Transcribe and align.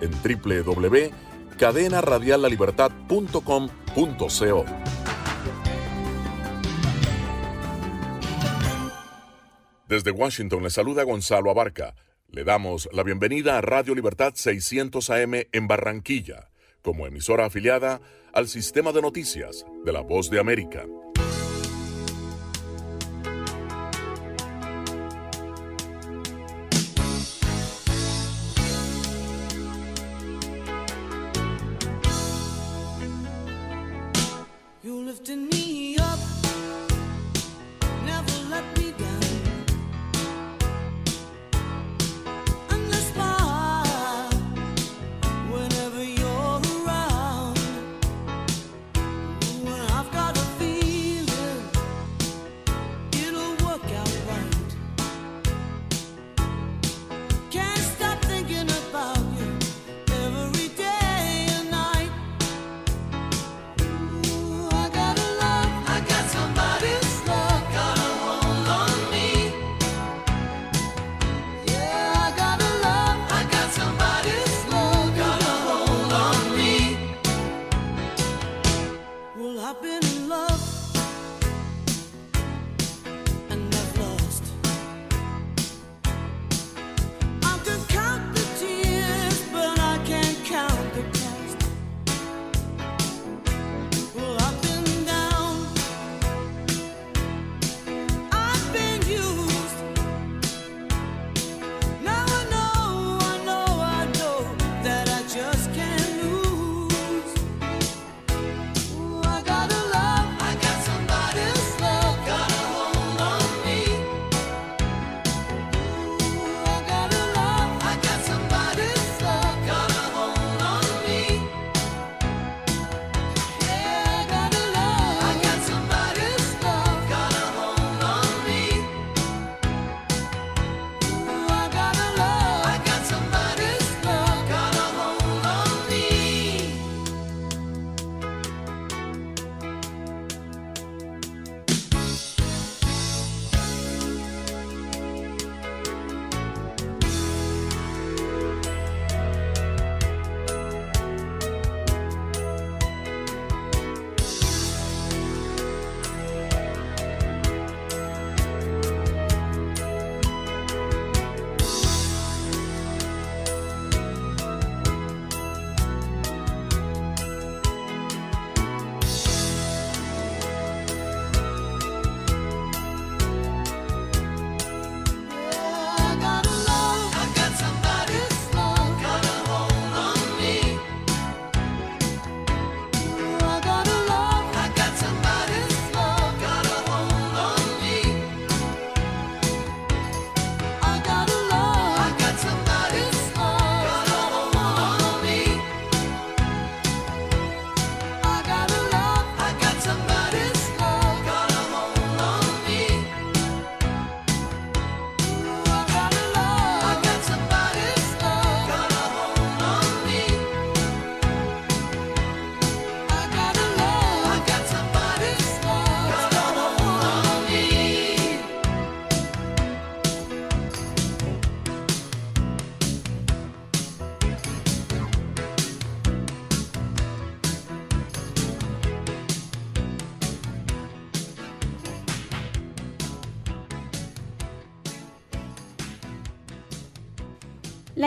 en. 0.00 0.10
Desde 9.88 10.10
Washington 10.12 10.62
le 10.62 10.70
saluda 10.70 11.02
Gonzalo 11.02 11.50
Abarca. 11.50 11.96
Le 12.28 12.44
damos 12.44 12.88
la 12.92 13.02
bienvenida 13.02 13.58
a 13.58 13.60
Radio 13.60 13.94
Libertad 13.94 14.32
600 14.36 15.10
AM 15.10 15.34
en 15.50 15.66
Barranquilla, 15.66 16.50
como 16.80 17.06
emisora 17.06 17.46
afiliada 17.46 18.00
al 18.32 18.46
sistema 18.46 18.92
de 18.92 19.02
noticias 19.02 19.66
de 19.84 19.92
la 19.92 20.00
Voz 20.00 20.30
de 20.30 20.38
América. 20.38 20.86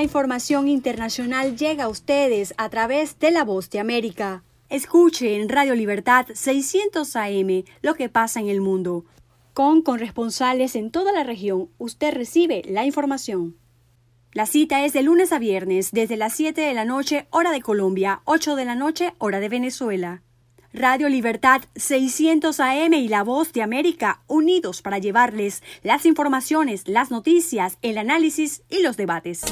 Información 0.04 0.68
internacional 0.68 1.56
llega 1.56 1.86
a 1.86 1.88
ustedes 1.88 2.54
a 2.58 2.68
través 2.68 3.18
de 3.20 3.32
La 3.32 3.46
Voz 3.46 3.70
de 3.70 3.80
América. 3.80 4.44
Escuche 4.68 5.38
en 5.40 5.48
Radio 5.48 5.76
Libertad 5.76 6.26
600 6.34 7.16
AM 7.16 7.64
lo 7.82 7.94
que 7.94 8.10
pasa 8.10 8.42
en 8.42 8.50
el 8.50 8.60
mundo. 8.60 9.06
Con 9.54 9.82
corresponsales 9.82 10.76
en 10.76 10.92
toda 10.92 11.14
la 11.14 11.24
región, 11.24 11.70
usted 11.78 12.14
recibe 12.14 12.64
la 12.68 12.84
información. 12.84 13.56
La 14.34 14.46
cita 14.46 14.84
es 14.84 14.92
de 14.92 15.04
lunes 15.04 15.32
a 15.32 15.40
viernes, 15.40 15.92
desde 15.94 16.18
las 16.18 16.34
7 16.34 16.60
de 16.60 16.74
la 16.74 16.84
noche, 16.84 17.26
hora 17.30 17.54
de 17.54 17.62
Colombia, 17.62 18.24
8 18.26 18.58
de 18.58 18.66
la 18.66 18.76
noche, 18.76 19.14
hora 19.20 19.40
de 19.40 19.48
Venezuela. 19.48 20.22
Radio 20.74 21.08
Libertad 21.08 21.62
600 21.76 22.60
AM 22.60 22.94
y 22.96 23.08
La 23.08 23.24
Voz 23.24 23.54
de 23.54 23.62
América 23.62 24.22
unidos 24.28 24.82
para 24.82 24.98
llevarles 24.98 25.64
las 25.82 26.06
informaciones, 26.06 26.90
las 26.90 27.10
noticias, 27.10 27.78
el 27.82 27.98
análisis 27.98 28.64
y 28.70 28.82
los 28.82 28.98
debates. 28.98 29.44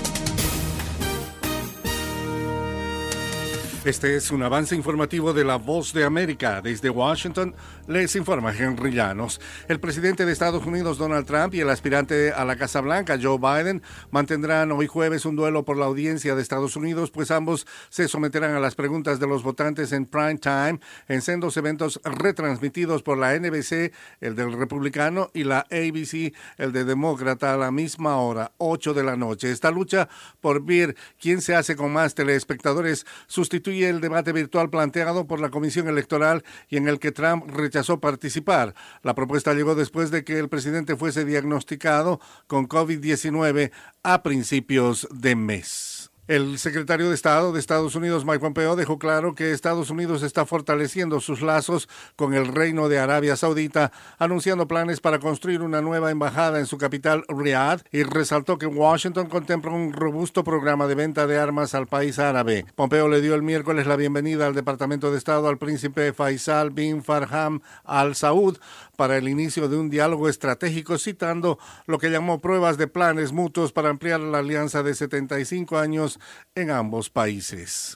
Este 3.83 4.15
es 4.15 4.29
un 4.29 4.43
avance 4.43 4.75
informativo 4.75 5.33
de 5.33 5.43
la 5.43 5.55
Voz 5.55 5.91
de 5.91 6.03
América. 6.03 6.61
Desde 6.61 6.91
Washington 6.91 7.55
les 7.87 8.15
informa 8.15 8.55
Henry 8.55 8.91
Llanos. 8.91 9.41
El 9.67 9.79
presidente 9.79 10.23
de 10.23 10.31
Estados 10.31 10.67
Unidos, 10.67 10.99
Donald 10.99 11.25
Trump, 11.25 11.55
y 11.55 11.61
el 11.61 11.69
aspirante 11.71 12.31
a 12.31 12.45
la 12.45 12.57
Casa 12.57 12.81
Blanca, 12.81 13.17
Joe 13.19 13.39
Biden, 13.39 13.81
mantendrán 14.11 14.71
hoy 14.71 14.85
jueves 14.85 15.25
un 15.25 15.35
duelo 15.35 15.65
por 15.65 15.77
la 15.77 15.85
audiencia 15.85 16.35
de 16.35 16.43
Estados 16.43 16.75
Unidos, 16.75 17.09
pues 17.09 17.31
ambos 17.31 17.65
se 17.89 18.07
someterán 18.07 18.53
a 18.53 18.59
las 18.59 18.75
preguntas 18.75 19.19
de 19.19 19.25
los 19.25 19.41
votantes 19.41 19.91
en 19.93 20.05
prime 20.05 20.37
time 20.37 20.79
en 21.07 21.23
sendos 21.23 21.57
eventos 21.57 21.99
retransmitidos 22.03 23.01
por 23.01 23.17
la 23.17 23.33
NBC, 23.33 23.91
el 24.21 24.35
del 24.35 24.53
republicano, 24.53 25.31
y 25.33 25.43
la 25.43 25.61
ABC, 25.71 26.35
el 26.59 26.71
de 26.71 26.85
demócrata, 26.85 27.55
a 27.55 27.57
la 27.57 27.71
misma 27.71 28.17
hora, 28.17 28.51
8 28.59 28.93
de 28.93 29.03
la 29.03 29.15
noche. 29.15 29.51
Esta 29.51 29.71
lucha 29.71 30.07
por 30.39 30.63
ver 30.63 30.95
quién 31.19 31.41
se 31.41 31.55
hace 31.55 31.75
con 31.75 31.91
más 31.91 32.13
telespectadores 32.13 33.07
sustituye 33.25 33.70
el 33.83 34.01
debate 34.01 34.31
virtual 34.31 34.69
planteado 34.69 35.27
por 35.27 35.39
la 35.39 35.49
Comisión 35.49 35.87
Electoral 35.87 36.43
y 36.69 36.77
en 36.77 36.87
el 36.87 36.99
que 36.99 37.11
Trump 37.11 37.49
rechazó 37.49 37.99
participar. 37.99 38.75
La 39.03 39.15
propuesta 39.15 39.53
llegó 39.53 39.75
después 39.75 40.11
de 40.11 40.23
que 40.23 40.37
el 40.39 40.49
presidente 40.49 40.95
fuese 40.95 41.25
diagnosticado 41.25 42.19
con 42.47 42.67
COVID-19 42.67 43.71
a 44.03 44.23
principios 44.23 45.07
de 45.11 45.35
mes. 45.35 45.90
El 46.27 46.59
secretario 46.59 47.09
de 47.09 47.15
Estado 47.15 47.51
de 47.51 47.59
Estados 47.59 47.95
Unidos, 47.95 48.25
Mike 48.25 48.39
Pompeo, 48.39 48.75
dejó 48.75 48.99
claro 48.99 49.33
que 49.33 49.51
Estados 49.51 49.89
Unidos 49.89 50.21
está 50.21 50.45
fortaleciendo 50.45 51.19
sus 51.19 51.41
lazos 51.41 51.89
con 52.15 52.35
el 52.35 52.45
Reino 52.45 52.89
de 52.89 52.99
Arabia 52.99 53.35
Saudita, 53.35 53.91
anunciando 54.19 54.67
planes 54.67 54.99
para 55.01 55.17
construir 55.17 55.63
una 55.63 55.81
nueva 55.81 56.11
embajada 56.11 56.59
en 56.59 56.67
su 56.67 56.77
capital, 56.77 57.25
Riyadh, 57.27 57.81
y 57.91 58.03
resaltó 58.03 58.59
que 58.59 58.67
Washington 58.67 59.29
contempla 59.29 59.71
un 59.71 59.93
robusto 59.93 60.43
programa 60.43 60.85
de 60.85 60.93
venta 60.93 61.25
de 61.25 61.39
armas 61.39 61.73
al 61.73 61.87
país 61.87 62.19
árabe. 62.19 62.65
Pompeo 62.75 63.09
le 63.09 63.19
dio 63.19 63.33
el 63.33 63.41
miércoles 63.41 63.87
la 63.87 63.95
bienvenida 63.95 64.45
al 64.45 64.53
Departamento 64.53 65.11
de 65.11 65.17
Estado 65.17 65.47
al 65.47 65.57
príncipe 65.57 66.13
Faisal 66.13 66.69
bin 66.69 67.03
Farham 67.03 67.61
al 67.83 68.15
Saud 68.15 68.59
para 69.01 69.17
el 69.17 69.27
inicio 69.27 69.67
de 69.67 69.77
un 69.77 69.89
diálogo 69.89 70.29
estratégico, 70.29 70.99
citando 70.99 71.57
lo 71.87 71.97
que 71.97 72.11
llamó 72.11 72.37
pruebas 72.37 72.77
de 72.77 72.85
planes 72.85 73.31
mutuos 73.31 73.71
para 73.71 73.89
ampliar 73.89 74.19
la 74.19 74.37
alianza 74.37 74.83
de 74.83 74.93
75 74.93 75.79
años 75.79 76.19
en 76.53 76.69
ambos 76.69 77.09
países. 77.09 77.95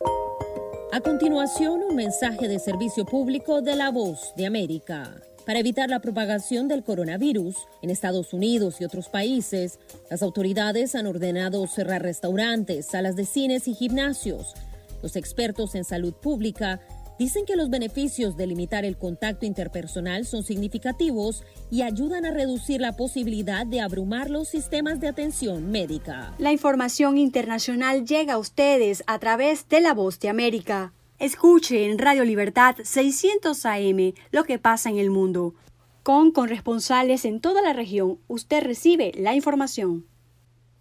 A 0.91 1.01
continuación, 1.01 1.83
un 1.87 1.95
mensaje 1.95 2.47
de 2.47 2.57
servicio 2.57 3.05
público 3.05 3.61
de 3.61 3.75
la 3.75 3.91
voz 3.91 4.33
de 4.35 4.47
América. 4.47 5.13
Para 5.45 5.59
evitar 5.59 5.91
la 5.91 5.99
propagación 5.99 6.67
del 6.67 6.83
coronavirus 6.83 7.55
en 7.83 7.91
Estados 7.91 8.33
Unidos 8.33 8.81
y 8.81 8.85
otros 8.85 9.07
países, 9.07 9.77
las 10.09 10.23
autoridades 10.23 10.95
han 10.95 11.05
ordenado 11.05 11.67
cerrar 11.67 12.01
restaurantes, 12.01 12.87
salas 12.87 13.15
de 13.15 13.27
cines 13.27 13.67
y 13.67 13.75
gimnasios. 13.75 14.55
Los 15.03 15.15
expertos 15.15 15.75
en 15.75 15.83
salud 15.83 16.15
pública 16.15 16.81
Dicen 17.17 17.45
que 17.45 17.55
los 17.55 17.69
beneficios 17.69 18.35
de 18.35 18.45
limitar 18.45 18.83
el 18.83 18.97
contacto 18.97 19.45
interpersonal 19.45 20.25
son 20.25 20.43
significativos 20.43 21.43
y 21.71 21.81
ayudan 21.81 22.25
a 22.25 22.31
reducir 22.31 22.81
la 22.81 22.97
posibilidad 22.97 23.65
de 23.65 23.79
abrumar 23.79 24.29
los 24.29 24.49
sistemas 24.49 24.99
de 24.99 25.07
atención 25.07 25.71
médica. 25.71 26.33
La 26.39 26.51
información 26.51 27.17
internacional 27.17 28.05
llega 28.05 28.33
a 28.33 28.37
ustedes 28.37 29.03
a 29.07 29.17
través 29.19 29.69
de 29.69 29.79
La 29.79 29.93
Voz 29.93 30.19
de 30.19 30.27
América. 30.27 30.91
Escuche 31.17 31.85
en 31.85 31.97
Radio 31.97 32.25
Libertad 32.25 32.75
600 32.83 33.65
AM 33.65 34.13
lo 34.31 34.43
que 34.43 34.59
pasa 34.59 34.89
en 34.89 34.97
el 34.97 35.09
mundo. 35.09 35.55
Con 36.03 36.31
corresponsales 36.31 37.23
en 37.23 37.39
toda 37.39 37.61
la 37.61 37.71
región, 37.71 38.19
usted 38.27 38.61
recibe 38.61 39.13
la 39.15 39.33
información. 39.33 40.05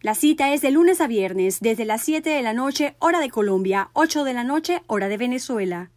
La 0.03 0.15
cita 0.15 0.53
es 0.53 0.61
de 0.61 0.73
lunes 0.73 1.01
a 1.01 1.07
viernes, 1.07 1.61
desde 1.61 1.87
las 1.87 2.03
7 2.03 2.29
de 2.29 2.43
la 2.43 2.53
noche, 2.53 2.97
hora 2.99 3.21
de 3.21 3.31
Colombia, 3.31 3.91
8 3.95 4.25
de 4.25 4.35
la 4.35 4.45
noche, 4.45 4.83
hora 4.87 5.09
de 5.09 5.17
Venezuela. 5.17 5.93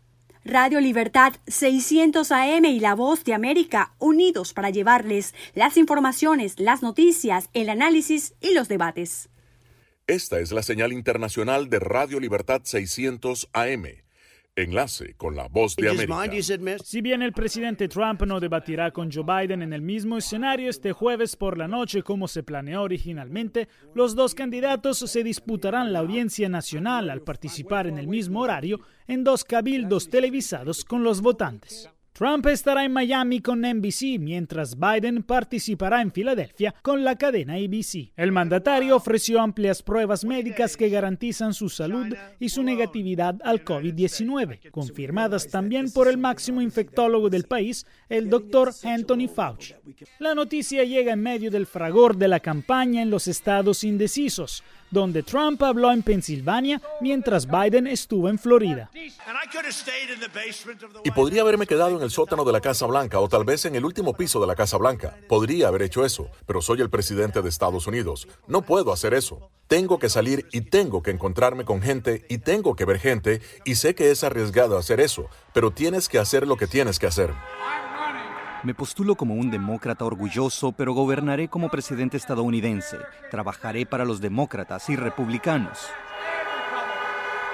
Radio 0.47 0.79
Libertad 0.79 1.33
600 1.47 2.31
AM 2.31 2.65
y 2.65 2.79
La 2.79 2.95
Voz 2.95 3.23
de 3.23 3.33
América 3.33 3.94
unidos 3.99 4.53
para 4.53 4.69
llevarles 4.69 5.35
las 5.53 5.77
informaciones, 5.77 6.59
las 6.59 6.81
noticias, 6.81 7.49
el 7.53 7.69
análisis 7.69 8.33
y 8.39 8.53
los 8.53 8.67
debates. 8.67 9.29
Esta 10.07 10.39
es 10.39 10.53
la 10.53 10.63
señal 10.63 10.94
internacional 10.94 11.69
de 11.69 11.79
Radio 11.79 12.19
Libertad 12.19 12.61
600 12.63 13.49
AM. 13.51 14.06
Enlace 14.57 15.13
con 15.13 15.36
la 15.36 15.48
voz 15.48 15.75
de 15.75 15.88
América. 15.88 16.80
Si 16.83 17.01
bien 17.01 17.21
el 17.21 17.31
presidente 17.31 17.88
Trump 17.88 18.24
no 18.24 18.39
debatirá 18.39 18.89
con 18.92 19.12
Joe 19.12 19.24
Biden 19.24 19.62
en 19.62 19.71
el 19.71 19.83
mismo 19.83 20.18
escenario 20.18 20.69
este 20.69 20.94
jueves 20.94 21.36
por 21.36 21.59
la 21.59 21.68
noche 21.68 22.01
como 22.01 22.27
se 22.27 22.42
planeó 22.42 22.81
originalmente, 22.81 23.68
los 23.94 24.15
dos 24.15 24.33
candidatos 24.33 24.98
se 24.98 25.24
disputarán 25.24 25.94
la 25.94 26.00
audiencia 26.00 26.50
nacional 26.50 27.12
al 27.12 27.21
participar 27.21 27.86
en 27.86 28.00
el 28.00 28.07
mismo 28.07 28.42
horario 28.42 28.80
en 29.07 29.24
dos 29.24 29.44
cabildos 29.44 30.09
televisados 30.09 30.83
con 30.83 31.04
los 31.04 31.21
votantes. 31.21 31.89
Trump 32.18 32.48
estará 32.48 32.84
en 32.84 32.94
Miami 32.94 33.42
con 33.42 33.62
NBC, 33.62 34.18
mientras 34.19 34.75
Biden 34.75 35.22
participará 35.22 36.02
en 36.02 36.12
Filadelfia 36.12 36.74
con 36.81 37.04
la 37.04 37.16
cadena 37.16 37.54
ABC. 37.54 38.12
El 38.16 38.31
mandatario 38.31 38.96
ofreció 38.96 39.40
amplias 39.40 39.84
pruebas 39.84 40.25
médicas 40.25 40.75
que 40.75 40.90
garantizan 40.90 41.54
su 41.54 41.69
salud 41.69 42.08
y 42.40 42.50
su 42.50 42.64
negatividad 42.64 43.36
al 43.44 43.64
COVID-19, 43.64 44.72
confirmadas 44.72 45.48
también 45.48 45.92
por 45.92 46.08
el 46.08 46.18
máximo 46.18 46.60
infectólogo 46.60 47.30
del 47.30 47.44
país, 47.44 47.86
el 48.10 48.31
doctor 48.31 48.72
Anthony 48.84 49.28
Fauci. 49.28 49.75
La 50.18 50.34
noticia 50.34 50.84
llega 50.86 51.14
en 51.14 51.22
medio 51.22 51.52
del 51.52 51.68
fragor 51.68 52.18
de 52.18 52.30
la 52.30 52.40
campaña 52.40 53.04
en 53.04 53.12
los 53.12 53.28
estados 53.28 53.84
indecisos, 53.84 54.64
donde 54.92 55.24
Trump 55.24 55.62
habló 55.63 55.92
en 55.92 56.04
Pensilvania 56.04 56.81
mientras 57.01 57.48
Biden 57.48 57.88
estuvo 57.88 58.30
en 58.30 58.39
Florida. 58.39 58.89
Y 61.04 61.12
podría 61.12 61.42
haberme 61.42 61.68
quedado 61.68 61.98
en 61.98 62.04
el 62.04 62.12
sótano 62.12 62.44
de 62.45 62.51
la 62.51 62.62
Casa 62.62 62.86
Blanca 62.86 63.19
o 63.19 63.28
tal 63.28 63.44
vez 63.45 63.66
en 63.66 63.75
el 63.75 63.86
último 63.86 64.13
piso 64.13 64.39
de 64.39 64.48
la 64.48 64.56
Casa 64.56 64.78
Blanca. 64.78 65.18
Podría 65.28 65.68
haber 65.68 65.81
hecho 65.81 66.06
eso, 66.06 66.30
pero 66.45 66.62
soy 66.62 66.81
el 66.81 66.89
presidente 66.89 67.42
de 67.42 67.50
Estados 67.50 67.88
Unidos. 67.88 68.28
No 68.48 68.62
puedo 68.62 68.92
hacer 68.92 69.13
eso. 69.13 69.50
Tengo 69.68 70.00
que 70.00 70.10
salir 70.10 70.48
y 70.51 70.62
tengo 70.62 71.04
que 71.04 71.12
encontrarme 71.12 71.66
con 71.66 71.81
gente 71.81 72.25
y 72.30 72.38
tengo 72.38 72.75
que 72.75 72.86
ver 72.86 73.00
gente 73.00 73.42
y 73.66 73.75
sé 73.75 73.95
que 73.95 74.12
es 74.12 74.24
arriesgado 74.24 74.78
hacer 74.78 75.01
eso, 75.01 75.28
pero 75.54 75.72
tienes 75.72 76.07
que 76.07 76.19
hacer 76.19 76.48
lo 76.48 76.56
que 76.56 76.68
tienes 76.68 77.00
que 77.00 77.07
hacer. 77.07 77.33
Me 78.68 78.75
postulo 78.75 79.16
como 79.16 79.36
un 79.36 79.50
demócrata 79.50 80.04
orgulloso, 80.04 80.74
pero 80.74 80.94
gobernaré 80.94 81.48
como 81.48 81.69
presidente 81.69 82.18
estadounidense. 82.18 82.98
Trabajaré 83.31 83.86
para 83.86 84.04
los 84.04 84.19
demócratas 84.19 84.90
y 84.90 84.98
republicanos. 84.98 85.88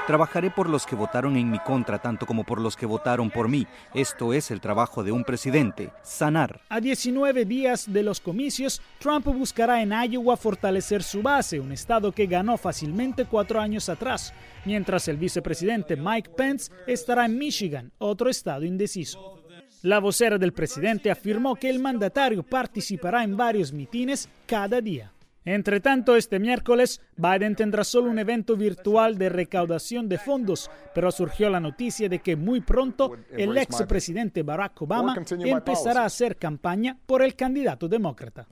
Trabajaré 0.07 0.49
por 0.49 0.67
los 0.67 0.87
que 0.87 0.95
votaron 0.95 1.37
en 1.37 1.51
mi 1.51 1.59
contra 1.59 1.99
tanto 1.99 2.25
como 2.25 2.43
por 2.43 2.59
los 2.59 2.75
que 2.75 2.87
votaron 2.87 3.29
por 3.29 3.47
mí. 3.47 3.67
Esto 3.93 4.33
es 4.33 4.49
el 4.49 4.59
trabajo 4.59 5.03
de 5.03 5.11
un 5.11 5.23
presidente, 5.23 5.91
sanar. 6.01 6.61
A 6.67 6.81
19 6.81 7.45
días 7.45 7.93
de 7.93 8.01
los 8.01 8.19
comicios, 8.19 8.81
Trump 8.97 9.27
buscará 9.27 9.83
en 9.83 9.91
Iowa 9.91 10.35
fortalecer 10.35 11.03
su 11.03 11.21
base, 11.21 11.59
un 11.59 11.71
estado 11.71 12.11
que 12.11 12.25
ganó 12.25 12.57
fácilmente 12.57 13.25
cuatro 13.25 13.61
años 13.61 13.87
atrás, 13.87 14.33
mientras 14.65 15.07
el 15.07 15.17
vicepresidente 15.17 15.95
Mike 15.95 16.31
Pence 16.31 16.71
estará 16.87 17.25
en 17.25 17.37
Michigan, 17.37 17.91
otro 17.99 18.31
estado 18.31 18.65
indeciso. 18.65 19.42
La 19.83 19.99
vocera 19.99 20.37
del 20.37 20.53
presidente 20.53 21.11
afirmó 21.11 21.55
que 21.55 21.69
el 21.69 21.77
mandatario 21.77 22.41
participará 22.41 23.21
en 23.21 23.35
varios 23.35 23.73
mitines 23.73 24.29
cada 24.47 24.79
día. 24.79 25.11
Entre 25.43 25.81
tanto, 25.81 26.15
este 26.15 26.39
miércoles, 26.39 27.01
Biden 27.17 27.53
tendrá 27.53 27.83
solo 27.83 28.09
un 28.09 28.17
evento 28.17 28.55
virtual 28.55 29.17
de 29.17 29.27
recaudación 29.27 30.07
de 30.07 30.17
fondos, 30.19 30.71
pero 30.95 31.11
surgió 31.11 31.49
la 31.49 31.59
noticia 31.59 32.07
de 32.07 32.19
que 32.19 32.37
muy 32.37 32.61
pronto 32.61 33.11
el 33.29 33.57
ex 33.57 33.83
presidente 33.83 34.41
Barack 34.41 34.81
Obama 34.83 35.17
empezará 35.29 36.03
a 36.03 36.05
hacer 36.05 36.37
campaña 36.37 36.97
por 37.05 37.21
el 37.21 37.35
candidato 37.35 37.89
demócrata. 37.89 38.47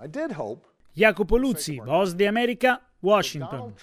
Jacopo 0.94 1.40
Luzzi, 1.40 1.80
Voz 1.80 2.18
de 2.18 2.28
América, 2.28 2.82
Washington. 3.02 3.74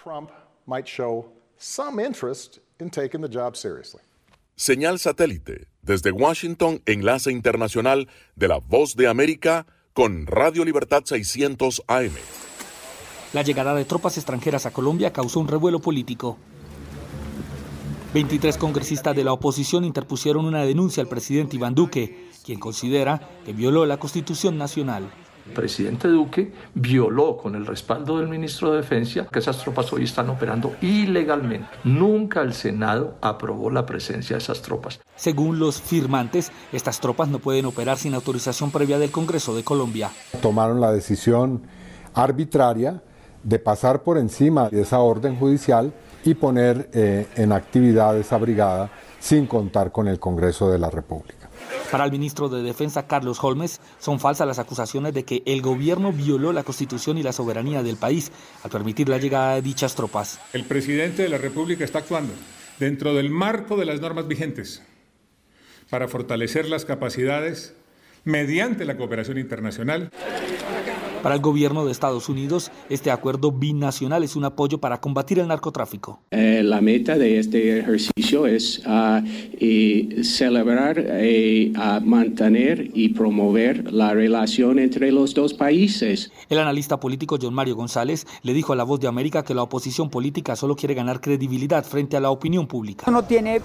Señal 4.60 4.98
satélite 4.98 5.68
desde 5.82 6.10
Washington, 6.10 6.82
enlace 6.84 7.30
internacional 7.30 8.08
de 8.34 8.48
la 8.48 8.58
Voz 8.58 8.96
de 8.96 9.06
América 9.06 9.66
con 9.92 10.26
Radio 10.26 10.64
Libertad 10.64 11.04
600 11.04 11.84
AM. 11.86 12.10
La 13.32 13.42
llegada 13.42 13.72
de 13.76 13.84
tropas 13.84 14.16
extranjeras 14.16 14.66
a 14.66 14.72
Colombia 14.72 15.12
causó 15.12 15.38
un 15.38 15.46
revuelo 15.46 15.78
político. 15.78 16.38
23 18.14 18.56
congresistas 18.56 19.14
de 19.14 19.22
la 19.22 19.32
oposición 19.32 19.84
interpusieron 19.84 20.44
una 20.44 20.64
denuncia 20.64 21.04
al 21.04 21.08
presidente 21.08 21.54
Iván 21.54 21.76
Duque, 21.76 22.28
quien 22.44 22.58
considera 22.58 23.28
que 23.44 23.52
violó 23.52 23.86
la 23.86 24.00
Constitución 24.00 24.58
Nacional. 24.58 25.08
El 25.48 25.54
presidente 25.54 26.08
Duque 26.08 26.52
violó 26.74 27.38
con 27.38 27.54
el 27.54 27.64
respaldo 27.64 28.18
del 28.18 28.28
ministro 28.28 28.70
de 28.70 28.78
Defensa 28.78 29.26
que 29.32 29.38
esas 29.38 29.58
tropas 29.58 29.90
hoy 29.94 30.04
están 30.04 30.28
operando 30.28 30.76
ilegalmente. 30.82 31.66
Nunca 31.84 32.42
el 32.42 32.52
Senado 32.52 33.16
aprobó 33.22 33.70
la 33.70 33.86
presencia 33.86 34.36
de 34.36 34.42
esas 34.42 34.60
tropas. 34.60 35.00
Según 35.16 35.58
los 35.58 35.80
firmantes, 35.80 36.52
estas 36.70 37.00
tropas 37.00 37.28
no 37.28 37.38
pueden 37.38 37.64
operar 37.64 37.96
sin 37.96 38.12
autorización 38.14 38.70
previa 38.70 38.98
del 38.98 39.10
Congreso 39.10 39.56
de 39.56 39.64
Colombia. 39.64 40.10
Tomaron 40.42 40.82
la 40.82 40.92
decisión 40.92 41.62
arbitraria 42.12 43.02
de 43.42 43.58
pasar 43.58 44.02
por 44.02 44.18
encima 44.18 44.68
de 44.68 44.82
esa 44.82 44.98
orden 44.98 45.36
judicial 45.36 45.94
y 46.24 46.34
poner 46.34 46.90
eh, 46.92 47.26
en 47.36 47.52
actividad 47.52 48.18
esa 48.18 48.36
brigada 48.36 48.90
sin 49.18 49.46
contar 49.46 49.92
con 49.92 50.08
el 50.08 50.20
Congreso 50.20 50.70
de 50.70 50.78
la 50.78 50.90
República. 50.90 51.38
Para 51.90 52.04
el 52.04 52.11
ministro 52.11 52.49
de 52.49 52.62
Defensa 52.62 53.06
Carlos 53.06 53.38
Holmes, 53.42 53.80
son 53.99 54.20
falsas 54.20 54.47
las 54.47 54.58
acusaciones 54.58 55.14
de 55.14 55.25
que 55.25 55.42
el 55.47 55.62
gobierno 55.62 56.12
violó 56.12 56.52
la 56.52 56.62
constitución 56.62 57.18
y 57.18 57.23
la 57.23 57.32
soberanía 57.32 57.82
del 57.82 57.97
país 57.97 58.30
al 58.62 58.70
permitir 58.70 59.08
la 59.08 59.18
llegada 59.18 59.54
de 59.54 59.62
dichas 59.62 59.94
tropas. 59.94 60.40
El 60.52 60.64
presidente 60.64 61.23
de 61.23 61.28
la 61.28 61.38
República 61.38 61.85
está 61.85 62.00
actuando 62.00 62.32
dentro 62.78 63.14
del 63.14 63.30
marco 63.30 63.76
de 63.76 63.87
las 63.87 64.00
normas 64.00 64.28
vigentes 64.28 64.82
para 65.90 66.08
fortalecer 66.08 66.68
las 66.68 66.85
capacidades 66.85 67.75
mediante 68.25 68.85
la 68.85 68.97
cooperación 68.97 69.38
internacional 69.38 70.11
para 71.22 71.34
el 71.34 71.40
gobierno 71.40 71.84
de 71.84 71.92
Estados 71.92 72.28
Unidos, 72.28 72.70
este 72.88 73.10
acuerdo 73.10 73.52
binacional 73.52 74.22
es 74.25 74.37
un 74.37 74.44
apoyo 74.44 74.78
para 74.78 75.00
combatir 75.00 75.38
el 75.38 75.48
narcotráfico. 75.48 76.20
Eh, 76.30 76.62
la 76.64 76.80
meta 76.80 77.16
de 77.18 77.38
este 77.38 77.78
ejercicio 77.78 78.46
es 78.46 78.82
uh, 78.87 79.25
y 79.58 80.22
celebrar 80.22 80.98
y 80.98 81.72
uh, 81.76 82.00
mantener 82.04 82.90
y 82.94 83.10
promover 83.10 83.92
la 83.92 84.14
relación 84.14 84.78
entre 84.78 85.12
los 85.12 85.34
dos 85.34 85.54
países. 85.54 86.30
El 86.48 86.58
analista 86.58 87.00
político 87.00 87.38
John 87.40 87.54
Mario 87.54 87.76
González 87.76 88.26
le 88.42 88.52
dijo 88.52 88.72
a 88.72 88.76
La 88.76 88.84
Voz 88.84 89.00
de 89.00 89.08
América 89.08 89.44
que 89.44 89.54
la 89.54 89.62
oposición 89.62 90.10
política 90.10 90.56
solo 90.56 90.76
quiere 90.76 90.94
ganar 90.94 91.20
credibilidad 91.20 91.84
frente 91.84 92.16
a 92.16 92.20
la 92.20 92.30
opinión 92.30 92.66
pública. 92.66 93.10
No 93.10 93.25
tiene 93.25 93.60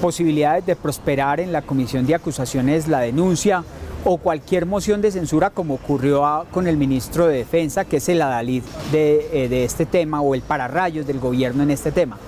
posibilidades 0.00 0.66
de 0.66 0.76
prosperar 0.76 1.40
en 1.40 1.52
la 1.52 1.62
comisión 1.62 2.06
de 2.06 2.14
acusaciones 2.14 2.88
la 2.88 3.00
denuncia 3.00 3.64
o 4.04 4.18
cualquier 4.18 4.66
moción 4.66 5.00
de 5.00 5.10
censura 5.10 5.50
como 5.50 5.74
ocurrió 5.74 6.46
con 6.50 6.66
el 6.66 6.76
ministro 6.76 7.26
de 7.26 7.38
Defensa, 7.38 7.84
que 7.84 7.98
es 7.98 8.08
el 8.08 8.22
adalid 8.22 8.62
de, 8.92 9.28
eh, 9.32 9.48
de 9.48 9.64
este 9.64 9.86
tema 9.86 10.20
o 10.20 10.34
el 10.34 10.42
pararrayos 10.42 11.06
del 11.06 11.18
gobierno 11.18 11.62
en 11.62 11.70
este 11.70 11.92
tema. 11.92 12.18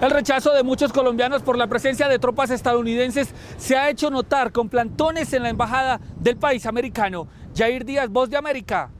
El 0.00 0.10
rechazo 0.10 0.52
de 0.52 0.64
muchos 0.64 0.92
colombianos 0.92 1.42
por 1.42 1.56
la 1.56 1.68
presencia 1.68 2.08
de 2.08 2.18
tropas 2.18 2.50
estadounidenses 2.50 3.28
se 3.56 3.76
ha 3.76 3.88
hecho 3.88 4.10
notar 4.10 4.50
con 4.50 4.68
plantones 4.68 5.32
en 5.32 5.44
la 5.44 5.48
embajada 5.48 6.00
del 6.18 6.36
país 6.36 6.66
americano. 6.66 7.28
Jair 7.56 7.84
Díaz, 7.84 8.08
Voz 8.08 8.28
de 8.28 8.36
América, 8.36 8.90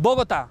Bogotá. 0.00 0.48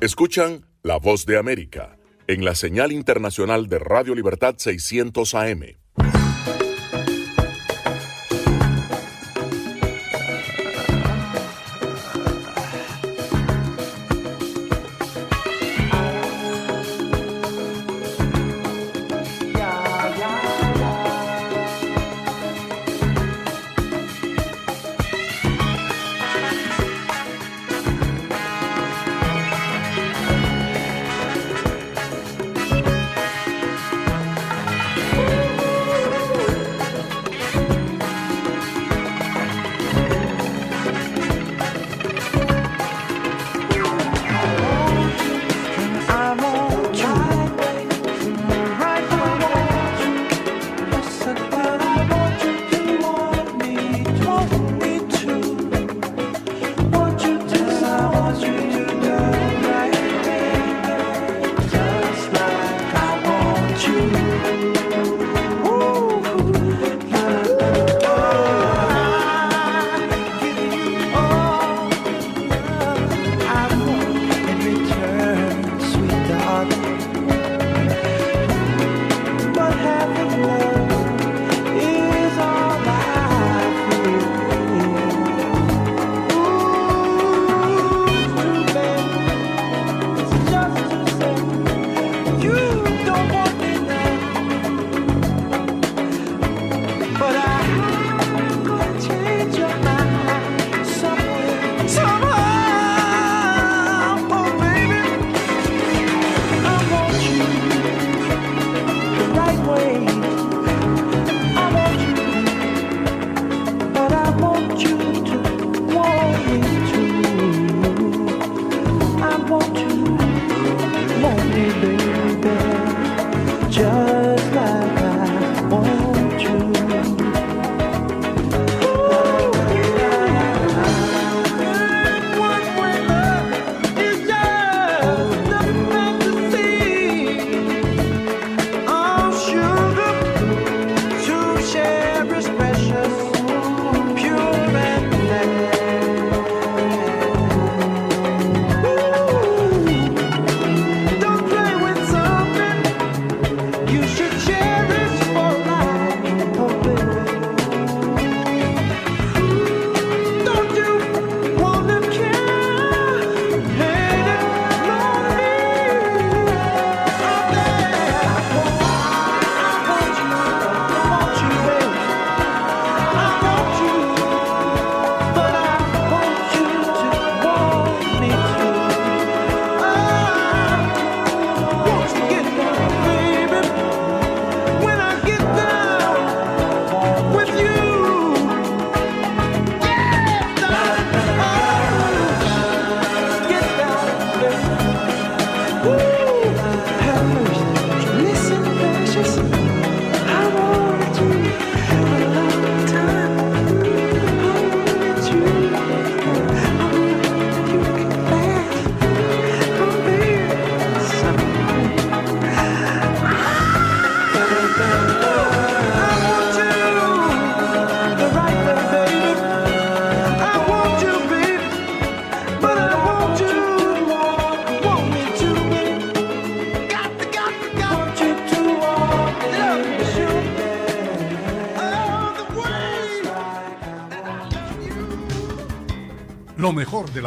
Escuchan 0.00 0.66
La 0.82 0.96
Voz 0.96 1.24
de 1.24 1.38
América 1.38 1.96
en 2.26 2.44
la 2.44 2.56
señal 2.56 2.90
internacional 2.90 3.68
de 3.68 3.78
Radio 3.78 4.14
Libertad 4.16 4.54
600 4.58 5.34
AM. 5.34 5.62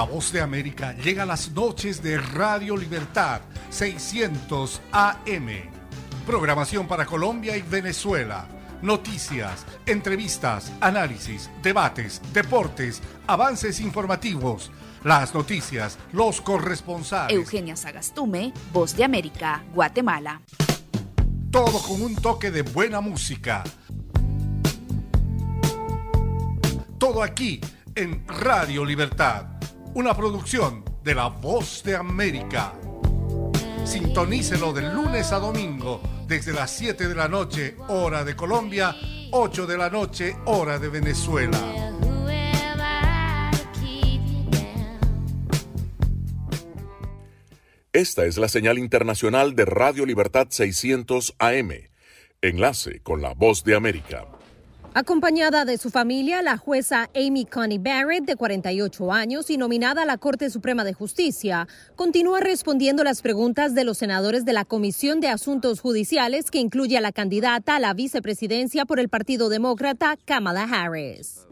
Voz 0.05 0.31
de 0.31 0.41
América 0.41 0.93
llega 0.93 1.23
a 1.23 1.25
las 1.25 1.51
noches 1.51 2.01
de 2.01 2.17
Radio 2.17 2.77
Libertad 2.77 3.41
600 3.69 4.81
AM. 4.91 5.47
Programación 6.25 6.87
para 6.87 7.05
Colombia 7.05 7.57
y 7.57 7.61
Venezuela. 7.61 8.47
Noticias, 8.81 9.65
entrevistas, 9.85 10.71
análisis, 10.79 11.49
debates, 11.63 12.21
deportes, 12.33 13.01
avances 13.27 13.79
informativos. 13.79 14.71
Las 15.03 15.33
noticias, 15.33 15.97
los 16.11 16.41
corresponsales. 16.41 17.35
Eugenia 17.35 17.75
Sagastume, 17.75 18.53
Voz 18.71 18.95
de 18.95 19.03
América, 19.03 19.63
Guatemala. 19.73 20.41
Todo 21.51 21.79
con 21.79 22.01
un 22.01 22.15
toque 22.15 22.51
de 22.51 22.61
buena 22.61 23.01
música. 23.01 23.63
Todo 26.97 27.23
aquí 27.23 27.61
en 27.95 28.27
Radio 28.27 28.83
Libertad, 28.83 29.54
una 29.95 30.13
producción 30.13 30.83
de 31.03 31.15
La 31.15 31.27
Voz 31.27 31.81
de 31.83 31.95
América. 31.95 32.73
Sintonícelo 33.85 34.73
de 34.73 34.81
lunes 34.81 35.31
a 35.31 35.39
domingo 35.39 36.01
desde 36.27 36.51
las 36.51 36.71
7 36.71 37.07
de 37.07 37.15
la 37.15 37.29
noche, 37.29 37.77
hora 37.87 38.25
de 38.25 38.35
Colombia, 38.35 38.93
8 39.31 39.65
de 39.65 39.77
la 39.77 39.89
noche, 39.89 40.35
hora 40.45 40.79
de 40.79 40.89
Venezuela. 40.89 41.57
Esta 47.93 48.25
es 48.25 48.37
la 48.37 48.49
señal 48.49 48.77
internacional 48.77 49.55
de 49.55 49.63
Radio 49.63 50.05
Libertad 50.05 50.47
600 50.49 51.35
AM. 51.39 51.71
Enlace 52.41 52.99
con 53.01 53.21
la 53.21 53.33
voz 53.33 53.63
de 53.63 53.75
América. 53.75 54.34
Acompañada 54.97 55.65
de 55.65 55.77
su 55.77 55.89
familia, 55.89 56.41
la 56.41 56.55
jueza 56.55 57.09
Amy 57.13 57.43
Coney 57.43 57.79
Barrett, 57.79 58.23
de 58.23 58.37
48 58.37 59.11
años 59.11 59.49
y 59.49 59.57
nominada 59.57 60.03
a 60.03 60.05
la 60.05 60.17
Corte 60.17 60.49
Suprema 60.49 60.85
de 60.85 60.93
Justicia, 60.93 61.67
continúa 61.97 62.39
respondiendo 62.39 63.03
las 63.03 63.21
preguntas 63.21 63.75
de 63.75 63.83
los 63.83 63.97
senadores 63.97 64.45
de 64.45 64.53
la 64.53 64.63
Comisión 64.63 65.19
de 65.19 65.27
Asuntos 65.27 65.81
Judiciales, 65.81 66.49
que 66.49 66.59
incluye 66.59 66.97
a 66.97 67.01
la 67.01 67.11
candidata 67.11 67.75
a 67.75 67.81
la 67.81 67.93
vicepresidencia 67.93 68.85
por 68.85 69.01
el 69.01 69.09
Partido 69.09 69.49
Demócrata, 69.49 70.17
Kamala 70.23 70.63
Harris. 70.63 71.45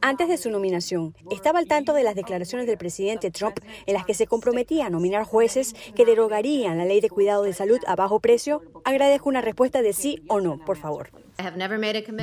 Antes 0.00 0.28
de 0.28 0.38
su 0.38 0.48
nominación, 0.48 1.14
estaba 1.30 1.58
al 1.58 1.66
tanto 1.66 1.92
de 1.92 2.04
las 2.04 2.14
declaraciones 2.14 2.66
del 2.66 2.78
presidente 2.78 3.30
Trump 3.30 3.58
en 3.84 3.94
las 3.94 4.06
que 4.06 4.14
se 4.14 4.26
comprometía 4.26 4.86
a 4.86 4.90
nominar 4.90 5.24
jueces 5.24 5.74
que 5.94 6.06
derogarían 6.06 6.78
la 6.78 6.86
ley 6.86 7.02
de 7.02 7.10
cuidado 7.10 7.42
de 7.42 7.52
salud 7.52 7.80
a 7.86 7.96
bajo 7.96 8.20
precio. 8.20 8.62
Agradezco 8.84 9.28
una 9.28 9.42
respuesta 9.42 9.82
de 9.82 9.92
sí 9.92 10.22
o 10.28 10.40
no, 10.40 10.58
por 10.64 10.78
favor. 10.78 11.10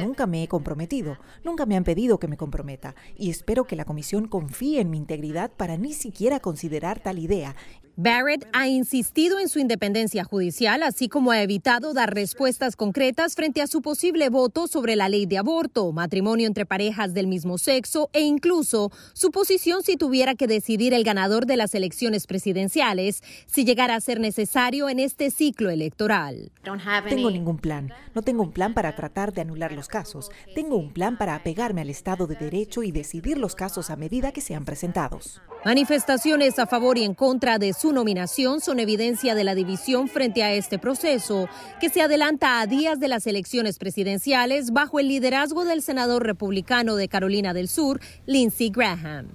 Nunca 0.03 0.27
me 0.27 0.43
he 0.43 0.47
comprometido, 0.47 1.17
nunca 1.43 1.65
me 1.65 1.75
han 1.75 1.83
pedido 1.83 2.19
que 2.19 2.27
me 2.27 2.37
comprometa 2.37 2.95
y 3.17 3.29
espero 3.29 3.65
que 3.65 3.75
la 3.75 3.85
comisión 3.85 4.27
confíe 4.27 4.81
en 4.81 4.89
mi 4.89 4.97
integridad 4.97 5.51
para 5.51 5.77
ni 5.77 5.93
siquiera 5.93 6.39
considerar 6.39 6.99
tal 6.99 7.19
idea 7.19 7.55
Barrett 7.99 8.47
ha 8.53 8.67
insistido 8.67 9.39
en 9.39 9.49
su 9.49 9.57
independencia 9.57 10.23
judicial, 10.23 10.83
así 10.83 11.09
como 11.09 11.31
ha 11.31 11.41
evitado 11.41 11.95
dar 11.95 12.13
respuestas 12.13 12.75
concretas 12.75 13.33
frente 13.33 13.59
a 13.59 13.65
su 13.65 13.81
posible 13.81 14.29
voto 14.29 14.67
sobre 14.67 14.95
la 14.95 15.09
ley 15.09 15.25
de 15.25 15.39
aborto, 15.39 15.91
matrimonio 15.91 16.45
entre 16.45 16.67
parejas 16.67 17.15
del 17.15 17.25
mismo 17.25 17.57
sexo 17.57 18.11
e 18.13 18.21
incluso 18.21 18.91
su 19.13 19.31
posición 19.31 19.81
si 19.81 19.97
tuviera 19.97 20.35
que 20.35 20.45
decidir 20.45 20.93
el 20.93 21.03
ganador 21.03 21.47
de 21.47 21.57
las 21.57 21.73
elecciones 21.73 22.27
presidenciales, 22.27 23.23
si 23.47 23.65
llegara 23.65 23.95
a 23.95 23.99
ser 23.99 24.19
necesario 24.19 24.89
en 24.89 24.99
este 24.99 25.31
ciclo 25.31 25.71
electoral. 25.71 26.51
No 26.63 26.77
tengo 27.09 27.31
ningún 27.31 27.57
plan. 27.57 27.91
No 28.13 28.21
tengo 28.21 28.43
un 28.43 28.51
plan 28.51 28.75
para 28.75 28.95
tratar 28.95 29.06
de 29.07 29.41
anular 29.41 29.71
los 29.71 29.87
casos. 29.87 30.29
Tengo 30.53 30.75
un 30.75 30.93
plan 30.93 31.17
para 31.17 31.33
apegarme 31.33 31.81
al 31.81 31.89
Estado 31.89 32.27
de 32.27 32.35
Derecho 32.35 32.83
y 32.83 32.91
decidir 32.91 33.37
los 33.37 33.55
casos 33.55 33.89
a 33.89 33.95
medida 33.95 34.31
que 34.31 34.41
sean 34.41 34.65
presentados. 34.65 35.41
Manifestaciones 35.65 36.59
a 36.59 36.67
favor 36.67 36.97
y 36.97 37.03
en 37.03 37.13
contra 37.13 37.57
de 37.57 37.73
su 37.73 37.93
nominación 37.93 38.61
son 38.61 38.79
evidencia 38.79 39.33
de 39.33 39.43
la 39.43 39.55
división 39.55 40.07
frente 40.07 40.43
a 40.43 40.53
este 40.53 40.77
proceso, 40.77 41.49
que 41.81 41.89
se 41.89 42.01
adelanta 42.01 42.59
a 42.59 42.67
días 42.67 42.99
de 42.99 43.07
las 43.07 43.27
elecciones 43.27 43.79
presidenciales 43.79 44.71
bajo 44.71 44.99
el 44.99 45.07
liderazgo 45.07 45.65
del 45.65 45.81
senador 45.81 46.25
republicano 46.25 46.95
de 46.95 47.07
Carolina 47.07 47.53
del 47.53 47.67
Sur, 47.67 47.99
Lindsey 48.25 48.69
Graham. 48.69 49.29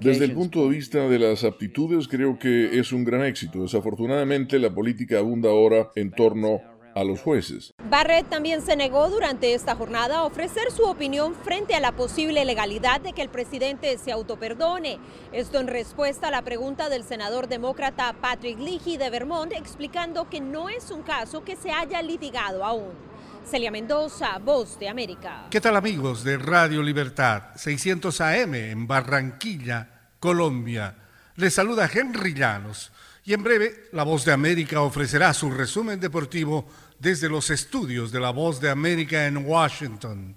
Desde 0.00 0.24
el 0.24 0.32
punto 0.32 0.64
de 0.64 0.68
vista 0.68 1.08
de 1.08 1.18
las 1.18 1.44
aptitudes, 1.44 2.06
creo 2.06 2.38
que 2.38 2.78
es 2.78 2.92
un 2.92 3.04
gran 3.04 3.24
éxito. 3.24 3.62
Desafortunadamente, 3.62 4.58
la 4.58 4.72
política 4.72 5.18
abunda 5.18 5.48
ahora 5.48 5.90
en 5.96 6.10
torno 6.10 6.60
a 6.94 7.04
los 7.04 7.20
jueces. 7.20 7.72
Barrett 7.88 8.28
también 8.28 8.62
se 8.62 8.76
negó 8.76 9.08
durante 9.08 9.54
esta 9.54 9.74
jornada 9.74 10.18
a 10.18 10.24
ofrecer 10.24 10.70
su 10.70 10.84
opinión 10.84 11.34
frente 11.34 11.74
a 11.74 11.80
la 11.80 11.92
posible 11.92 12.44
legalidad 12.44 13.00
de 13.00 13.12
que 13.12 13.22
el 13.22 13.28
presidente 13.28 13.98
se 13.98 14.12
autoperdone. 14.12 14.98
Esto 15.32 15.60
en 15.60 15.66
respuesta 15.66 16.28
a 16.28 16.30
la 16.30 16.42
pregunta 16.42 16.88
del 16.88 17.04
senador 17.04 17.48
demócrata 17.48 18.14
Patrick 18.20 18.58
Leahy 18.58 18.96
de 18.96 19.10
Vermont, 19.10 19.52
explicando 19.52 20.28
que 20.28 20.40
no 20.40 20.68
es 20.68 20.90
un 20.90 21.02
caso 21.02 21.44
que 21.44 21.56
se 21.56 21.70
haya 21.70 22.02
litigado 22.02 22.64
aún. 22.64 23.10
Celia 23.44 23.70
Mendoza, 23.70 24.38
Voz 24.38 24.78
de 24.78 24.88
América. 24.88 25.46
¿Qué 25.50 25.60
tal 25.60 25.76
amigos 25.76 26.22
de 26.22 26.38
Radio 26.38 26.82
Libertad 26.82 27.54
600 27.56 28.20
AM 28.20 28.54
en 28.54 28.86
Barranquilla, 28.86 29.88
Colombia? 30.20 30.94
Les 31.36 31.54
saluda 31.54 31.90
Henry 31.92 32.34
Llanos. 32.34 32.92
Y 33.24 33.34
en 33.34 33.42
breve, 33.42 33.88
La 33.92 34.02
Voz 34.02 34.24
de 34.24 34.32
América 34.32 34.80
ofrecerá 34.80 35.34
su 35.34 35.50
resumen 35.50 36.00
deportivo 36.00 36.66
desde 36.98 37.28
los 37.28 37.50
estudios 37.50 38.10
de 38.12 38.20
La 38.20 38.30
Voz 38.30 38.60
de 38.60 38.70
América 38.70 39.26
en 39.26 39.38
Washington. 39.38 40.34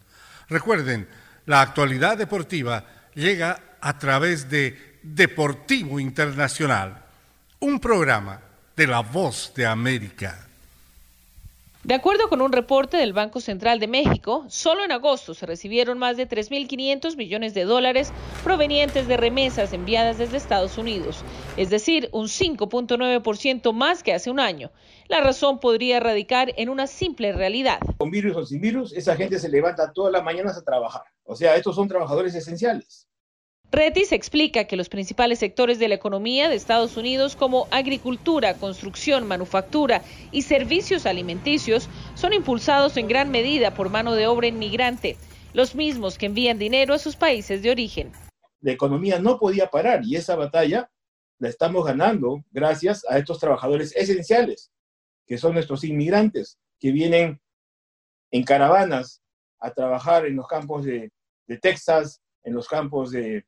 Recuerden, 0.49 1.07
la 1.45 1.61
actualidad 1.61 2.17
deportiva 2.17 2.85
llega 3.13 3.77
a 3.81 3.97
través 3.97 4.49
de 4.49 4.99
Deportivo 5.01 5.99
Internacional, 5.99 7.03
un 7.59 7.79
programa 7.79 8.39
de 8.75 8.87
La 8.87 9.01
Voz 9.01 9.51
de 9.55 9.65
América. 9.65 10.47
De 11.85 11.95
acuerdo 11.95 12.29
con 12.29 12.41
un 12.41 12.53
reporte 12.53 12.95
del 12.95 13.11
Banco 13.11 13.41
Central 13.41 13.77
de 13.81 13.89
México, 13.89 14.45
solo 14.47 14.85
en 14.85 14.93
agosto 14.93 15.33
se 15.33 15.45
recibieron 15.45 15.99
más 15.99 16.15
de 16.15 16.29
3.500 16.29 17.17
millones 17.17 17.53
de 17.53 17.65
dólares 17.65 18.09
provenientes 18.41 19.05
de 19.05 19.17
remesas 19.17 19.73
enviadas 19.73 20.17
desde 20.17 20.37
Estados 20.37 20.77
Unidos, 20.77 21.25
es 21.57 21.69
decir, 21.69 22.07
un 22.13 22.27
5.9% 22.27 23.73
más 23.73 24.01
que 24.01 24.13
hace 24.13 24.31
un 24.31 24.39
año. 24.39 24.71
La 25.09 25.19
razón 25.19 25.59
podría 25.59 25.99
radicar 25.99 26.53
en 26.55 26.69
una 26.69 26.87
simple 26.87 27.33
realidad. 27.33 27.79
Con 27.97 28.11
virus 28.11 28.37
o 28.37 28.45
sin 28.45 28.61
virus, 28.61 28.93
esa 28.93 29.17
gente 29.17 29.37
se 29.37 29.49
levanta 29.49 29.91
todas 29.91 30.13
las 30.13 30.23
mañanas 30.23 30.57
a 30.57 30.63
trabajar. 30.63 31.03
O 31.25 31.35
sea, 31.35 31.57
estos 31.57 31.75
son 31.75 31.89
trabajadores 31.89 32.33
esenciales. 32.33 33.09
Retis 33.73 34.11
explica 34.11 34.65
que 34.65 34.75
los 34.75 34.87
principales 34.87 35.39
sectores 35.39 35.79
de 35.79 35.87
la 35.87 35.95
economía 35.95 36.47
de 36.47 36.53
Estados 36.53 36.95
Unidos 36.95 37.35
como 37.35 37.67
agricultura, 37.71 38.53
construcción, 38.53 39.27
manufactura 39.27 40.03
y 40.31 40.43
servicios 40.43 41.07
alimenticios 41.07 41.89
son 42.13 42.33
impulsados 42.33 42.97
en 42.97 43.07
gran 43.07 43.31
medida 43.31 43.73
por 43.73 43.89
mano 43.89 44.13
de 44.13 44.27
obra 44.27 44.45
inmigrante, 44.45 45.17
los 45.53 45.73
mismos 45.73 46.19
que 46.19 46.27
envían 46.27 46.59
dinero 46.59 46.93
a 46.93 46.99
sus 46.99 47.15
países 47.15 47.63
de 47.63 47.71
origen. 47.71 48.11
La 48.61 48.73
economía 48.73 49.17
no 49.17 49.39
podía 49.39 49.65
parar 49.71 50.01
y 50.05 50.17
esa 50.17 50.35
batalla 50.35 50.91
la 51.39 51.49
estamos 51.49 51.83
ganando 51.83 52.43
gracias 52.51 53.03
a 53.09 53.17
estos 53.17 53.39
trabajadores 53.39 53.91
esenciales, 53.95 54.71
que 55.25 55.39
son 55.39 55.55
nuestros 55.55 55.83
inmigrantes, 55.83 56.59
que 56.79 56.91
vienen 56.91 57.41
en 58.29 58.43
caravanas 58.43 59.23
a 59.57 59.73
trabajar 59.73 60.27
en 60.27 60.35
los 60.35 60.47
campos 60.47 60.85
de, 60.85 61.11
de 61.47 61.57
Texas, 61.57 62.21
en 62.43 62.53
los 62.53 62.67
campos 62.67 63.09
de, 63.09 63.43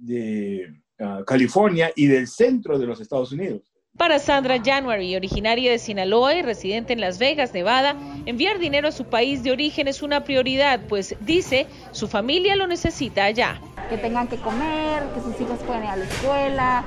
de 0.00 0.72
uh, 0.98 1.24
California 1.24 1.90
y 1.94 2.06
del 2.06 2.26
centro 2.26 2.78
de 2.78 2.86
los 2.86 3.00
Estados 3.00 3.32
Unidos. 3.32 3.62
Para 3.96 4.20
Sandra 4.20 4.62
January, 4.64 5.16
originaria 5.16 5.72
de 5.72 5.78
Sinaloa 5.80 6.34
y 6.34 6.42
residente 6.42 6.92
en 6.92 7.00
Las 7.00 7.18
Vegas, 7.18 7.52
Nevada, 7.52 7.96
enviar 8.26 8.60
dinero 8.60 8.86
a 8.86 8.92
su 8.92 9.04
país 9.06 9.42
de 9.42 9.50
origen 9.50 9.88
es 9.88 10.02
una 10.02 10.22
prioridad, 10.22 10.80
pues 10.88 11.16
dice 11.22 11.66
su 11.90 12.06
familia 12.06 12.54
lo 12.54 12.68
necesita 12.68 13.24
allá. 13.24 13.60
Que 13.90 13.98
tengan 13.98 14.28
que 14.28 14.36
comer, 14.36 15.02
que 15.14 15.20
sus 15.20 15.40
hijos 15.40 15.58
puedan 15.66 15.82
ir 15.82 15.90
a 15.90 15.96
la 15.96 16.04
escuela, 16.04 16.84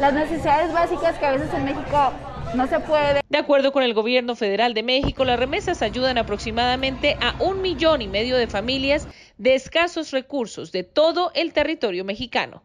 las 0.00 0.14
necesidades 0.14 0.72
básicas 0.72 1.18
que 1.18 1.26
a 1.26 1.32
veces 1.32 1.52
en 1.52 1.66
México 1.66 2.12
no 2.54 2.66
se 2.66 2.80
puede. 2.80 3.20
De 3.28 3.38
acuerdo 3.38 3.72
con 3.72 3.82
el 3.82 3.92
gobierno 3.92 4.34
federal 4.34 4.72
de 4.72 4.82
México, 4.82 5.24
las 5.26 5.38
remesas 5.38 5.82
ayudan 5.82 6.16
aproximadamente 6.16 7.16
a 7.20 7.34
un 7.42 7.60
millón 7.60 8.00
y 8.00 8.08
medio 8.08 8.36
de 8.36 8.46
familias 8.46 9.06
de 9.38 9.54
escasos 9.54 10.10
recursos 10.10 10.72
de 10.72 10.84
todo 10.84 11.30
el 11.34 11.52
territorio 11.52 12.04
mexicano. 12.04 12.62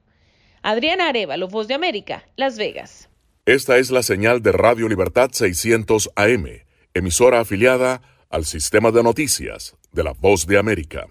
Adriana 0.62 1.10
Arevalo, 1.10 1.48
Voz 1.48 1.68
de 1.68 1.74
América, 1.74 2.26
Las 2.36 2.58
Vegas. 2.58 3.10
Esta 3.46 3.78
es 3.78 3.90
la 3.92 4.04
señal 4.04 4.42
de 4.42 4.52
Radio 4.52 4.88
Libertad 4.88 5.30
600 5.32 6.12
AM, 6.16 6.46
emisora 6.94 7.40
afiliada 7.40 8.02
al 8.30 8.46
sistema 8.46 8.92
de 8.92 9.02
noticias 9.02 9.76
de 9.92 10.04
la 10.04 10.14
Voz 10.14 10.46
de 10.46 10.58
América. 10.58 11.08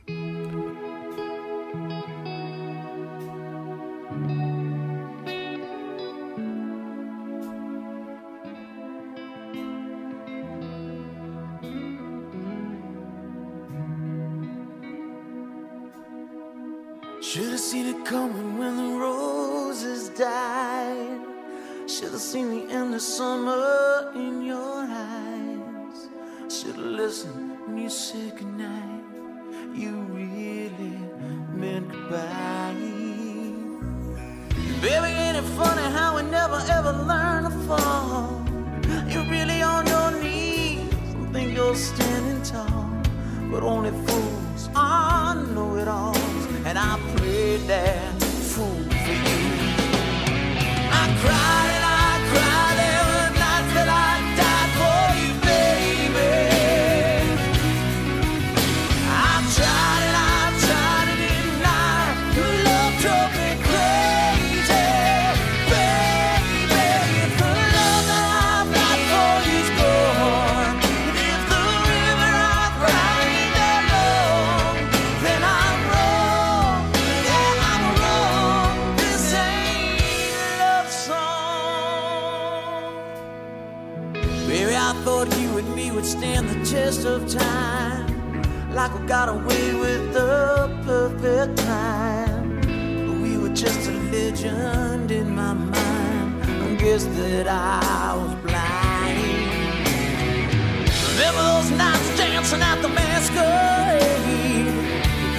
Devil's 101.29 101.71
nights 101.73 102.17
dancing 102.17 102.63
at 102.63 102.81
the 102.81 102.89
masquerade. 102.89 104.73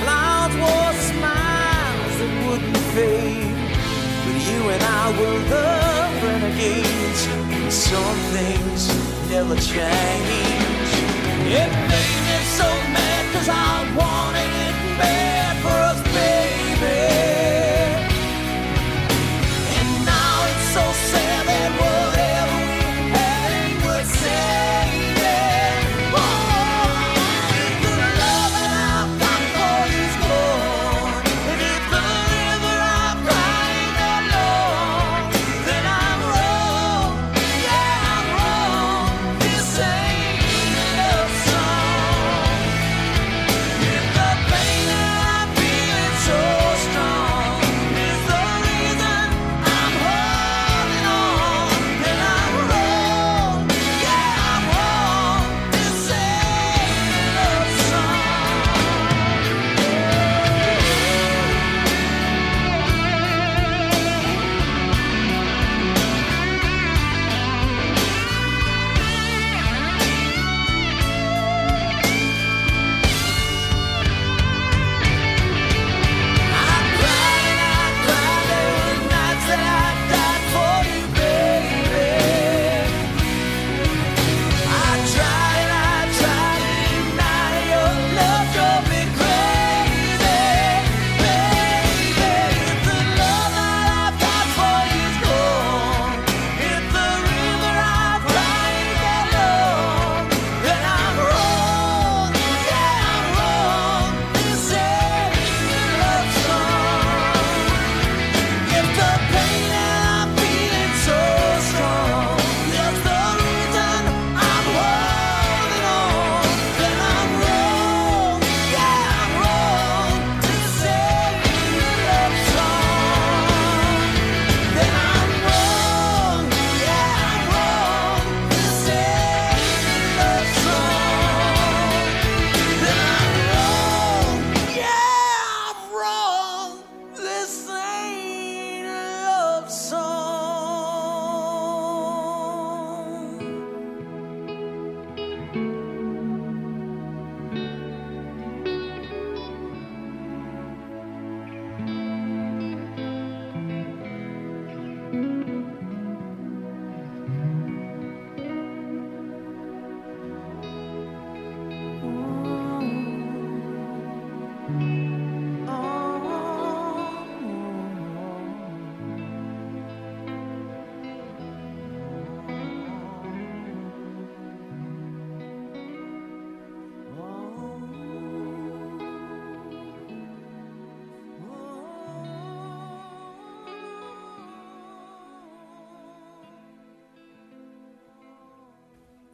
Clouds 0.04 0.56
wore 0.62 0.93
smiles 1.10 2.15
that 2.19 2.34
wouldn't 2.45 2.78
fade. 2.93 3.58
But 4.23 4.38
you 4.49 4.62
and 4.69 4.84
I 4.84 5.06
were 5.19 5.41
the 5.54 5.69
renegades. 6.28 7.21
And 7.58 7.73
some 7.73 8.19
things 8.38 8.82
never 9.32 9.56
change. 9.56 10.91
It 11.58 11.69
made 11.91 12.21
me 12.28 12.38
so 12.60 12.69
mad 12.93 13.23
cause 13.34 13.49
I 13.49 13.73
wanted 13.97 14.52
it 14.67 14.75
bad. 14.99 15.29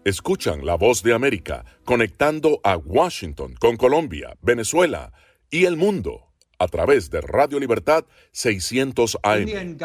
Escuchan 0.06 0.64
la 0.64 0.76
voz 0.76 1.02
de 1.02 1.16
América 1.16 1.66
conectando 1.84 2.60
a 2.64 2.78
Washington 2.78 3.56
con 3.60 3.76
Colombia, 3.76 4.38
Venezuela 4.40 5.12
y 5.50 5.66
el 5.66 5.78
mundo 5.78 6.28
a 6.60 6.68
través 6.68 7.10
de 7.10 7.22
Radio 7.22 7.60
Libertad 7.60 8.06
600 8.32 9.18
AM. 9.24 9.78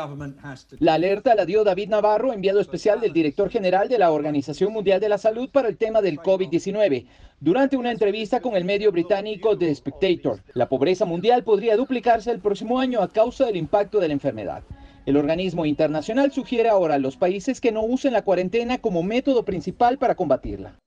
La 0.79 0.93
alerta 0.93 1.35
la 1.35 1.47
dio 1.47 1.65
David 1.65 1.89
Navarro, 1.89 2.35
enviado 2.35 2.61
especial 2.61 3.01
del 3.01 3.15
director 3.15 3.49
general 3.49 3.89
de 3.89 3.97
la 3.97 4.11
Organización 4.11 4.75
Mundial 4.75 5.01
de 5.01 5.09
la 5.09 5.17
Salud 5.17 5.49
para 5.49 5.69
el 5.69 5.79
tema 5.79 6.03
del 6.03 6.19
COVID-19, 6.19 7.07
durante 7.41 7.79
una 7.79 7.91
entrevista 7.91 8.43
con 8.43 8.57
el 8.57 8.67
medio 8.67 8.93
británico 8.93 9.57
The 9.57 9.75
Spectator. 9.75 10.43
La 10.53 10.69
pobreza 10.69 11.07
mundial 11.07 11.45
podría 11.45 11.79
duplicarse 11.79 12.31
el 12.31 12.41
próximo 12.41 12.79
año 12.79 13.01
a 13.01 13.09
causa 13.09 13.47
del 13.47 13.57
impacto 13.57 13.99
de 13.99 14.09
la 14.09 14.13
enfermedad. 14.13 14.65
El 15.11 15.17
organismo 15.17 15.67
internacional 15.67 16.31
sugiere 16.31 16.69
ahora 16.69 16.95
a 16.95 16.99
los 17.01 17.17
países 17.17 17.61
que 17.61 17.73
no 17.73 17.83
usen 17.83 18.13
la 18.13 18.23
cuarentena 18.23 18.79
como 18.79 19.03
método 19.03 19.45
principal 19.45 19.99
para 19.99 20.15
combatirla. 20.15 20.79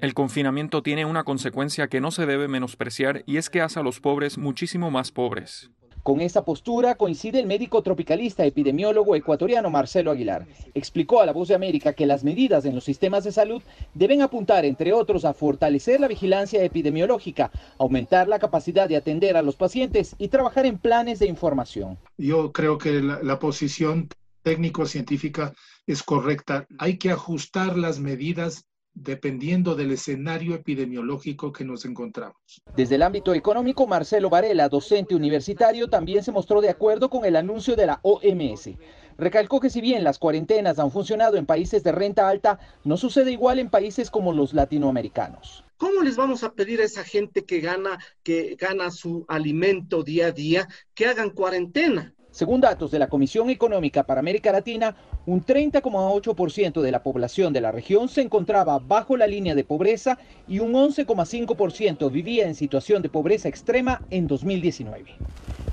El 0.00 0.14
confinamiento 0.14 0.82
tiene 0.82 1.04
una 1.04 1.22
consecuencia 1.22 1.86
que 1.86 2.00
no 2.00 2.10
se 2.10 2.26
debe 2.26 2.48
menospreciar 2.48 3.22
y 3.24 3.36
es 3.36 3.50
que 3.50 3.60
hace 3.60 3.78
a 3.78 3.84
los 3.84 4.00
pobres 4.00 4.36
muchísimo 4.36 4.90
más 4.90 5.12
pobres. 5.12 5.70
Con 6.02 6.20
esa 6.20 6.44
postura 6.44 6.94
coincide 6.94 7.38
el 7.40 7.46
médico 7.46 7.82
tropicalista 7.82 8.44
epidemiólogo 8.44 9.14
ecuatoriano 9.14 9.70
Marcelo 9.70 10.10
Aguilar. 10.10 10.46
Explicó 10.74 11.20
a 11.20 11.26
La 11.26 11.32
Voz 11.32 11.48
de 11.48 11.54
América 11.54 11.92
que 11.92 12.06
las 12.06 12.24
medidas 12.24 12.64
en 12.64 12.74
los 12.74 12.84
sistemas 12.84 13.24
de 13.24 13.32
salud 13.32 13.62
deben 13.94 14.22
apuntar, 14.22 14.64
entre 14.64 14.92
otros, 14.92 15.24
a 15.24 15.34
fortalecer 15.34 16.00
la 16.00 16.08
vigilancia 16.08 16.62
epidemiológica, 16.62 17.50
aumentar 17.78 18.28
la 18.28 18.38
capacidad 18.38 18.88
de 18.88 18.96
atender 18.96 19.36
a 19.36 19.42
los 19.42 19.56
pacientes 19.56 20.14
y 20.18 20.28
trabajar 20.28 20.66
en 20.66 20.78
planes 20.78 21.18
de 21.18 21.26
información. 21.26 21.98
Yo 22.16 22.52
creo 22.52 22.78
que 22.78 23.02
la, 23.02 23.22
la 23.22 23.38
posición 23.38 24.08
técnico-científica 24.42 25.52
es 25.86 26.02
correcta. 26.02 26.66
Hay 26.78 26.96
que 26.96 27.10
ajustar 27.10 27.76
las 27.76 28.00
medidas 28.00 28.64
dependiendo 29.02 29.74
del 29.74 29.92
escenario 29.92 30.54
epidemiológico 30.54 31.52
que 31.52 31.64
nos 31.64 31.84
encontramos. 31.84 32.36
Desde 32.76 32.96
el 32.96 33.02
ámbito 33.02 33.32
económico, 33.34 33.86
Marcelo 33.86 34.28
Varela, 34.30 34.68
docente 34.68 35.14
universitario, 35.14 35.88
también 35.88 36.22
se 36.22 36.32
mostró 36.32 36.60
de 36.60 36.70
acuerdo 36.70 37.08
con 37.08 37.24
el 37.24 37.36
anuncio 37.36 37.76
de 37.76 37.86
la 37.86 38.00
OMS. 38.02 38.70
Recalcó 39.16 39.60
que 39.60 39.70
si 39.70 39.80
bien 39.80 40.04
las 40.04 40.18
cuarentenas 40.18 40.78
han 40.78 40.90
funcionado 40.90 41.36
en 41.36 41.46
países 41.46 41.82
de 41.82 41.92
renta 41.92 42.28
alta, 42.28 42.58
no 42.84 42.96
sucede 42.96 43.32
igual 43.32 43.58
en 43.58 43.70
países 43.70 44.10
como 44.10 44.32
los 44.32 44.52
latinoamericanos. 44.52 45.64
¿Cómo 45.76 46.02
les 46.02 46.16
vamos 46.16 46.42
a 46.44 46.52
pedir 46.52 46.80
a 46.80 46.84
esa 46.84 47.04
gente 47.04 47.44
que 47.44 47.60
gana, 47.60 47.98
que 48.22 48.56
gana 48.58 48.90
su 48.90 49.24
alimento 49.28 50.02
día 50.02 50.26
a 50.26 50.32
día, 50.32 50.68
que 50.94 51.06
hagan 51.06 51.30
cuarentena? 51.30 52.14
Según 52.30 52.60
datos 52.60 52.90
de 52.90 52.98
la 52.98 53.08
Comisión 53.08 53.50
Económica 53.50 54.04
para 54.04 54.20
América 54.20 54.52
Latina, 54.52 54.94
un 55.26 55.44
30,8% 55.44 56.80
de 56.80 56.90
la 56.90 57.02
población 57.02 57.52
de 57.52 57.60
la 57.60 57.72
región 57.72 58.08
se 58.08 58.22
encontraba 58.22 58.78
bajo 58.78 59.16
la 59.16 59.26
línea 59.26 59.54
de 59.54 59.64
pobreza 59.64 60.18
y 60.46 60.58
un 60.58 60.72
11,5% 60.74 62.10
vivía 62.10 62.46
en 62.46 62.54
situación 62.54 63.02
de 63.02 63.08
pobreza 63.08 63.48
extrema 63.48 64.02
en 64.10 64.26
2019. 64.26 65.14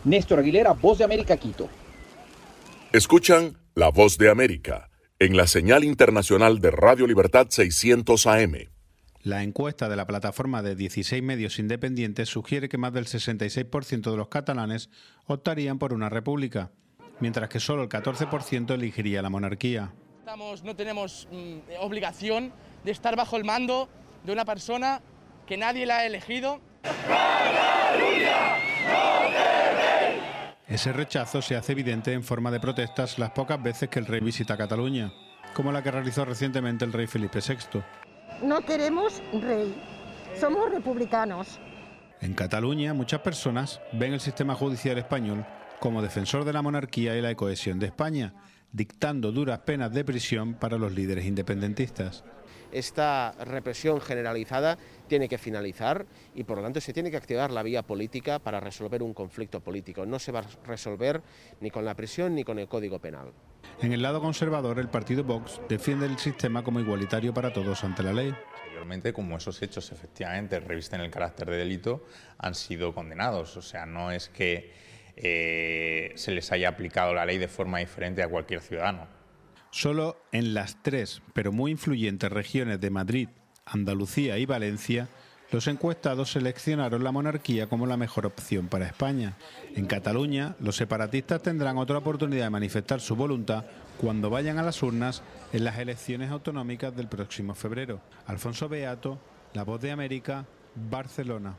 Néstor 0.05 0.39
Aguilera, 0.39 0.73
Voz 0.73 0.97
de 0.99 1.03
América, 1.03 1.37
Quito. 1.37 1.67
Escuchan 2.91 3.57
La 3.73 3.89
Voz 3.89 4.17
de 4.17 4.29
América 4.29 4.89
en 5.19 5.37
la 5.37 5.47
señal 5.47 5.83
internacional 5.83 6.59
de 6.59 6.71
Radio 6.71 7.07
Libertad 7.07 7.47
600 7.49 8.27
AM. 8.27 8.74
La 9.25 9.41
encuesta 9.41 9.89
de 9.89 9.95
la 9.95 10.05
plataforma 10.05 10.61
de 10.61 10.75
16 10.75 11.23
medios 11.23 11.57
independientes 11.57 12.29
sugiere 12.29 12.69
que 12.69 12.77
más 12.77 12.93
del 12.93 13.07
66% 13.07 14.11
de 14.11 14.17
los 14.17 14.27
catalanes 14.27 14.91
optarían 15.25 15.79
por 15.79 15.93
una 15.93 16.09
república, 16.09 16.69
mientras 17.19 17.49
que 17.49 17.59
solo 17.59 17.81
el 17.81 17.89
14% 17.89 18.75
elegiría 18.75 19.23
la 19.23 19.31
monarquía. 19.31 19.91
Estamos, 20.19 20.63
no 20.63 20.75
tenemos 20.75 21.27
mm, 21.31 21.81
obligación 21.81 22.53
de 22.83 22.91
estar 22.91 23.15
bajo 23.15 23.35
el 23.35 23.45
mando 23.45 23.89
de 24.23 24.31
una 24.31 24.45
persona 24.45 25.01
que 25.47 25.57
nadie 25.57 25.87
la 25.87 25.97
ha 25.97 26.05
elegido. 26.05 26.61
Ese 30.67 30.93
rechazo 30.93 31.41
se 31.41 31.55
hace 31.55 31.71
evidente 31.71 32.13
en 32.13 32.21
forma 32.21 32.51
de 32.51 32.59
protestas 32.59 33.17
las 33.17 33.31
pocas 33.31 33.63
veces 33.63 33.89
que 33.89 33.97
el 33.97 34.05
rey 34.05 34.19
visita 34.19 34.55
Cataluña, 34.55 35.11
como 35.55 35.71
la 35.71 35.81
que 35.81 35.89
realizó 35.89 36.25
recientemente 36.25 36.85
el 36.85 36.93
rey 36.93 37.07
Felipe 37.07 37.39
VI. 37.39 37.81
No 38.41 38.61
queremos 38.61 39.21
rey, 39.41 39.73
somos 40.39 40.69
republicanos. 40.69 41.59
En 42.19 42.33
Cataluña, 42.33 42.93
muchas 42.93 43.21
personas 43.21 43.81
ven 43.93 44.13
el 44.13 44.19
sistema 44.19 44.55
judicial 44.55 44.97
español 44.97 45.45
como 45.79 46.01
defensor 46.01 46.43
de 46.43 46.53
la 46.53 46.61
monarquía 46.61 47.15
y 47.17 47.21
la 47.21 47.33
cohesión 47.35 47.79
de 47.79 47.87
España, 47.87 48.33
dictando 48.71 49.31
duras 49.31 49.59
penas 49.59 49.93
de 49.93 50.03
prisión 50.03 50.55
para 50.55 50.77
los 50.77 50.91
líderes 50.91 51.25
independentistas. 51.25 52.23
Esta 52.71 53.31
represión 53.39 54.01
generalizada 54.01 54.77
tiene 55.07 55.29
que 55.29 55.37
finalizar 55.37 56.05
y 56.33 56.43
por 56.43 56.57
lo 56.57 56.63
tanto 56.63 56.81
se 56.81 56.91
tiene 56.91 57.09
que 57.09 57.17
activar 57.17 57.51
la 57.51 57.63
vía 57.63 57.83
política 57.83 58.39
para 58.39 58.59
resolver 58.59 59.01
un 59.01 59.13
conflicto 59.13 59.61
político. 59.61 60.05
No 60.05 60.19
se 60.19 60.33
va 60.33 60.39
a 60.39 60.65
resolver 60.65 61.21
ni 61.61 61.71
con 61.71 61.85
la 61.85 61.95
prisión 61.95 62.35
ni 62.35 62.43
con 62.43 62.59
el 62.59 62.67
Código 62.67 62.99
Penal. 62.99 63.31
En 63.81 63.91
el 63.91 64.01
lado 64.01 64.21
conservador, 64.21 64.79
el 64.79 64.87
partido 64.87 65.23
Vox 65.23 65.61
defiende 65.67 66.05
el 66.05 66.17
sistema 66.17 66.63
como 66.63 66.79
igualitario 66.79 67.33
para 67.33 67.51
todos 67.51 67.83
ante 67.83 68.03
la 68.03 68.13
ley. 68.13 68.33
Mayormente, 68.69 69.13
como 69.13 69.37
esos 69.37 69.61
hechos 69.61 69.91
efectivamente 69.91 70.59
revisten 70.59 71.01
el 71.01 71.11
carácter 71.11 71.49
de 71.49 71.57
delito, 71.57 72.05
han 72.37 72.55
sido 72.55 72.93
condenados. 72.93 73.57
O 73.57 73.61
sea, 73.61 73.85
no 73.85 74.11
es 74.11 74.29
que 74.29 74.73
eh, 75.17 76.13
se 76.15 76.31
les 76.31 76.51
haya 76.51 76.69
aplicado 76.69 77.13
la 77.13 77.25
ley 77.25 77.37
de 77.37 77.47
forma 77.47 77.79
diferente 77.79 78.23
a 78.23 78.27
cualquier 78.27 78.61
ciudadano. 78.61 79.07
Solo 79.71 80.21
en 80.31 80.53
las 80.53 80.81
tres, 80.81 81.21
pero 81.33 81.51
muy 81.51 81.71
influyentes 81.71 82.31
regiones 82.31 82.79
de 82.79 82.89
Madrid, 82.89 83.29
Andalucía 83.65 84.37
y 84.37 84.45
Valencia, 84.45 85.09
los 85.55 85.67
encuestados 85.67 86.33
seleccionaron 86.33 87.01
la 87.01 87.13
monarquía 87.13 87.67
como 87.67 87.87
la 87.87 87.95
mejor 87.95 88.25
opción 88.25 88.67
para 88.67 88.87
España. 88.87 89.37
En 89.73 89.85
Cataluña, 89.85 90.57
los 90.59 90.75
separatistas 90.75 91.41
tendrán 91.41 91.77
otra 91.77 91.99
oportunidad 91.99 92.43
de 92.43 92.49
manifestar 92.49 92.99
su 92.99 93.15
voluntad 93.15 93.63
cuando 93.97 94.29
vayan 94.29 94.57
a 94.57 94.63
las 94.63 94.83
urnas 94.83 95.23
en 95.53 95.63
las 95.63 95.79
elecciones 95.79 96.29
autonómicas 96.29 96.93
del 96.93 97.07
próximo 97.07 97.55
febrero. 97.55 98.01
Alfonso 98.27 98.67
Beato, 98.67 99.17
La 99.53 99.63
Voz 99.63 99.79
de 99.79 99.91
América, 99.91 100.45
Barcelona. 100.75 101.55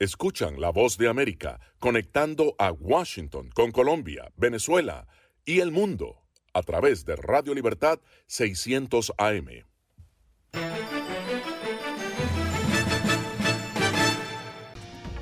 Escuchan 0.00 0.60
la 0.60 0.70
voz 0.70 0.98
de 0.98 1.08
América 1.08 1.60
conectando 1.78 2.56
a 2.58 2.72
Washington 2.72 3.50
con 3.54 3.70
Colombia, 3.70 4.32
Venezuela 4.34 5.06
y 5.44 5.60
el 5.60 5.70
mundo 5.70 6.24
a 6.52 6.62
través 6.62 7.04
de 7.04 7.14
Radio 7.14 7.54
Libertad 7.54 8.00
600 8.26 9.12
AM. 9.16 9.46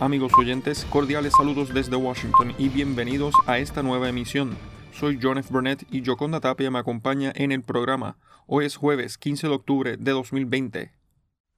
Amigos 0.03 0.33
oyentes, 0.37 0.85
cordiales 0.91 1.33
saludos 1.33 1.73
desde 1.73 1.95
Washington 1.95 2.53
y 2.59 2.69
bienvenidos 2.69 3.37
a 3.47 3.61
esta 3.61 3.85
nueva 3.85 4.09
emisión. 4.09 4.59
Soy 4.93 5.17
John 5.23 5.39
F. 5.39 5.53
Burnett 5.53 5.85
y 5.93 6.05
Joconda 6.05 6.41
Tapia 6.41 6.73
me 6.73 6.81
acompaña 6.81 7.33
en 7.37 7.53
el 7.53 7.63
programa. 7.63 8.19
Hoy 8.49 8.65
es 8.65 8.75
jueves 8.75 9.17
15 9.17 9.47
de 9.47 9.55
octubre 9.55 9.97
de 9.97 10.11
2020. 10.11 10.91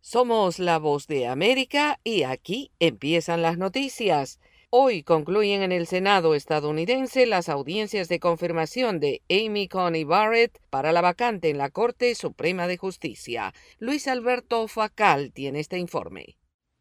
Somos 0.02 0.58
la 0.58 0.78
voz 0.78 1.06
de 1.06 1.26
América 1.26 1.98
y 2.04 2.24
aquí 2.24 2.70
empiezan 2.80 3.40
las 3.40 3.56
noticias. 3.56 4.40
Hoy 4.68 5.04
concluyen 5.04 5.62
en 5.62 5.72
el 5.72 5.86
Senado 5.86 6.34
estadounidense 6.34 7.24
las 7.24 7.48
audiencias 7.48 8.10
de 8.10 8.20
confirmación 8.20 9.00
de 9.00 9.22
Amy 9.30 9.68
Coney 9.68 10.04
Barrett 10.04 10.60
para 10.68 10.92
la 10.92 11.00
vacante 11.00 11.48
en 11.48 11.56
la 11.56 11.70
Corte 11.70 12.14
Suprema 12.14 12.66
de 12.66 12.76
Justicia. 12.76 13.54
Luis 13.78 14.06
Alberto 14.06 14.68
Facal 14.68 15.32
tiene 15.32 15.60
este 15.60 15.78
informe. 15.78 16.36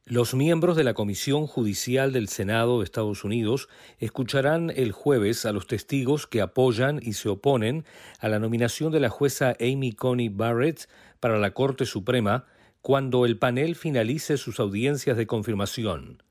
Los 0.05 0.33
miembros 0.33 0.75
de 0.75 0.83
la 0.83 0.93
Comisión 0.93 1.47
Judicial 1.47 2.11
del 2.11 2.27
Senado 2.27 2.79
de 2.79 2.83
Estados 2.83 3.23
Unidos 3.23 3.69
escucharán 3.99 4.69
el 4.75 4.91
jueves 4.91 5.45
a 5.45 5.53
los 5.53 5.65
testigos 5.65 6.27
que 6.27 6.41
apoyan 6.41 6.99
y 7.01 7.13
se 7.13 7.29
oponen 7.29 7.85
a 8.19 8.27
la 8.27 8.37
nominación 8.37 8.91
de 8.91 8.99
la 8.99 9.07
jueza 9.07 9.55
Amy 9.61 9.93
Coney 9.93 10.27
Barrett 10.27 10.89
para 11.21 11.39
la 11.39 11.53
Corte 11.53 11.85
Suprema 11.85 12.43
cuando 12.81 13.25
el 13.25 13.37
panel 13.37 13.77
finalice 13.77 14.35
sus 14.35 14.59
audiencias 14.59 15.15
de 15.15 15.25
confirmación. 15.25 16.21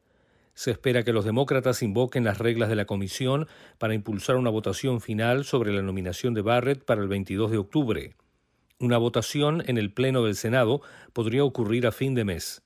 Se 0.52 0.70
espera 0.70 1.02
que 1.02 1.14
los 1.14 1.24
demócratas 1.24 1.82
invoquen 1.82 2.24
las 2.24 2.36
reglas 2.36 2.68
de 2.68 2.76
la 2.76 2.84
comisión 2.84 3.48
para 3.78 3.94
impulsar 3.94 4.36
una 4.36 4.50
votación 4.50 5.00
final 5.00 5.46
sobre 5.46 5.72
la 5.72 5.80
nominación 5.80 6.34
de 6.34 6.42
Barrett 6.42 6.84
para 6.84 7.00
el 7.00 7.08
22 7.08 7.50
de 7.50 7.56
octubre. 7.56 8.16
Una 8.78 8.98
votación 8.98 9.62
en 9.66 9.78
el 9.78 9.94
Pleno 9.94 10.24
del 10.24 10.36
Senado 10.36 10.82
podría 11.14 11.42
ocurrir 11.42 11.86
a 11.86 11.92
fin 11.92 12.14
de 12.14 12.26
mes. 12.26 12.62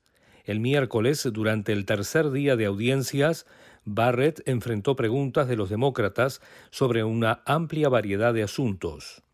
El 0.46 0.60
miércoles, 0.60 1.28
durante 1.32 1.72
el 1.72 1.84
tercer 1.84 2.30
día 2.30 2.54
de 2.54 2.66
audiencias, 2.66 3.46
Barrett 3.84 4.42
enfrentó 4.46 4.94
preguntas 4.94 5.48
de 5.48 5.56
los 5.56 5.70
demócratas 5.70 6.40
sobre 6.70 7.02
una 7.02 7.42
amplia 7.46 7.88
variedad 7.88 8.32
de 8.32 8.44
asuntos. 8.44 9.24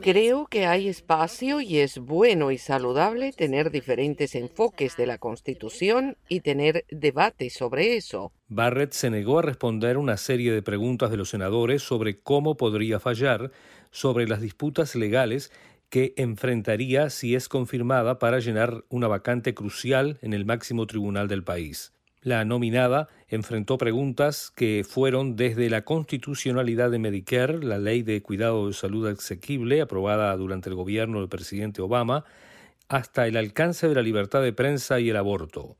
Creo 0.00 0.46
que 0.46 0.66
hay 0.66 0.86
espacio 0.86 1.60
y 1.60 1.78
es 1.78 1.98
bueno 1.98 2.52
y 2.52 2.58
saludable 2.58 3.32
tener 3.32 3.72
diferentes 3.72 4.36
enfoques 4.36 4.96
de 4.96 5.06
la 5.06 5.18
Constitución 5.18 6.16
y 6.28 6.40
tener 6.40 6.84
debates 6.88 7.54
sobre 7.54 7.96
eso. 7.96 8.30
Barrett 8.46 8.92
se 8.92 9.10
negó 9.10 9.40
a 9.40 9.42
responder 9.42 9.96
una 9.98 10.16
serie 10.16 10.52
de 10.52 10.62
preguntas 10.62 11.10
de 11.10 11.16
los 11.16 11.30
senadores 11.30 11.82
sobre 11.82 12.20
cómo 12.20 12.56
podría 12.56 13.00
fallar 13.00 13.50
sobre 13.90 14.28
las 14.28 14.40
disputas 14.40 14.94
legales 14.94 15.50
que 15.92 16.14
enfrentaría 16.16 17.10
si 17.10 17.34
es 17.34 17.50
confirmada 17.50 18.18
para 18.18 18.38
llenar 18.38 18.82
una 18.88 19.08
vacante 19.08 19.52
crucial 19.52 20.18
en 20.22 20.32
el 20.32 20.46
máximo 20.46 20.86
tribunal 20.86 21.28
del 21.28 21.44
país. 21.44 21.92
La 22.22 22.46
nominada 22.46 23.08
enfrentó 23.28 23.76
preguntas 23.76 24.50
que 24.56 24.86
fueron 24.88 25.36
desde 25.36 25.68
la 25.68 25.84
constitucionalidad 25.84 26.90
de 26.90 26.98
Medicare, 26.98 27.62
la 27.62 27.76
ley 27.76 28.02
de 28.02 28.22
cuidado 28.22 28.68
de 28.68 28.72
salud 28.72 29.06
asequible 29.06 29.82
aprobada 29.82 30.34
durante 30.34 30.70
el 30.70 30.76
gobierno 30.76 31.18
del 31.20 31.28
presidente 31.28 31.82
Obama, 31.82 32.24
hasta 32.88 33.26
el 33.26 33.36
alcance 33.36 33.86
de 33.86 33.94
la 33.94 34.00
libertad 34.00 34.40
de 34.40 34.54
prensa 34.54 34.98
y 34.98 35.10
el 35.10 35.16
aborto. 35.18 35.76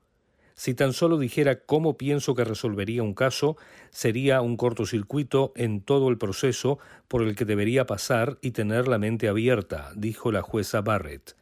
Si 0.63 0.75
tan 0.75 0.93
solo 0.93 1.19
dijera 1.19 1.65
cómo 1.65 1.99
pienso 1.99 2.37
que 2.37 2.45
resolvería 2.45 3.03
un 3.03 3.15
caso, 3.15 3.57
sería 3.91 4.43
un 4.43 4.57
cortocircuito 4.57 5.53
en 5.57 5.81
todo 5.81 6.09
el 6.09 6.19
proceso 6.19 6.79
por 7.09 7.23
el 7.23 7.35
que 7.35 7.45
debería 7.45 7.85
pasar 7.85 8.39
y 8.43 8.53
tener 8.53 8.87
la 8.87 8.99
mente 8.99 9.27
abierta, 9.27 9.91
dijo 9.97 10.31
la 10.31 10.41
jueza 10.41 10.81
Barrett. 10.81 11.35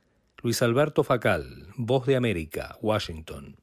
Luis 0.42 0.62
Alberto 0.62 1.04
Facal, 1.04 1.66
Voz 1.76 2.06
de 2.06 2.16
América, 2.16 2.78
Washington. 2.80 3.59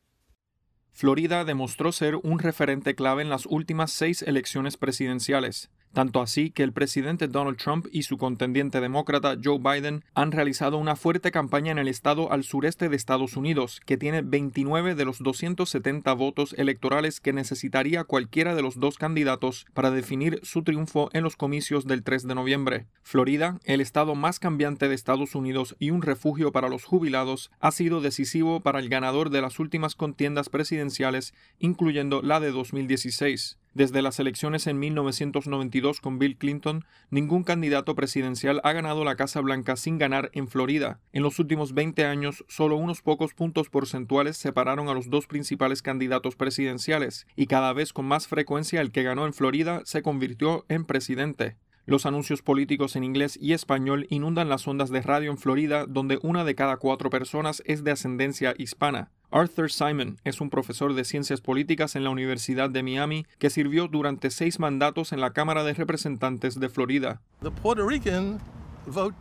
Florida 0.92 1.44
demostró 1.44 1.92
ser 1.92 2.18
un 2.18 2.38
referente 2.38 2.94
clave 2.94 3.24
en 3.24 3.30
las 3.30 3.48
últimas 3.48 3.90
seis 3.92 4.22
elecciones 4.22 4.78
presidenciales, 4.78 5.72
tanto 5.94 6.22
así 6.22 6.52
que 6.52 6.64
el 6.64 6.74
presidente 6.74 7.28
Donald 7.28 7.58
Trump 7.58 7.88
y 7.92 8.04
su 8.04 8.18
contendiente 8.18 8.82
demócrata 8.82 9.38
Joe 9.44 9.60
Biden 9.60 10.04
han 10.14 10.32
realizado 10.32 10.78
una 10.78 10.96
fuerte 10.96 11.32
campaña 11.32 11.72
en 11.72 11.80
el 11.80 11.88
estado 11.88 12.32
al 12.32 12.44
sureste 12.44 12.90
de 12.90 12.96
Estados 12.96 13.36
Unidos, 13.36 13.82
que 13.86 13.98
tiene 13.98 14.22
29 14.22 14.96
de 14.96 15.06
los 15.06 15.20
270 15.20 16.14
votos 16.14 16.54
electorales 16.58 17.20
que 17.20 17.34
necesitaría 17.34 18.04
cualquiera 18.04 18.56
de 18.56 18.62
los 18.62 18.80
dos 18.80 18.98
candidatos 18.98 19.66
para 19.74 19.92
definir 19.92 20.40
su 20.44 20.64
triunfo 20.64 21.10
en 21.14 21.24
los 21.24 21.36
comicios 21.36 21.86
del 21.88 22.04
3 22.04 22.28
de 22.28 22.36
noviembre. 22.36 22.86
Florida, 23.04 23.60
el 23.64 23.82
estado 23.82 24.16
más 24.16 24.40
cambiante 24.40 24.90
de 24.90 24.96
Estados 24.96 25.36
Unidos 25.36 25.76
y 25.80 25.92
un 25.92 26.02
refugio 26.02 26.52
para 26.52 26.70
los 26.70 26.84
jubilados, 26.84 27.52
ha 27.60 27.72
sido 27.72 28.02
decisivo 28.02 28.62
para 28.62 28.80
el 28.80 28.90
ganador 28.90 29.30
de 29.30 29.42
las 29.42 29.60
últimas 29.60 29.96
contiendas 29.96 30.50
presidenciales, 30.50 31.34
incluyendo 31.60 32.22
la 32.22 32.40
de 32.40 32.52
2016. 32.52 33.58
Desde 33.78 34.02
las 34.02 34.20
elecciones 34.20 34.66
en 34.66 34.80
1992 34.80 36.02
con 36.02 36.18
Bill 36.18 36.36
Clinton, 36.36 36.84
ningún 37.12 37.44
candidato 37.44 37.94
presidencial 37.94 38.60
ha 38.64 38.74
ganado 38.74 39.04
la 39.04 39.16
Casa 39.16 39.40
Blanca 39.40 39.76
sin 39.76 40.00
ganar 40.00 40.32
en 40.34 40.48
Florida. 40.48 41.00
En 41.14 41.22
los 41.22 41.38
últimos 41.38 41.76
20 41.76 42.04
años, 42.04 42.44
solo 42.48 42.76
unos 42.76 43.04
pocos 43.04 43.36
puntos 43.36 43.70
porcentuales 43.70 44.36
separaron 44.36 44.90
a 44.90 44.96
los 44.96 45.12
dos 45.12 45.28
principales 45.28 45.84
candidatos 45.84 46.36
presidenciales, 46.36 47.28
y 47.36 47.46
cada 47.46 47.72
vez 47.72 47.94
con 47.94 48.08
más 48.08 48.26
frecuencia 48.26 48.82
el 48.82 48.92
que 48.92 49.04
ganó 49.04 49.28
en 49.28 49.34
Florida 49.34 49.84
se 49.86 50.02
convirtió 50.02 50.66
en 50.70 50.84
presidente. 50.84 51.58
Los 51.86 52.08
anuncios 52.08 52.42
políticos 52.42 52.96
en 52.96 53.04
inglés 53.04 53.38
y 53.40 53.54
español 53.54 54.08
inundan 54.10 54.50
las 54.50 54.68
ondas 54.68 54.90
de 54.90 55.04
radio 55.04 55.30
en 55.30 55.38
Florida, 55.38 55.86
donde 55.88 56.18
una 56.24 56.44
de 56.46 56.56
cada 56.56 56.78
cuatro 56.78 57.12
personas 57.12 57.62
es 57.68 57.84
de 57.84 57.92
ascendencia 57.92 58.56
hispana. 58.58 59.12
Arthur 59.30 59.70
Simon 59.70 60.18
es 60.24 60.40
un 60.40 60.50
profesor 60.50 60.94
de 60.94 61.04
ciencias 61.04 61.42
políticas 61.42 61.96
en 61.96 62.06
la 62.06 62.10
Universidad 62.10 62.70
de 62.70 62.82
Miami 62.82 63.26
que 63.40 63.50
sirvió 63.50 63.90
durante 63.90 64.30
seis 64.30 64.58
mandatos 64.58 65.12
en 65.12 65.20
la 65.20 65.32
Cámara 65.32 65.66
de 65.66 65.74
Representantes 65.74 66.60
de 66.60 66.70
Florida. 66.70 67.22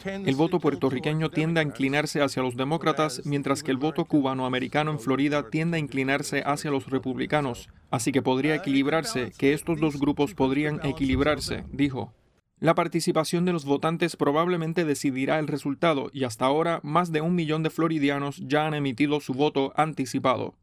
El 0.05 0.37
voto 0.37 0.61
puertorriqueño 0.61 1.31
tiende 1.31 1.59
a 1.59 1.65
inclinarse 1.65 2.23
hacia 2.23 2.41
los 2.41 2.57
demócratas, 2.57 3.23
mientras 3.25 3.65
que 3.65 3.73
el 3.73 3.79
voto 3.79 4.05
cubano-americano 4.05 4.93
en 4.93 5.01
Florida 5.01 5.51
tiende 5.51 5.77
a 5.77 5.81
inclinarse 5.81 6.45
hacia 6.47 6.71
los 6.71 6.89
republicanos. 6.89 7.69
Así 7.91 8.13
que 8.13 8.23
podría 8.23 8.55
equilibrarse, 8.55 9.33
que 9.37 9.55
estos 9.55 9.81
dos 9.81 9.99
grupos 9.99 10.35
podrían 10.35 10.81
equilibrarse, 10.85 11.65
dijo. 11.73 12.13
La 12.59 12.75
participación 12.75 13.45
de 13.45 13.53
los 13.53 13.67
votantes 13.67 14.17
probablemente 14.17 14.87
decidirá 14.87 15.39
el 15.39 15.47
resultado 15.47 16.09
y 16.15 16.25
hasta 16.25 16.47
ahora 16.47 16.81
más 16.83 17.13
de 17.13 17.21
un 17.21 17.35
millón 17.35 17.63
de 17.63 17.69
floridianos 17.69 18.41
ya 18.47 18.67
han 18.67 18.73
emitido 18.73 19.21
su 19.21 19.35
voto 19.35 19.75
anticipado. 19.77 20.55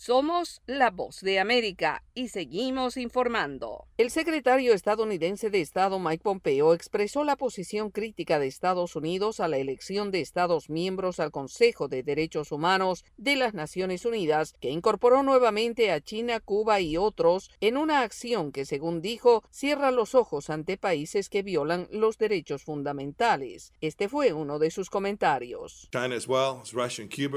Somos 0.00 0.62
la 0.66 0.92
voz 0.92 1.22
de 1.22 1.40
América 1.40 2.04
y 2.14 2.28
seguimos 2.28 2.96
informando. 2.96 3.88
El 3.96 4.12
secretario 4.12 4.72
estadounidense 4.72 5.50
de 5.50 5.60
Estado 5.60 5.98
Mike 5.98 6.22
Pompeo 6.22 6.72
expresó 6.72 7.24
la 7.24 7.34
posición 7.34 7.90
crítica 7.90 8.38
de 8.38 8.46
Estados 8.46 8.94
Unidos 8.94 9.40
a 9.40 9.48
la 9.48 9.56
elección 9.56 10.12
de 10.12 10.20
Estados 10.20 10.70
miembros 10.70 11.18
al 11.18 11.32
Consejo 11.32 11.88
de 11.88 12.04
Derechos 12.04 12.52
Humanos 12.52 13.04
de 13.16 13.34
las 13.34 13.54
Naciones 13.54 14.04
Unidas, 14.04 14.54
que 14.60 14.70
incorporó 14.70 15.24
nuevamente 15.24 15.90
a 15.90 16.00
China, 16.00 16.38
Cuba 16.38 16.80
y 16.80 16.96
otros 16.96 17.50
en 17.60 17.76
una 17.76 18.02
acción 18.02 18.52
que, 18.52 18.66
según 18.66 19.02
dijo, 19.02 19.42
cierra 19.50 19.90
los 19.90 20.14
ojos 20.14 20.48
ante 20.48 20.76
países 20.76 21.28
que 21.28 21.42
violan 21.42 21.88
los 21.90 22.18
derechos 22.18 22.62
fundamentales. 22.62 23.72
Este 23.80 24.08
fue 24.08 24.32
uno 24.32 24.60
de 24.60 24.70
sus 24.70 24.90
comentarios. 24.90 25.88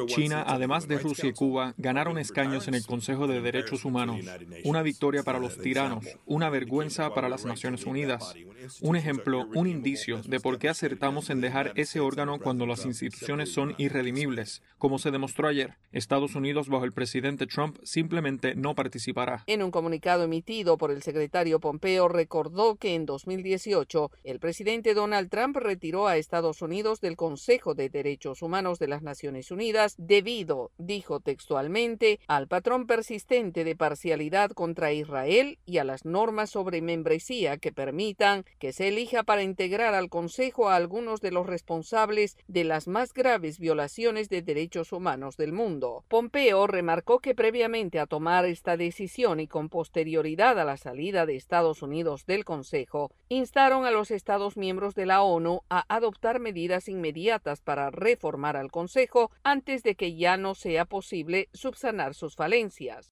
China, 0.06 0.43
además 0.47 0.88
de 0.88 1.00
Rusia 1.00 1.30
y 1.30 1.34
Cuba, 1.34 1.74
ganaron 1.78 2.19
escaños 2.19 2.51
en 2.52 2.74
el 2.74 2.86
Consejo 2.86 3.28
de 3.28 3.40
Derechos 3.40 3.86
Humanos, 3.86 4.20
una 4.66 4.82
victoria 4.82 5.24
para 5.24 5.40
los 5.40 5.58
tiranos, 5.58 6.06
una 6.26 6.50
vergüenza 6.50 7.14
para 7.14 7.30
las 7.30 7.46
Naciones 7.46 7.86
Unidas, 7.86 8.34
un 8.82 8.98
ejemplo, 8.98 9.48
un 9.56 9.68
indicio 9.68 10.22
de 10.24 10.42
por 10.42 10.60
qué 10.60 10.68
acertamos 10.68 11.30
en 11.30 11.40
dejar 11.40 11.72
ese 11.76 12.02
órgano 12.02 12.40
cuando 12.40 12.66
las 12.66 12.86
instituciones 12.86 13.54
son 13.54 13.74
irredimibles. 13.78 14.62
Como 14.78 15.00
se 15.00 15.12
demostró 15.12 15.48
ayer, 15.48 15.78
Estados 15.94 16.36
Unidos 16.36 16.68
bajo 16.68 16.84
el 16.84 16.92
presidente 16.92 17.48
Trump 17.48 17.78
simplemente 17.84 18.54
no 18.54 18.76
participará. 18.76 19.44
En 19.48 19.64
un 19.64 19.72
comunicado 19.72 20.24
emitido 20.24 20.78
por 20.78 20.92
el 20.92 21.04
secretario 21.04 21.60
Pompeo 21.60 22.10
recordó 22.10 22.76
que 22.76 22.96
en 22.96 23.06
2018 23.06 24.12
el 24.26 24.40
presidente 24.40 24.94
Donald 24.94 25.30
Trump 25.30 25.56
retiró 25.56 26.08
a 26.08 26.18
Estados 26.18 26.62
Unidos 26.62 27.00
del 27.00 27.16
Consejo 27.16 27.76
de 27.76 27.90
Derechos 27.90 28.42
Humanos 28.42 28.78
de 28.78 28.88
las 28.88 29.04
Naciones 29.04 29.52
Unidas 29.52 29.96
debido, 29.98 30.72
dijo 30.78 31.20
textualmente, 31.20 32.20
al 32.42 32.48
patrón 32.48 32.88
persistente 32.88 33.64
de 33.64 33.76
parcialidad 33.76 34.50
contra 34.50 34.92
Israel 34.92 35.60
y 35.68 35.78
a 35.78 35.84
las 35.84 36.06
normas 36.06 36.50
sobre 36.50 36.82
membresía 36.82 37.58
que 37.58 37.72
permitan 37.72 38.46
que 38.58 38.74
se 38.74 38.88
elija 38.88 39.22
para 39.22 39.44
integrar 39.44 39.94
al 39.94 40.10
Consejo 40.10 40.68
a 40.68 40.76
algunos 40.76 41.22
de 41.22 41.30
los 41.30 41.46
responsables 41.46 42.38
de 42.48 42.64
las 42.64 42.88
más 42.88 43.14
graves 43.14 43.60
violaciones 43.60 44.28
de 44.28 44.42
derechos 44.42 44.92
humanos 44.92 45.38
del 45.38 45.54
mundo. 45.54 46.04
Pompeo 46.08 46.66
remarcó 46.66 47.20
que 47.20 47.36
previamente 47.36 48.00
a 48.00 48.08
tomar 48.08 48.46
esta 48.46 48.76
decisión 48.76 49.40
y 49.40 49.48
con 49.48 49.70
posterioridad 49.70 50.60
a 50.60 50.66
la 50.66 50.78
salida 50.78 51.28
de 51.28 51.36
Estados 51.36 51.84
Unidos 51.84 52.26
del 52.26 52.44
Consejo, 52.44 53.12
instaron 53.30 53.86
a 53.86 53.92
los 53.92 54.10
Estados 54.10 54.58
miembros 54.58 54.96
de 54.96 55.06
la 55.06 55.22
ONU 55.22 55.62
a 55.70 55.86
adoptar 55.94 56.40
medidas 56.40 56.90
inmediatas 56.90 57.62
para 57.62 57.92
reformar 57.92 58.58
al 58.58 58.72
Consejo 58.72 59.30
antes 59.44 59.84
de 59.84 59.94
que 59.94 60.16
ya 60.16 60.38
no 60.38 60.56
sea 60.56 60.86
posible 60.86 61.50
subsanar 61.54 62.16
sus 62.16 62.31
falencias. 62.36 63.12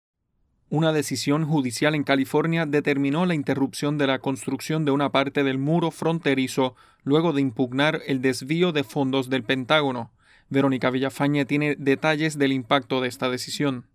Una 0.70 0.92
decisión 0.92 1.44
judicial 1.44 1.94
en 1.94 2.02
California 2.02 2.64
determinó 2.64 3.26
la 3.26 3.34
interrupción 3.34 3.98
de 3.98 4.06
la 4.06 4.20
construcción 4.20 4.86
de 4.86 4.90
una 4.90 5.12
parte 5.12 5.44
del 5.44 5.58
muro 5.58 5.90
fronterizo 5.90 6.76
luego 7.04 7.34
de 7.34 7.42
impugnar 7.42 8.00
el 8.06 8.22
desvío 8.22 8.72
de 8.72 8.82
fondos 8.82 9.28
del 9.28 9.44
Pentágono. 9.44 10.12
Verónica 10.48 10.90
Villafañe 10.90 11.44
tiene 11.44 11.76
detalles 11.76 12.38
del 12.38 12.52
impacto 12.52 13.00
de 13.00 13.08
esta 13.08 13.28
decisión. 13.28 13.86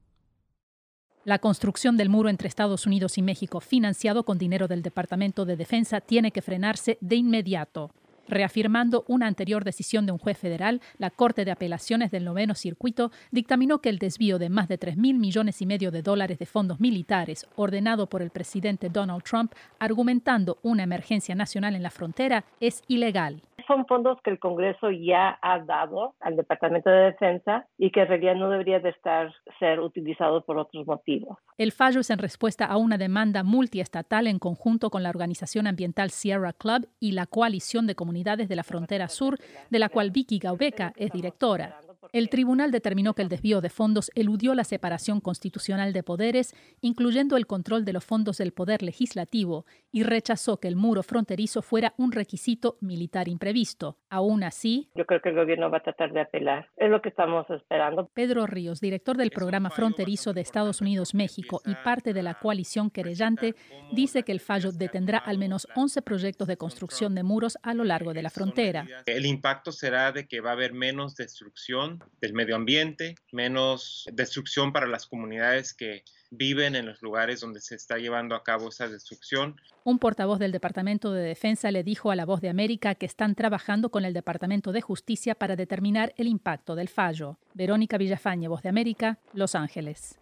La 1.24 1.40
construcción 1.40 1.98
del 1.98 2.10
muro 2.10 2.30
entre 2.30 2.48
Estados 2.48 2.86
Unidos 2.86 3.18
y 3.18 3.22
México, 3.22 3.60
financiado 3.60 4.24
con 4.24 4.38
dinero 4.38 4.68
del 4.68 4.82
Departamento 4.82 5.46
de 5.46 5.58
Defensa, 5.58 6.00
tiene 6.00 6.32
que 6.32 6.42
frenarse 6.42 6.98
de 7.02 7.16
inmediato. 7.16 7.92
Reafirmando 8.28 9.06
una 9.08 9.28
anterior 9.28 9.64
decisión 9.64 10.06
de 10.06 10.12
un 10.12 10.18
juez 10.18 10.38
federal, 10.38 10.82
la 10.98 11.10
Corte 11.10 11.46
de 11.46 11.52
Apelaciones 11.52 12.12
del 12.12 12.26
Noveno 12.26 12.56
Circuito 12.56 13.12
dictaminó 13.32 13.80
que 13.80 13.90
el 13.90 14.00
desvío 14.00 14.40
de 14.40 14.50
más 14.50 14.68
de 14.68 14.78
3 14.78 14.98
mil 14.98 15.18
millones 15.18 15.62
y 15.62 15.66
medio 15.66 15.92
de 15.92 16.02
dólares 16.02 16.40
de 16.40 16.46
fondos 16.46 16.80
militares 16.80 17.46
ordenado 17.56 18.08
por 18.08 18.22
el 18.22 18.30
presidente 18.30 18.90
Donald 18.90 19.24
Trump, 19.24 19.54
argumentando 19.80 20.58
una 20.62 20.84
emergencia 20.84 21.36
nacional 21.36 21.76
en 21.76 21.84
la 21.84 21.92
frontera, 21.92 22.46
es 22.60 22.84
ilegal 22.88 23.42
son 23.68 23.86
fondos 23.86 24.18
que 24.24 24.32
el 24.32 24.40
Congreso 24.40 24.90
ya 24.92 25.38
ha 25.42 25.60
dado 25.60 26.16
al 26.20 26.36
Departamento 26.36 26.90
de 26.90 27.12
Defensa 27.12 27.68
y 27.78 27.92
que 27.92 28.02
en 28.02 28.08
realidad 28.08 28.36
no 28.36 28.50
debería 28.50 28.80
de 28.80 28.90
estar 28.90 29.34
ser 29.60 29.80
utilizados 29.80 30.44
por 30.46 30.58
otros 30.58 30.88
motivos. 30.88 31.38
El 31.58 31.72
fallo 31.72 32.00
es 32.00 32.10
en 32.10 32.20
respuesta 32.20 32.66
a 32.66 32.78
una 32.78 32.98
demanda 32.98 33.44
multiestatal 33.44 34.28
en 34.28 34.40
conjunto 34.40 34.90
con 34.90 35.04
la 35.04 35.10
organización 35.10 35.68
ambiental 35.68 36.10
Sierra 36.10 36.54
Club 36.54 36.88
y 37.00 37.12
la 37.12 37.26
coalición 37.26 37.88
de 37.88 37.96
comunidades 37.96 38.48
de 38.48 38.56
la 38.56 38.64
frontera 38.64 39.08
sur, 39.10 39.38
de 39.70 39.80
la 39.80 39.90
cual 39.90 40.12
Vicky 40.12 40.40
Gaubeca 40.40 40.94
es 40.96 41.12
directora. 41.12 41.80
El 42.14 42.30
tribunal 42.30 42.72
determinó 42.72 43.14
que 43.14 43.22
el 43.22 43.30
desvío 43.30 43.62
de 43.62 43.70
fondos 43.70 44.12
eludió 44.16 44.54
la 44.54 44.64
separación 44.64 45.20
constitucional 45.22 45.94
de 45.94 46.04
poderes, 46.04 46.56
incluyendo 46.82 47.38
el 47.38 47.48
control 47.48 47.86
de 47.86 47.94
los 47.94 48.06
fondos 48.06 48.38
del 48.38 48.54
poder 48.54 48.84
legislativo, 48.84 49.66
y 49.92 50.04
rechazó 50.04 50.60
que 50.60 50.68
el 50.68 50.76
muro 50.76 51.04
fronterizo 51.04 51.62
fuera 51.62 51.94
un 51.98 52.12
requisito 52.12 52.78
militar 52.82 53.28
imprevisto. 53.28 53.98
Aún 54.10 54.44
así, 54.44 54.90
Yo 54.96 55.06
creo 55.06 55.22
que 55.22 55.30
el 55.30 55.36
gobierno 55.36 55.70
va 55.70 55.78
a 55.80 55.84
tratar 55.84 56.12
de 56.12 56.22
apelar. 56.22 56.70
Es 56.78 56.90
lo 56.90 57.02
que 57.02 57.10
estamos 57.10 57.50
esperando. 57.50 58.10
Pedro 58.14 58.46
Ríos, 58.46 58.80
director 58.80 59.18
del 59.18 59.32
programa 59.32 59.70
fronterizo 59.70 60.34
de 60.34 60.42
Estados 60.42 60.82
Unidos-México 60.82 61.62
y 61.66 61.76
parte 61.84 62.14
de 62.14 62.24
la 62.24 62.36
coalición 62.36 62.90
querellante, 62.90 63.56
dice 63.92 64.24
que 64.24 64.32
el 64.32 64.40
fallo 64.40 64.72
detendrá 64.72 65.18
al 65.18 65.38
menos 65.38 65.68
11 65.76 66.02
proyectos 66.02 66.48
de 66.48 66.58
construcción 66.58 67.16
de 67.16 67.24
muros 67.24 67.58
a 67.64 67.74
lo 67.74 67.84
largo 67.84 68.14
de 68.14 68.22
la 68.22 68.30
frontera. 68.30 68.86
El 69.06 69.26
impacto 69.26 69.72
será 69.72 70.12
de 70.12 70.28
que 70.28 70.42
va 70.42 70.52
a 70.52 70.54
haber 70.54 70.74
menos 70.74 71.16
destrucción 71.16 71.97
del 72.22 72.34
medio 72.34 72.56
ambiente, 72.56 73.16
menos 73.32 74.06
destrucción 74.14 74.74
para 74.74 74.88
las 74.88 75.06
comunidades 75.06 75.74
que 75.74 76.04
viven 76.30 76.76
en 76.76 76.86
los 76.86 77.02
lugares 77.02 77.40
donde 77.40 77.62
se 77.62 77.76
está 77.76 77.98
llevando 77.98 78.36
a 78.36 78.44
cabo 78.44 78.70
esa 78.70 78.88
destrucción. 78.88 79.60
Un 79.84 80.00
portavoz 80.00 80.40
del 80.40 80.52
Departamento 80.52 81.12
de 81.14 81.24
Defensa 81.24 81.72
le 81.72 81.84
dijo 81.84 82.12
a 82.12 82.16
La 82.16 82.26
Voz 82.26 82.42
de 82.42 82.50
América 82.50 82.96
que 82.96 83.06
están 83.06 83.36
trabajando 83.36 83.90
con 83.90 84.06
el 84.06 84.14
Departamento 84.14 84.72
de 84.72 84.82
Justicia 84.82 85.36
para 85.36 85.56
determinar 85.56 86.14
el 86.18 86.28
impacto 86.28 86.76
del 86.76 86.90
fallo. 86.90 87.38
Verónica 87.54 87.98
Villafañe, 87.98 88.48
Voz 88.48 88.62
de 88.62 88.70
América, 88.70 89.20
Los 89.34 89.56
Ángeles. 89.56 90.20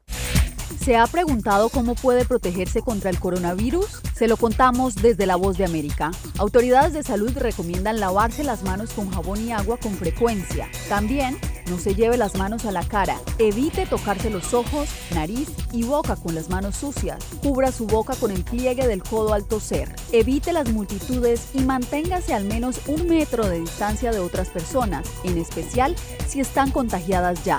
¿Se 0.79 0.97
ha 0.97 1.05
preguntado 1.07 1.69
cómo 1.69 1.95
puede 1.95 2.25
protegerse 2.25 2.81
contra 2.81 3.09
el 3.09 3.19
coronavirus? 3.19 4.01
Se 4.13 4.27
lo 4.27 4.35
contamos 4.35 4.95
desde 4.95 5.25
La 5.25 5.35
Voz 5.35 5.57
de 5.57 5.65
América. 5.65 6.11
Autoridades 6.37 6.93
de 6.93 7.03
salud 7.03 7.31
recomiendan 7.37 7.99
lavarse 7.99 8.43
las 8.43 8.63
manos 8.63 8.91
con 8.93 9.09
jabón 9.11 9.47
y 9.47 9.51
agua 9.51 9.77
con 9.77 9.93
frecuencia. 9.93 10.69
También 10.89 11.37
no 11.69 11.77
se 11.79 11.95
lleve 11.95 12.17
las 12.17 12.35
manos 12.35 12.65
a 12.65 12.71
la 12.71 12.83
cara. 12.83 13.19
Evite 13.39 13.85
tocarse 13.85 14.29
los 14.29 14.53
ojos, 14.53 14.89
nariz 15.13 15.49
y 15.71 15.83
boca 15.83 16.15
con 16.15 16.35
las 16.35 16.49
manos 16.49 16.75
sucias. 16.75 17.23
Cubra 17.41 17.71
su 17.71 17.87
boca 17.87 18.15
con 18.15 18.31
el 18.31 18.43
pliegue 18.43 18.87
del 18.87 19.03
codo 19.03 19.33
al 19.33 19.45
toser. 19.45 19.95
Evite 20.11 20.53
las 20.53 20.69
multitudes 20.71 21.49
y 21.53 21.59
manténgase 21.59 22.33
al 22.33 22.45
menos 22.45 22.81
un 22.87 23.07
metro 23.07 23.47
de 23.47 23.59
distancia 23.59 24.11
de 24.11 24.19
otras 24.19 24.49
personas, 24.49 25.07
en 25.23 25.37
especial 25.37 25.95
si 26.27 26.39
están 26.39 26.71
contagiadas 26.71 27.43
ya. 27.43 27.57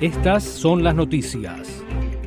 Estas 0.00 0.44
son 0.44 0.84
las 0.84 0.94
noticias. 0.94 1.83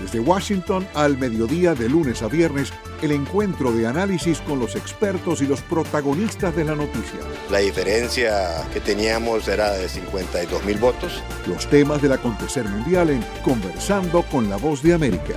Desde 0.00 0.20
Washington 0.20 0.86
al 0.94 1.16
mediodía 1.16 1.74
de 1.74 1.88
lunes 1.88 2.22
a 2.22 2.28
viernes, 2.28 2.72
el 3.02 3.12
encuentro 3.12 3.72
de 3.72 3.86
análisis 3.86 4.40
con 4.40 4.58
los 4.58 4.76
expertos 4.76 5.42
y 5.42 5.46
los 5.46 5.62
protagonistas 5.62 6.54
de 6.54 6.64
la 6.64 6.74
noticia. 6.74 7.20
La 7.50 7.58
diferencia 7.58 8.66
que 8.72 8.80
teníamos 8.80 9.48
era 9.48 9.72
de 9.72 9.88
52 9.88 10.64
mil 10.64 10.78
votos. 10.78 11.22
Los 11.46 11.68
temas 11.68 12.02
del 12.02 12.12
acontecer 12.12 12.64
mundial 12.64 13.10
en 13.10 13.24
Conversando 13.44 14.22
con 14.22 14.50
la 14.50 14.56
Voz 14.56 14.82
de 14.82 14.94
América. 14.94 15.34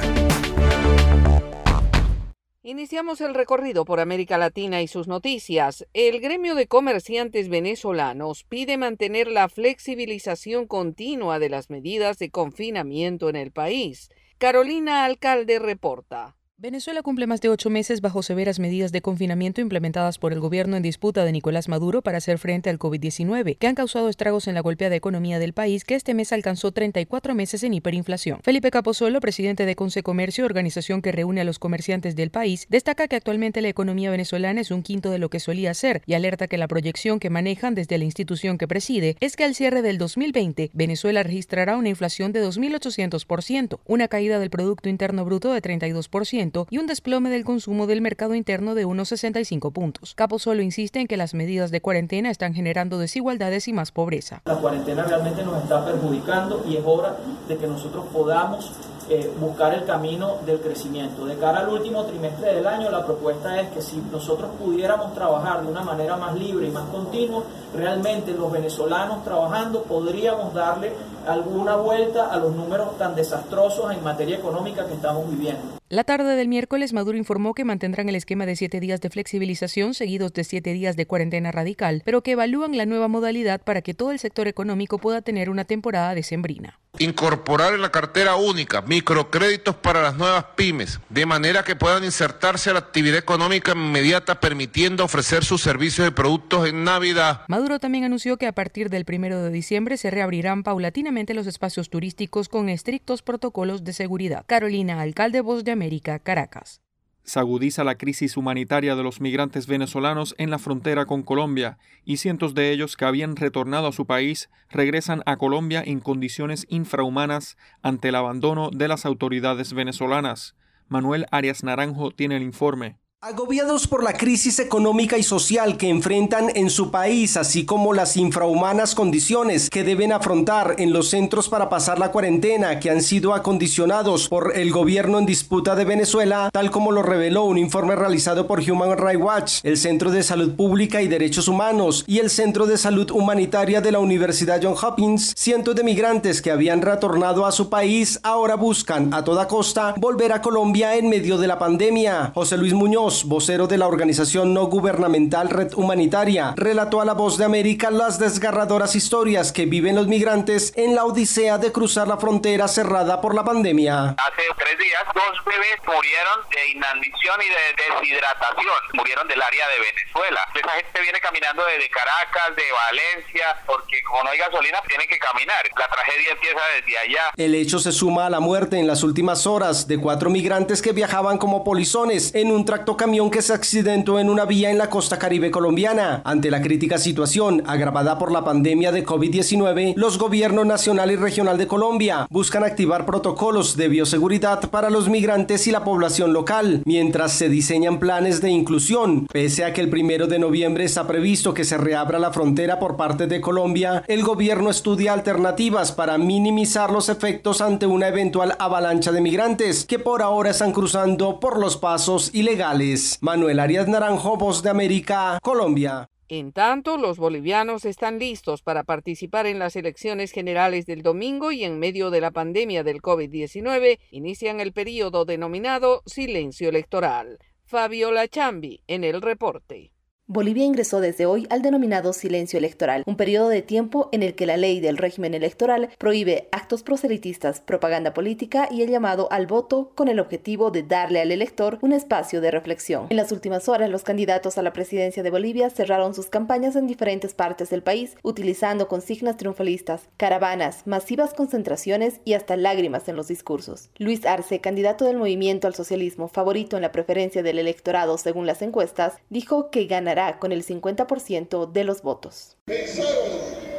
Iniciamos 2.70 3.20
el 3.22 3.34
recorrido 3.34 3.84
por 3.84 4.00
América 4.00 4.38
Latina 4.38 4.82
y 4.84 4.88
sus 4.88 5.08
noticias. 5.08 5.88
El 5.94 6.20
gremio 6.20 6.54
de 6.54 6.68
comerciantes 6.68 7.50
venezolanos 7.50 8.44
pide 8.44 8.78
mantener 8.78 9.28
la 9.28 9.50
flexibilización 9.50 10.68
continua 10.68 11.40
de 11.40 11.50
las 11.50 11.70
medidas 11.70 12.20
de 12.20 12.30
confinamiento 12.30 13.28
en 13.28 13.38
el 13.38 13.52
país. 13.52 14.12
Carolina 14.40 15.04
Alcalde 15.04 15.60
reporta. 15.60 16.39
Venezuela 16.62 17.02
cumple 17.02 17.26
más 17.26 17.40
de 17.40 17.48
ocho 17.48 17.70
meses 17.70 18.02
bajo 18.02 18.22
severas 18.22 18.60
medidas 18.60 18.92
de 18.92 19.02
confinamiento 19.02 19.62
implementadas 19.62 20.18
por 20.18 20.34
el 20.34 20.42
gobierno 20.42 20.76
en 20.76 20.84
disputa 20.84 21.24
de 21.24 21.32
Nicolás 21.32 21.70
Maduro 21.70 22.02
para 22.02 22.18
hacer 22.18 22.38
frente 22.38 22.70
al 22.70 22.78
COVID-19, 22.78 23.58
que 23.58 23.68
han 23.68 23.76
causado 23.76 24.10
estragos 24.10 24.46
en 24.46 24.56
la 24.56 24.60
golpeada 24.60 24.94
economía 24.94 25.40
del 25.40 25.54
país, 25.54 25.86
que 25.86 25.96
este 25.96 26.14
mes 26.14 26.34
alcanzó 26.34 26.74
34 26.74 27.34
meses 27.34 27.64
en 27.64 27.76
hiperinflación. 27.76 28.42
Felipe 28.44 28.72
Capozolo, 28.72 29.22
presidente 29.22 29.66
de 29.66 29.78
Conce 29.78 30.04
Comercio, 30.04 30.44
organización 30.44 31.02
que 31.02 31.14
reúne 31.14 31.40
a 31.40 31.46
los 31.46 31.60
comerciantes 31.60 32.18
del 32.18 32.30
país, 32.30 32.68
destaca 32.70 33.08
que 33.08 33.16
actualmente 33.16 33.62
la 33.62 33.70
economía 33.70 34.12
venezolana 34.12 34.60
es 34.60 34.72
un 34.72 34.84
quinto 34.84 35.12
de 35.12 35.20
lo 35.20 35.30
que 35.30 35.40
solía 35.40 35.74
ser 35.74 36.02
y 36.08 36.16
alerta 36.16 36.50
que 36.50 36.58
la 36.58 36.68
proyección 36.68 37.22
que 37.22 37.30
manejan 37.30 37.74
desde 37.74 37.98
la 37.98 38.04
institución 38.04 38.58
que 38.58 38.68
preside 38.68 39.16
es 39.22 39.38
que 39.38 39.46
al 39.46 39.56
cierre 39.56 39.82
del 39.82 39.98
2020 39.98 40.72
Venezuela 40.74 41.24
registrará 41.24 41.78
una 41.78 41.88
inflación 41.88 42.34
de 42.34 42.46
2.800%, 42.46 43.80
una 43.86 44.10
caída 44.10 44.40
del 44.40 44.50
Producto 44.50 44.90
Interno 44.90 45.24
Bruto 45.24 45.54
de 45.54 45.62
32%, 45.62 46.49
y 46.70 46.78
un 46.78 46.88
desplome 46.88 47.30
del 47.30 47.44
consumo 47.44 47.88
del 47.88 48.02
mercado 48.02 48.36
interno 48.36 48.76
de 48.76 48.86
unos 48.86 49.10
65 49.10 49.72
puntos. 49.72 50.14
Capo 50.16 50.40
solo 50.40 50.62
insiste 50.62 51.00
en 51.00 51.08
que 51.08 51.18
las 51.18 51.34
medidas 51.34 51.72
de 51.72 51.82
cuarentena 51.82 52.32
están 52.32 52.54
generando 52.54 52.98
desigualdades 52.98 53.68
y 53.68 53.74
más 53.74 53.92
pobreza. 53.92 54.42
La 54.46 54.56
cuarentena 54.56 55.04
realmente 55.04 55.44
nos 55.44 55.64
está 55.64 55.86
perjudicando 55.86 56.66
y 56.68 56.78
es 56.78 56.84
hora 56.86 57.18
de 57.48 57.58
que 57.58 57.68
nosotros 57.68 58.06
podamos 58.12 58.72
eh, 59.10 59.32
buscar 59.40 59.74
el 59.74 59.86
camino 59.86 60.38
del 60.46 60.60
crecimiento. 60.60 61.26
De 61.26 61.36
cara 61.38 61.60
al 61.60 61.70
último 61.70 62.06
trimestre 62.06 62.54
del 62.54 62.68
año, 62.68 62.92
la 62.92 63.06
propuesta 63.06 63.60
es 63.60 63.70
que 63.70 63.82
si 63.82 63.98
nosotros 64.12 64.52
pudiéramos 64.60 65.14
trabajar 65.16 65.64
de 65.64 65.72
una 65.72 65.82
manera 65.82 66.16
más 66.16 66.36
libre 66.36 66.68
y 66.68 66.72
más 66.72 66.88
continua, 66.90 67.44
realmente 67.76 68.34
los 68.34 68.52
venezolanos 68.52 69.24
trabajando 69.24 69.84
podríamos 69.84 70.54
darle 70.54 70.94
alguna 71.28 71.76
vuelta 71.76 72.32
a 72.32 72.38
los 72.38 72.56
números 72.56 72.98
tan 72.98 73.16
desastrosos 73.16 73.92
en 73.92 74.04
materia 74.04 74.38
económica 74.38 74.86
que 74.86 74.94
estamos 74.94 75.30
viviendo. 75.30 75.80
La 75.90 76.04
tarde 76.04 76.36
del 76.36 76.48
miércoles, 76.48 76.94
Maduro 76.94 77.18
informó 77.18 77.54
que 77.54 77.66
mantendrán 77.66 78.10
el 78.10 78.16
esquema 78.16 78.46
de 78.46 78.56
siete 78.56 78.80
días 78.80 79.02
de 79.02 79.10
flexibilización 79.10 79.96
seguidos 79.96 80.34
de 80.34 80.44
siete 80.44 80.74
días 80.74 80.96
de 80.96 81.08
cuarentena 81.08 81.52
radical, 81.52 82.04
pero 82.06 82.22
que 82.22 82.32
evalúan 82.32 82.78
la 82.78 82.86
nueva 82.86 83.08
modalidad 83.08 83.62
para 83.62 83.82
que 83.82 83.96
todo 83.96 84.12
el 84.12 84.20
sector 84.20 84.48
económico 84.48 85.00
pueda 85.00 85.22
tener 85.22 85.50
una 85.50 85.66
temporada 85.66 86.14
decembrina. 86.14 86.79
Incorporar 86.98 87.74
en 87.76 87.82
la 87.82 87.92
cartera 87.92 88.36
única 88.36 88.82
microcréditos 88.82 89.76
para 89.76 90.02
las 90.02 90.18
nuevas 90.18 90.46
pymes, 90.56 91.00
de 91.10 91.26
manera 91.26 91.64
que 91.64 91.76
puedan 91.76 92.04
insertarse 92.04 92.70
a 92.70 92.74
la 92.74 92.80
actividad 92.80 93.18
económica 93.18 93.74
inmediata, 93.74 94.40
permitiendo 94.40 95.06
ofrecer 95.06 95.46
sus 95.46 95.62
servicios 95.62 96.08
y 96.08 96.12
productos 96.12 96.68
en 96.68 96.84
Navidad. 96.84 97.44
Maduro 97.48 97.80
también 97.80 98.04
anunció 98.04 98.38
que 98.38 98.48
a 98.48 98.54
partir 98.54 98.90
del 98.90 99.06
primero 99.06 99.42
de 99.42 99.52
diciembre 99.52 99.98
se 99.98 100.12
reabrirán 100.12 100.64
paulatinamente 100.64 101.34
los 101.34 101.48
espacios 101.48 101.90
turísticos 101.90 102.50
con 102.50 102.70
estrictos 102.70 103.22
protocolos 103.22 103.84
de 103.84 103.94
seguridad. 103.94 104.44
Carolina, 104.48 105.00
alcalde 105.00 105.42
Voz 105.42 105.64
de 105.64 105.72
América, 105.72 106.20
Caracas. 106.20 106.82
Se 107.30 107.40
agudiza 107.40 107.84
la 107.84 107.94
crisis 107.94 108.38
humanitaria 108.38 108.96
de 108.96 109.04
los 109.04 109.22
migrantes 109.22 109.68
venezolanos 109.68 110.34
en 110.40 110.50
la 110.50 110.58
frontera 110.58 111.06
con 111.06 111.22
Colombia 111.22 111.78
y 112.04 112.18
cientos 112.18 112.56
de 112.56 112.72
ellos 112.72 112.98
que 112.98 113.06
habían 113.06 113.36
retornado 113.36 113.86
a 113.86 113.92
su 113.92 114.08
país 114.08 114.50
regresan 114.72 115.22
a 115.28 115.38
Colombia 115.38 115.84
en 115.86 116.00
condiciones 116.00 116.66
infrahumanas 116.70 117.56
ante 117.84 118.10
el 118.10 118.16
abandono 118.16 118.72
de 118.72 118.88
las 118.88 119.06
autoridades 119.06 119.74
venezolanas. 119.74 120.56
Manuel 120.88 121.28
Arias 121.30 121.64
Naranjo 121.64 122.10
tiene 122.10 122.38
el 122.38 122.42
informe. 122.42 122.98
Agobiados 123.22 123.86
por 123.86 124.02
la 124.02 124.14
crisis 124.14 124.60
económica 124.60 125.18
y 125.18 125.24
social 125.24 125.76
que 125.76 125.90
enfrentan 125.90 126.52
en 126.56 126.70
su 126.70 126.90
país, 126.90 127.36
así 127.36 127.66
como 127.66 127.94
las 127.94 128.16
infrahumanas 128.16 128.96
condiciones 128.96 129.70
que 129.70 129.84
deben 129.84 130.14
afrontar 130.14 130.76
en 130.78 130.94
los 130.94 131.10
centros 131.10 131.50
para 131.50 131.68
pasar 131.68 132.00
la 132.00 132.14
cuarentena 132.14 132.80
que 132.80 132.90
han 132.90 133.02
sido 133.02 133.34
acondicionados 133.34 134.30
por 134.30 134.56
el 134.56 134.72
gobierno 134.72 135.20
en 135.20 135.26
disputa 135.26 135.76
de 135.76 135.84
Venezuela, 135.84 136.50
tal 136.54 136.72
como 136.72 136.94
lo 136.94 137.04
reveló 137.04 137.44
un 137.44 137.58
informe 137.58 137.94
realizado 137.94 138.48
por 138.48 138.62
Human 138.62 138.98
Rights 138.98 139.22
Watch, 139.22 139.60
el 139.64 139.76
Centro 139.76 140.12
de 140.12 140.24
Salud 140.24 140.56
Pública 140.56 141.02
y 141.02 141.10
Derechos 141.10 141.50
Humanos 141.50 142.06
y 142.08 142.20
el 142.20 142.30
Centro 142.30 142.68
de 142.68 142.78
Salud 142.78 143.12
Humanitaria 143.12 143.82
de 143.82 143.92
la 143.92 144.00
Universidad 144.00 144.62
John 144.64 144.78
Hopkins, 144.82 145.34
cientos 145.36 145.76
de 145.76 145.84
migrantes 145.84 146.42
que 146.42 146.52
habían 146.52 146.82
retornado 146.82 147.46
a 147.46 147.52
su 147.52 147.70
país 147.70 148.18
ahora 148.24 148.56
buscan 148.56 149.14
a 149.14 149.26
toda 149.26 149.50
costa 149.50 149.94
volver 149.98 150.32
a 150.32 150.42
Colombia 150.42 150.96
en 150.96 151.10
medio 151.10 151.38
de 151.38 151.48
la 151.48 151.60
pandemia. 151.60 152.32
José 152.34 152.56
Luis 152.56 152.72
Muñoz 152.72 153.09
vocero 153.10 153.68
de 153.68 153.78
la 153.78 153.88
organización 153.88 154.54
no 154.54 154.66
gubernamental 154.66 155.50
Red 155.50 155.74
Humanitaria, 155.74 156.54
relató 156.56 157.02
a 157.02 157.06
La 157.06 157.14
Voz 157.14 157.38
de 157.38 157.46
América 157.46 157.90
las 157.92 158.20
desgarradoras 158.20 158.96
historias 158.96 159.52
que 159.52 159.66
viven 159.66 159.96
los 159.96 160.08
migrantes 160.08 160.74
en 160.76 160.96
la 160.96 161.06
odisea 161.06 161.58
de 161.58 161.72
cruzar 161.72 162.08
la 162.08 162.18
frontera 162.18 162.68
cerrada 162.68 163.20
por 163.22 163.34
la 163.34 163.44
pandemia. 163.44 164.10
Hace 164.10 164.44
tres 164.58 164.78
días, 164.78 165.04
dos 165.14 165.46
bebés 165.46 165.80
murieron 165.86 166.40
de 166.52 166.72
inanición 166.72 167.36
y 167.42 167.50
de 167.50 167.84
deshidratación. 167.84 168.80
Murieron 168.94 169.28
del 169.28 169.42
área 169.42 169.68
de 169.70 169.80
Venezuela. 169.80 170.42
Esa 170.54 170.70
gente 170.72 171.02
viene 171.02 171.20
caminando 171.20 171.64
desde 171.66 171.90
Caracas, 171.90 172.56
de 172.56 172.64
Valencia, 172.72 173.58
porque 173.66 174.02
como 174.04 174.24
no 174.24 174.30
hay 174.30 174.38
gasolina, 174.38 174.82
tienen 174.88 175.08
que 175.08 175.18
caminar. 175.18 175.66
La 175.78 175.88
tragedia 175.88 176.32
empieza 176.32 176.62
desde 176.76 176.98
allá. 176.98 177.24
El 177.36 177.56
hecho 177.56 177.80
se 177.80 177.92
suma 177.92 178.28
a 178.28 178.30
la 178.30 178.40
muerte 178.40 178.78
en 178.78 178.88
las 178.88 179.04
últimas 179.04 179.48
horas 179.48 179.88
de 179.88 179.98
cuatro 179.98 180.30
migrantes 180.30 180.82
que 180.82 180.94
viajaban 180.94 181.38
como 181.38 181.64
polizones 181.64 182.34
en 182.36 182.52
un 182.52 182.66
tracto 182.66 182.98
camión 183.00 183.32
que 183.32 183.42
se 183.42 183.54
accidentó 183.54 184.20
en 184.20 184.30
una 184.30 184.44
vía 184.44 184.70
en 184.70 184.78
la 184.78 184.90
costa 184.90 185.18
caribe 185.18 185.52
colombiana. 185.52 186.22
Ante 186.26 186.52
la 186.52 186.62
crítica 186.62 186.98
situación 186.98 187.64
agravada 187.66 188.20
por 188.20 188.30
la 188.30 188.44
pandemia 188.44 188.92
de 188.92 189.06
COVID-19, 189.06 189.94
los 189.96 190.18
gobiernos 190.18 190.66
nacional 190.66 191.10
y 191.10 191.16
regional 191.16 191.58
de 191.58 191.66
Colombia 191.66 192.28
buscan 192.30 192.66
activar 192.66 193.06
protocolos 193.06 193.78
de 193.78 193.88
bioseguridad 193.88 194.70
para 194.70 194.90
los 194.90 195.08
migrantes 195.08 195.66
y 195.66 195.72
la 195.72 195.86
población 195.86 196.34
local, 196.34 196.82
mientras 196.84 197.32
se 197.32 197.48
diseñan 197.48 198.00
planes 198.00 198.42
de 198.42 198.50
inclusión. 198.50 199.28
Pese 199.32 199.64
a 199.64 199.72
que 199.72 199.80
el 199.80 199.90
primero 199.90 200.28
de 200.28 200.40
noviembre 200.40 200.84
está 200.84 201.08
previsto 201.08 201.54
que 201.54 201.64
se 201.64 201.78
reabra 201.78 202.20
la 202.20 202.34
frontera 202.34 202.80
por 202.80 202.98
parte 202.98 203.28
de 203.28 203.40
Colombia, 203.40 204.04
el 204.08 204.24
gobierno 204.24 204.70
estudia 204.70 205.14
alternativas 205.14 205.94
para 205.94 206.18
minimizar 206.18 206.92
los 206.92 207.08
efectos 207.08 207.62
ante 207.62 207.86
una 207.86 208.10
eventual 208.10 208.58
avalancha 208.60 209.14
de 209.14 209.22
migrantes 209.22 209.86
que 209.86 210.00
por 210.00 210.22
ahora 210.22 210.50
están 210.50 210.74
cruzando 210.74 211.40
por 211.40 211.58
los 211.58 211.78
pasos 211.78 212.32
ilegales. 212.34 212.89
Manuel 213.22 213.60
Arias 213.60 213.88
Naranjo, 213.88 214.38
Voz 214.38 214.64
de 214.64 214.70
América, 214.70 215.40
Colombia. 215.42 216.10
En 216.28 216.52
tanto, 216.52 216.98
los 216.98 217.18
bolivianos 217.18 217.86
están 217.86 218.20
listos 218.20 218.62
para 218.62 218.84
participar 218.84 219.48
en 219.48 219.58
las 219.58 219.76
elecciones 219.76 220.32
generales 220.32 220.86
del 220.86 221.02
domingo 221.02 221.52
y 221.52 221.64
en 221.64 221.80
medio 221.80 222.12
de 222.12 222.22
la 222.22 222.32
pandemia 222.32 222.84
del 222.84 223.02
COVID-19 223.02 224.00
inician 224.12 224.60
el 224.60 224.72
periodo 224.74 225.26
denominado 225.26 226.04
silencio 226.06 226.70
electoral. 226.70 227.40
Fabiola 227.66 228.28
Chambi 228.28 228.82
en 228.88 229.04
el 229.04 229.22
reporte. 229.22 229.92
Bolivia 230.32 230.64
ingresó 230.64 231.02
desde 231.02 231.26
hoy 231.26 231.48
al 231.50 231.64
denominado 231.64 232.14
silencio 232.14 232.60
electoral, 232.60 233.02
un 233.08 233.16
periodo 233.16 233.50
de 233.50 233.64
tiempo 233.64 234.10
en 234.12 234.22
el 234.22 234.36
que 234.36 234.46
la 234.46 234.58
ley 234.58 234.80
del 234.80 235.00
régimen 235.00 235.34
electoral 235.34 235.90
prohíbe 235.98 236.48
actos 236.52 236.84
proselitistas, 236.84 237.62
propaganda 237.62 238.14
política 238.14 238.68
y 238.70 238.84
el 238.84 238.92
llamado 238.92 239.28
al 239.32 239.48
voto 239.48 239.92
con 239.96 240.08
el 240.08 240.20
objetivo 240.20 240.70
de 240.70 240.84
darle 240.84 241.20
al 241.20 241.32
elector 241.32 241.80
un 241.82 241.94
espacio 241.94 242.42
de 242.42 242.52
reflexión. 242.52 243.08
En 243.10 243.18
las 243.18 243.32
últimas 243.32 243.68
horas, 243.70 243.90
los 243.90 244.04
candidatos 244.04 244.60
a 244.60 244.62
la 244.62 244.72
presidencia 244.72 245.24
de 245.24 245.32
Bolivia 245.32 245.72
cerraron 245.72 246.14
sus 246.14 246.28
campañas 246.28 246.76
en 246.76 246.86
diferentes 246.86 247.34
partes 247.34 247.72
del 247.72 247.82
país, 247.82 248.16
utilizando 248.22 248.88
consignas 248.88 249.36
triunfalistas, 249.36 250.10
caravanas, 250.18 250.86
masivas 250.86 251.34
concentraciones 251.34 252.22
y 252.24 252.34
hasta 252.34 252.56
lágrimas 252.56 253.08
en 253.08 253.16
los 253.16 253.30
discursos. 253.30 253.90
Luis 253.98 254.28
Arce, 254.28 254.62
candidato 254.62 255.06
del 255.06 255.18
movimiento 255.18 255.66
al 255.66 255.74
socialismo 255.74 256.28
favorito 256.28 256.76
en 256.76 256.84
la 256.84 256.92
preferencia 256.92 257.42
del 257.42 257.58
electorado 257.58 258.20
según 258.20 258.46
las 258.46 258.62
encuestas, 258.62 259.16
dijo 259.32 259.72
que 259.72 259.86
ganará 259.86 260.19
con 260.40 260.52
el 260.52 260.66
50% 260.66 261.72
de 261.72 261.84
los 261.84 262.02
votos. 262.02 262.58
Pensaron 262.66 263.30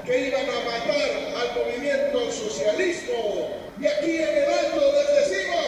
que 0.07 0.29
iban 0.29 0.43
a 0.43 0.65
matar 0.65 0.97
al 1.37 1.55
movimiento 1.55 2.21
y 3.81 3.87
aquí 3.87 4.17
en 4.17 4.29
el 4.29 4.45
alto 4.45 4.81
les 4.93 5.31
decimos, 5.31 5.67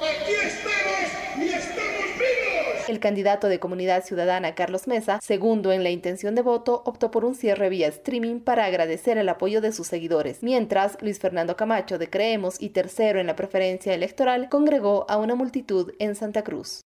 aquí 0.00 0.32
estamos 0.32 1.44
y 1.44 1.48
estamos 1.54 2.04
vivos. 2.18 2.88
El 2.88 3.00
candidato 3.00 3.48
de 3.48 3.58
Comunidad 3.58 4.04
Ciudadana, 4.04 4.54
Carlos 4.54 4.86
Mesa, 4.86 5.18
segundo 5.22 5.72
en 5.72 5.82
la 5.82 5.90
intención 5.90 6.34
de 6.34 6.42
voto, 6.42 6.82
optó 6.84 7.10
por 7.10 7.24
un 7.24 7.34
cierre 7.34 7.68
vía 7.68 7.88
streaming 7.88 8.40
para 8.40 8.64
agradecer 8.64 9.18
el 9.18 9.28
apoyo 9.28 9.60
de 9.60 9.72
sus 9.72 9.86
seguidores, 9.86 10.42
mientras 10.42 10.98
Luis 11.00 11.18
Fernando 11.18 11.56
Camacho 11.56 11.98
de 11.98 12.10
Creemos 12.10 12.60
y 12.60 12.70
tercero 12.70 13.18
en 13.18 13.26
la 13.26 13.36
preferencia 13.36 13.94
electoral 13.94 14.48
congregó 14.48 15.06
a 15.08 15.16
una 15.16 15.34
multitud 15.34 15.92
en 15.98 16.14
Santa 16.14 16.44
Cruz. 16.44 16.82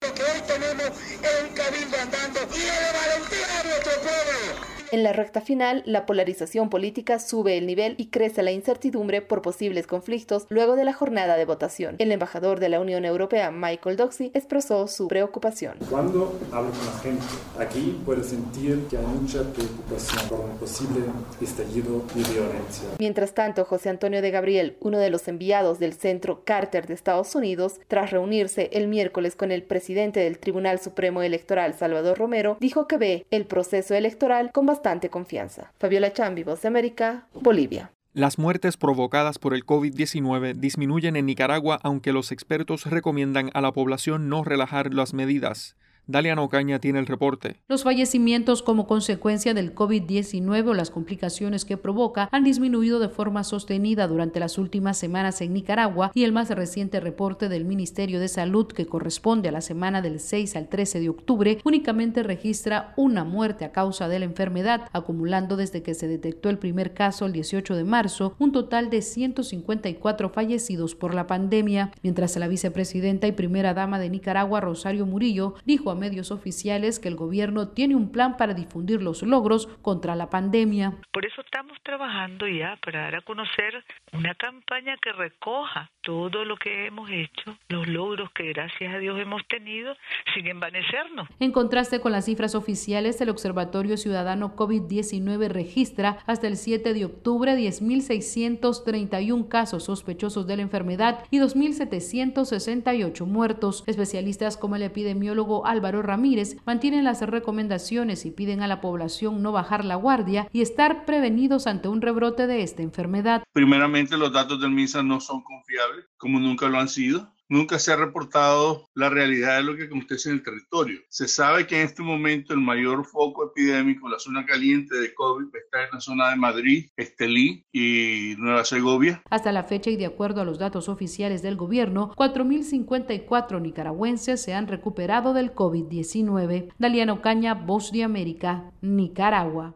En 4.91 5.03
la 5.03 5.13
recta 5.13 5.39
final, 5.39 5.83
la 5.85 6.05
polarización 6.05 6.69
política 6.69 7.17
sube 7.17 7.57
el 7.57 7.65
nivel 7.65 7.95
y 7.97 8.07
crece 8.07 8.43
la 8.43 8.51
incertidumbre 8.51 9.21
por 9.21 9.41
posibles 9.41 9.87
conflictos 9.87 10.47
luego 10.49 10.75
de 10.75 10.83
la 10.83 10.91
jornada 10.91 11.37
de 11.37 11.45
votación. 11.45 11.95
El 11.99 12.11
embajador 12.11 12.59
de 12.59 12.67
la 12.67 12.81
Unión 12.81 13.05
Europea, 13.05 13.51
Michael 13.51 13.95
Doxy, 13.95 14.31
expresó 14.33 14.89
su 14.89 15.07
preocupación. 15.07 15.77
Cuando 15.89 16.37
hablo 16.51 16.71
con 16.71 16.85
la 16.85 16.99
gente 16.99 17.23
aquí, 17.57 18.01
puedo 18.03 18.21
sentir 18.21 18.85
que 18.89 18.97
hay 18.97 19.05
mucha 19.05 19.43
preocupación 19.53 20.27
por 20.27 20.41
un 20.41 20.57
posible 20.57 21.05
estallido 21.39 22.03
de 22.13 22.23
violencia. 22.29 22.89
Mientras 22.99 23.33
tanto, 23.33 23.63
José 23.63 23.87
Antonio 23.87 24.21
de 24.21 24.29
Gabriel, 24.29 24.75
uno 24.81 24.99
de 24.99 25.09
los 25.09 25.25
enviados 25.29 25.79
del 25.79 25.93
Centro 25.93 26.43
Carter 26.43 26.87
de 26.87 26.95
Estados 26.95 27.33
Unidos, 27.33 27.79
tras 27.87 28.11
reunirse 28.11 28.69
el 28.73 28.89
miércoles 28.89 29.37
con 29.37 29.53
el 29.53 29.63
presidente 29.63 30.19
del 30.19 30.37
Tribunal 30.37 30.81
Supremo 30.81 31.21
Electoral, 31.21 31.75
Salvador 31.75 32.17
Romero, 32.17 32.57
dijo 32.59 32.89
que 32.89 32.97
ve 32.97 33.25
el 33.31 33.45
proceso 33.45 33.95
electoral 33.95 34.51
con 34.51 34.65
bastante 34.65 34.80
confianza. 35.09 35.71
Fabiola 35.79 36.13
Chambi, 36.13 36.43
Voz 36.43 36.61
de 36.61 36.67
América, 36.67 37.27
Bolivia. 37.33 37.91
Las 38.13 38.37
muertes 38.37 38.75
provocadas 38.75 39.39
por 39.39 39.53
el 39.53 39.65
COVID-19 39.65 40.55
disminuyen 40.55 41.15
en 41.15 41.25
Nicaragua 41.25 41.79
aunque 41.81 42.11
los 42.11 42.33
expertos 42.33 42.85
recomiendan 42.85 43.51
a 43.53 43.61
la 43.61 43.71
población 43.71 44.27
no 44.27 44.43
relajar 44.43 44.93
las 44.93 45.13
medidas. 45.13 45.77
Dalia 46.11 46.35
Ocaña 46.41 46.79
tiene 46.79 46.99
el 46.99 47.07
reporte. 47.07 47.55
Los 47.67 47.83
fallecimientos 47.83 48.61
como 48.61 48.85
consecuencia 48.85 49.53
del 49.53 49.73
COVID-19 49.73 50.67
o 50.67 50.73
las 50.73 50.91
complicaciones 50.91 51.65
que 51.65 51.77
provoca 51.77 52.27
han 52.31 52.43
disminuido 52.43 52.99
de 52.99 53.09
forma 53.09 53.43
sostenida 53.43 54.07
durante 54.07 54.39
las 54.39 54.57
últimas 54.57 54.97
semanas 54.97 55.39
en 55.41 55.53
Nicaragua 55.53 56.11
y 56.13 56.23
el 56.23 56.33
más 56.33 56.49
reciente 56.49 56.99
reporte 56.99 57.47
del 57.47 57.63
Ministerio 57.63 58.19
de 58.19 58.27
Salud 58.27 58.67
que 58.67 58.85
corresponde 58.85 59.49
a 59.49 59.51
la 59.53 59.61
semana 59.61 60.01
del 60.01 60.19
6 60.19 60.55
al 60.55 60.67
13 60.67 60.99
de 60.99 61.09
octubre 61.09 61.59
únicamente 61.63 62.23
registra 62.23 62.93
una 62.97 63.23
muerte 63.23 63.63
a 63.63 63.71
causa 63.71 64.07
de 64.07 64.19
la 64.19 64.25
enfermedad, 64.25 64.89
acumulando 64.91 65.55
desde 65.55 65.81
que 65.81 65.93
se 65.93 66.07
detectó 66.07 66.49
el 66.49 66.57
primer 66.57 66.93
caso 66.93 67.25
el 67.25 67.33
18 67.33 67.75
de 67.75 67.83
marzo 67.83 68.35
un 68.37 68.51
total 68.51 68.89
de 68.89 69.01
154 69.01 70.29
fallecidos 70.29 70.95
por 70.95 71.13
la 71.13 71.27
pandemia, 71.27 71.91
mientras 72.03 72.35
la 72.35 72.47
vicepresidenta 72.47 73.27
y 73.27 73.31
primera 73.31 73.73
dama 73.73 73.99
de 73.99 74.09
Nicaragua, 74.09 74.59
Rosario 74.59 75.05
Murillo, 75.05 75.55
dijo 75.65 75.91
a 75.91 76.00
medios 76.01 76.31
oficiales 76.31 76.99
que 76.99 77.07
el 77.07 77.15
gobierno 77.15 77.69
tiene 77.69 77.95
un 77.95 78.11
plan 78.11 78.35
para 78.37 78.55
difundir 78.55 79.01
los 79.01 79.21
logros 79.21 79.67
contra 79.81 80.15
la 80.15 80.29
pandemia. 80.29 80.93
Por 81.13 81.25
eso 81.25 81.41
estamos 81.41 81.77
trabajando 81.83 82.47
ya 82.47 82.77
para 82.83 83.01
dar 83.01 83.15
a 83.15 83.21
conocer 83.21 83.83
una 84.13 84.33
campaña 84.35 84.97
que 85.01 85.13
recoja 85.13 85.91
todo 86.01 86.43
lo 86.43 86.57
que 86.57 86.87
hemos 86.87 87.09
hecho, 87.11 87.55
los 87.69 87.87
logros 87.87 88.31
que 88.31 88.51
gracias 88.51 88.93
a 88.93 88.97
Dios 88.97 89.19
hemos 89.19 89.45
tenido, 89.47 89.93
sin 90.33 90.47
envanecernos. 90.47 91.27
En 91.39 91.51
contraste 91.51 92.01
con 92.01 92.11
las 92.11 92.25
cifras 92.25 92.55
oficiales, 92.55 93.21
el 93.21 93.29
Observatorio 93.29 93.97
Ciudadano 93.97 94.55
COVID-19 94.55 95.49
registra 95.49 96.17
hasta 96.25 96.47
el 96.47 96.57
7 96.57 96.93
de 96.93 97.05
octubre 97.05 97.55
10.631 97.55 99.47
casos 99.47 99.83
sospechosos 99.83 100.47
de 100.47 100.55
la 100.55 100.63
enfermedad 100.63 101.23
y 101.29 101.39
2.768 101.39 103.25
muertos. 103.25 103.83
Especialistas 103.85 104.57
como 104.57 104.75
el 104.75 104.83
epidemiólogo 104.83 105.65
Álvaro 105.81 106.03
Ramírez 106.03 106.57
mantienen 106.63 107.03
las 107.03 107.21
recomendaciones 107.21 108.27
y 108.27 108.29
piden 108.29 108.61
a 108.61 108.67
la 108.67 108.81
población 108.81 109.41
no 109.41 109.51
bajar 109.51 109.83
la 109.83 109.95
guardia 109.95 110.47
y 110.53 110.61
estar 110.61 111.05
prevenidos 111.05 111.65
ante 111.65 111.87
un 111.87 112.03
rebrote 112.03 112.45
de 112.45 112.61
esta 112.61 112.83
enfermedad. 112.83 113.41
Primeramente, 113.51 114.15
los 114.15 114.31
datos 114.31 114.61
del 114.61 114.69
MISA 114.69 115.01
no 115.01 115.19
son 115.19 115.41
confiables, 115.41 116.05
como 116.17 116.39
nunca 116.39 116.69
lo 116.69 116.77
han 116.77 116.87
sido. 116.87 117.33
Nunca 117.51 117.77
se 117.77 117.91
ha 117.91 117.97
reportado 117.97 118.89
la 118.95 119.09
realidad 119.09 119.57
de 119.57 119.63
lo 119.63 119.75
que 119.75 119.83
acontece 119.83 120.29
en 120.29 120.35
el 120.35 120.43
territorio. 120.43 121.01
Se 121.09 121.27
sabe 121.27 121.67
que 121.67 121.79
en 121.79 121.85
este 121.85 122.01
momento 122.01 122.53
el 122.53 122.61
mayor 122.61 123.05
foco 123.05 123.45
epidémico, 123.45 124.09
la 124.09 124.19
zona 124.19 124.45
caliente 124.45 124.95
de 124.95 125.13
COVID, 125.13 125.47
está 125.53 125.83
en 125.83 125.89
la 125.93 125.99
zona 125.99 126.29
de 126.29 126.37
Madrid, 126.37 126.89
Estelí 126.95 127.65
y 127.71 128.35
Nueva 128.37 128.63
Segovia. 128.63 129.21
Hasta 129.29 129.51
la 129.51 129.63
fecha 129.63 129.89
y 129.89 129.97
de 129.97 130.05
acuerdo 130.05 130.41
a 130.41 130.45
los 130.45 130.59
datos 130.59 130.87
oficiales 130.87 131.41
del 131.41 131.57
gobierno, 131.57 132.13
4.054 132.15 133.61
nicaragüenses 133.61 134.41
se 134.41 134.53
han 134.53 134.67
recuperado 134.67 135.33
del 135.33 135.53
COVID-19. 135.53 136.73
Daliano 136.79 137.21
Caña, 137.21 137.53
Voz 137.53 137.91
de 137.91 138.03
América, 138.03 138.71
Nicaragua. 138.81 139.75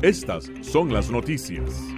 Estas 0.00 0.50
son 0.62 0.92
las 0.92 1.10
noticias. 1.10 1.97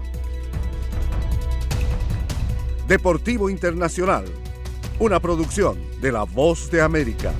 Deportivo 2.91 3.49
Internacional, 3.49 4.25
una 4.99 5.21
producción 5.21 5.79
de 6.01 6.11
La 6.11 6.23
Voz 6.23 6.69
de 6.69 6.81
América. 6.81 7.33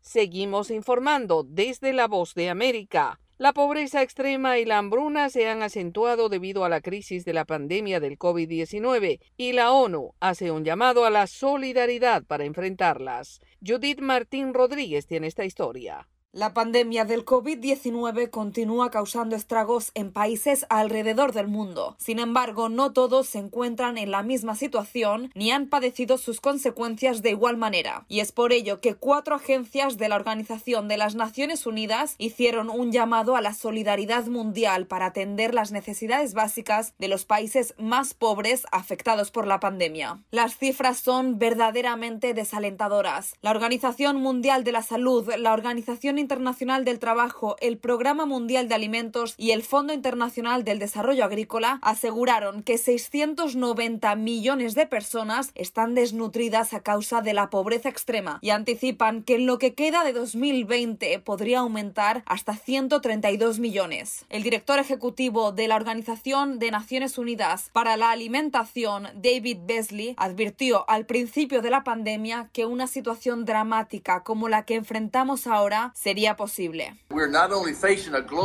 Seguimos 0.00 0.72
informando 0.72 1.44
desde 1.48 1.92
La 1.92 2.08
Voz 2.08 2.34
de 2.34 2.50
América. 2.50 3.20
La 3.38 3.52
pobreza 3.52 4.02
extrema 4.02 4.58
y 4.58 4.64
la 4.64 4.78
hambruna 4.78 5.30
se 5.30 5.48
han 5.48 5.62
acentuado 5.62 6.28
debido 6.28 6.64
a 6.64 6.68
la 6.68 6.80
crisis 6.80 7.24
de 7.24 7.32
la 7.32 7.44
pandemia 7.44 8.00
del 8.00 8.18
COVID-19 8.18 9.20
y 9.36 9.52
la 9.52 9.70
ONU 9.70 10.16
hace 10.18 10.50
un 10.50 10.64
llamado 10.64 11.04
a 11.04 11.10
la 11.10 11.28
solidaridad 11.28 12.24
para 12.24 12.44
enfrentarlas. 12.44 13.38
Judith 13.64 14.00
Martín 14.00 14.52
Rodríguez 14.52 15.06
tiene 15.06 15.28
esta 15.28 15.44
historia. 15.44 16.08
La 16.32 16.54
pandemia 16.54 17.04
del 17.04 17.24
COVID-19 17.24 18.30
continúa 18.30 18.92
causando 18.92 19.34
estragos 19.34 19.90
en 19.94 20.12
países 20.12 20.64
alrededor 20.68 21.32
del 21.32 21.48
mundo. 21.48 21.96
Sin 21.98 22.20
embargo, 22.20 22.68
no 22.68 22.92
todos 22.92 23.26
se 23.26 23.40
encuentran 23.40 23.98
en 23.98 24.12
la 24.12 24.22
misma 24.22 24.54
situación 24.54 25.32
ni 25.34 25.50
han 25.50 25.66
padecido 25.66 26.18
sus 26.18 26.40
consecuencias 26.40 27.22
de 27.22 27.30
igual 27.30 27.56
manera. 27.56 28.04
Y 28.06 28.20
es 28.20 28.30
por 28.30 28.52
ello 28.52 28.80
que 28.80 28.94
cuatro 28.94 29.34
agencias 29.34 29.98
de 29.98 30.08
la 30.08 30.14
Organización 30.14 30.86
de 30.86 30.98
las 30.98 31.16
Naciones 31.16 31.66
Unidas 31.66 32.14
hicieron 32.18 32.70
un 32.70 32.92
llamado 32.92 33.34
a 33.34 33.40
la 33.40 33.52
solidaridad 33.52 34.26
mundial 34.26 34.86
para 34.86 35.06
atender 35.06 35.52
las 35.52 35.72
necesidades 35.72 36.34
básicas 36.34 36.94
de 37.00 37.08
los 37.08 37.24
países 37.24 37.74
más 37.76 38.14
pobres 38.14 38.66
afectados 38.70 39.32
por 39.32 39.48
la 39.48 39.58
pandemia. 39.58 40.22
Las 40.30 40.56
cifras 40.56 40.98
son 40.98 41.40
verdaderamente 41.40 42.34
desalentadoras. 42.34 43.34
La 43.42 43.50
Organización 43.50 44.18
Mundial 44.18 44.62
de 44.62 44.70
la 44.70 44.82
Salud, 44.82 45.28
la 45.36 45.52
Organización 45.52 46.19
Internacional 46.20 46.84
del 46.84 46.98
Trabajo, 46.98 47.56
el 47.60 47.78
Programa 47.78 48.26
Mundial 48.26 48.68
de 48.68 48.74
Alimentos 48.74 49.34
y 49.36 49.50
el 49.50 49.62
Fondo 49.62 49.92
Internacional 49.92 50.64
del 50.64 50.78
Desarrollo 50.78 51.24
Agrícola 51.24 51.78
aseguraron 51.82 52.62
que 52.62 52.78
690 52.78 54.14
millones 54.16 54.74
de 54.74 54.86
personas 54.86 55.50
están 55.54 55.94
desnutridas 55.94 56.74
a 56.74 56.80
causa 56.80 57.22
de 57.22 57.34
la 57.34 57.50
pobreza 57.50 57.88
extrema 57.88 58.38
y 58.42 58.50
anticipan 58.50 59.22
que 59.22 59.36
en 59.36 59.46
lo 59.46 59.58
que 59.58 59.74
queda 59.74 60.04
de 60.04 60.12
2020 60.12 61.18
podría 61.20 61.60
aumentar 61.60 62.22
hasta 62.26 62.54
132 62.54 63.58
millones. 63.58 64.26
El 64.28 64.42
director 64.42 64.78
ejecutivo 64.78 65.52
de 65.52 65.68
la 65.68 65.76
Organización 65.76 66.58
de 66.58 66.70
Naciones 66.70 67.18
Unidas 67.18 67.70
para 67.72 67.96
la 67.96 68.10
Alimentación, 68.10 69.08
David 69.14 69.58
Beasley, 69.66 70.14
advirtió 70.16 70.88
al 70.88 71.06
principio 71.06 71.62
de 71.62 71.70
la 71.70 71.84
pandemia 71.84 72.50
que 72.52 72.66
una 72.66 72.86
situación 72.86 73.44
dramática 73.44 74.22
como 74.22 74.48
la 74.48 74.64
que 74.64 74.74
enfrentamos 74.74 75.46
ahora 75.46 75.92
se 75.94 76.09
sería 76.10 76.36
posible. 76.36 76.96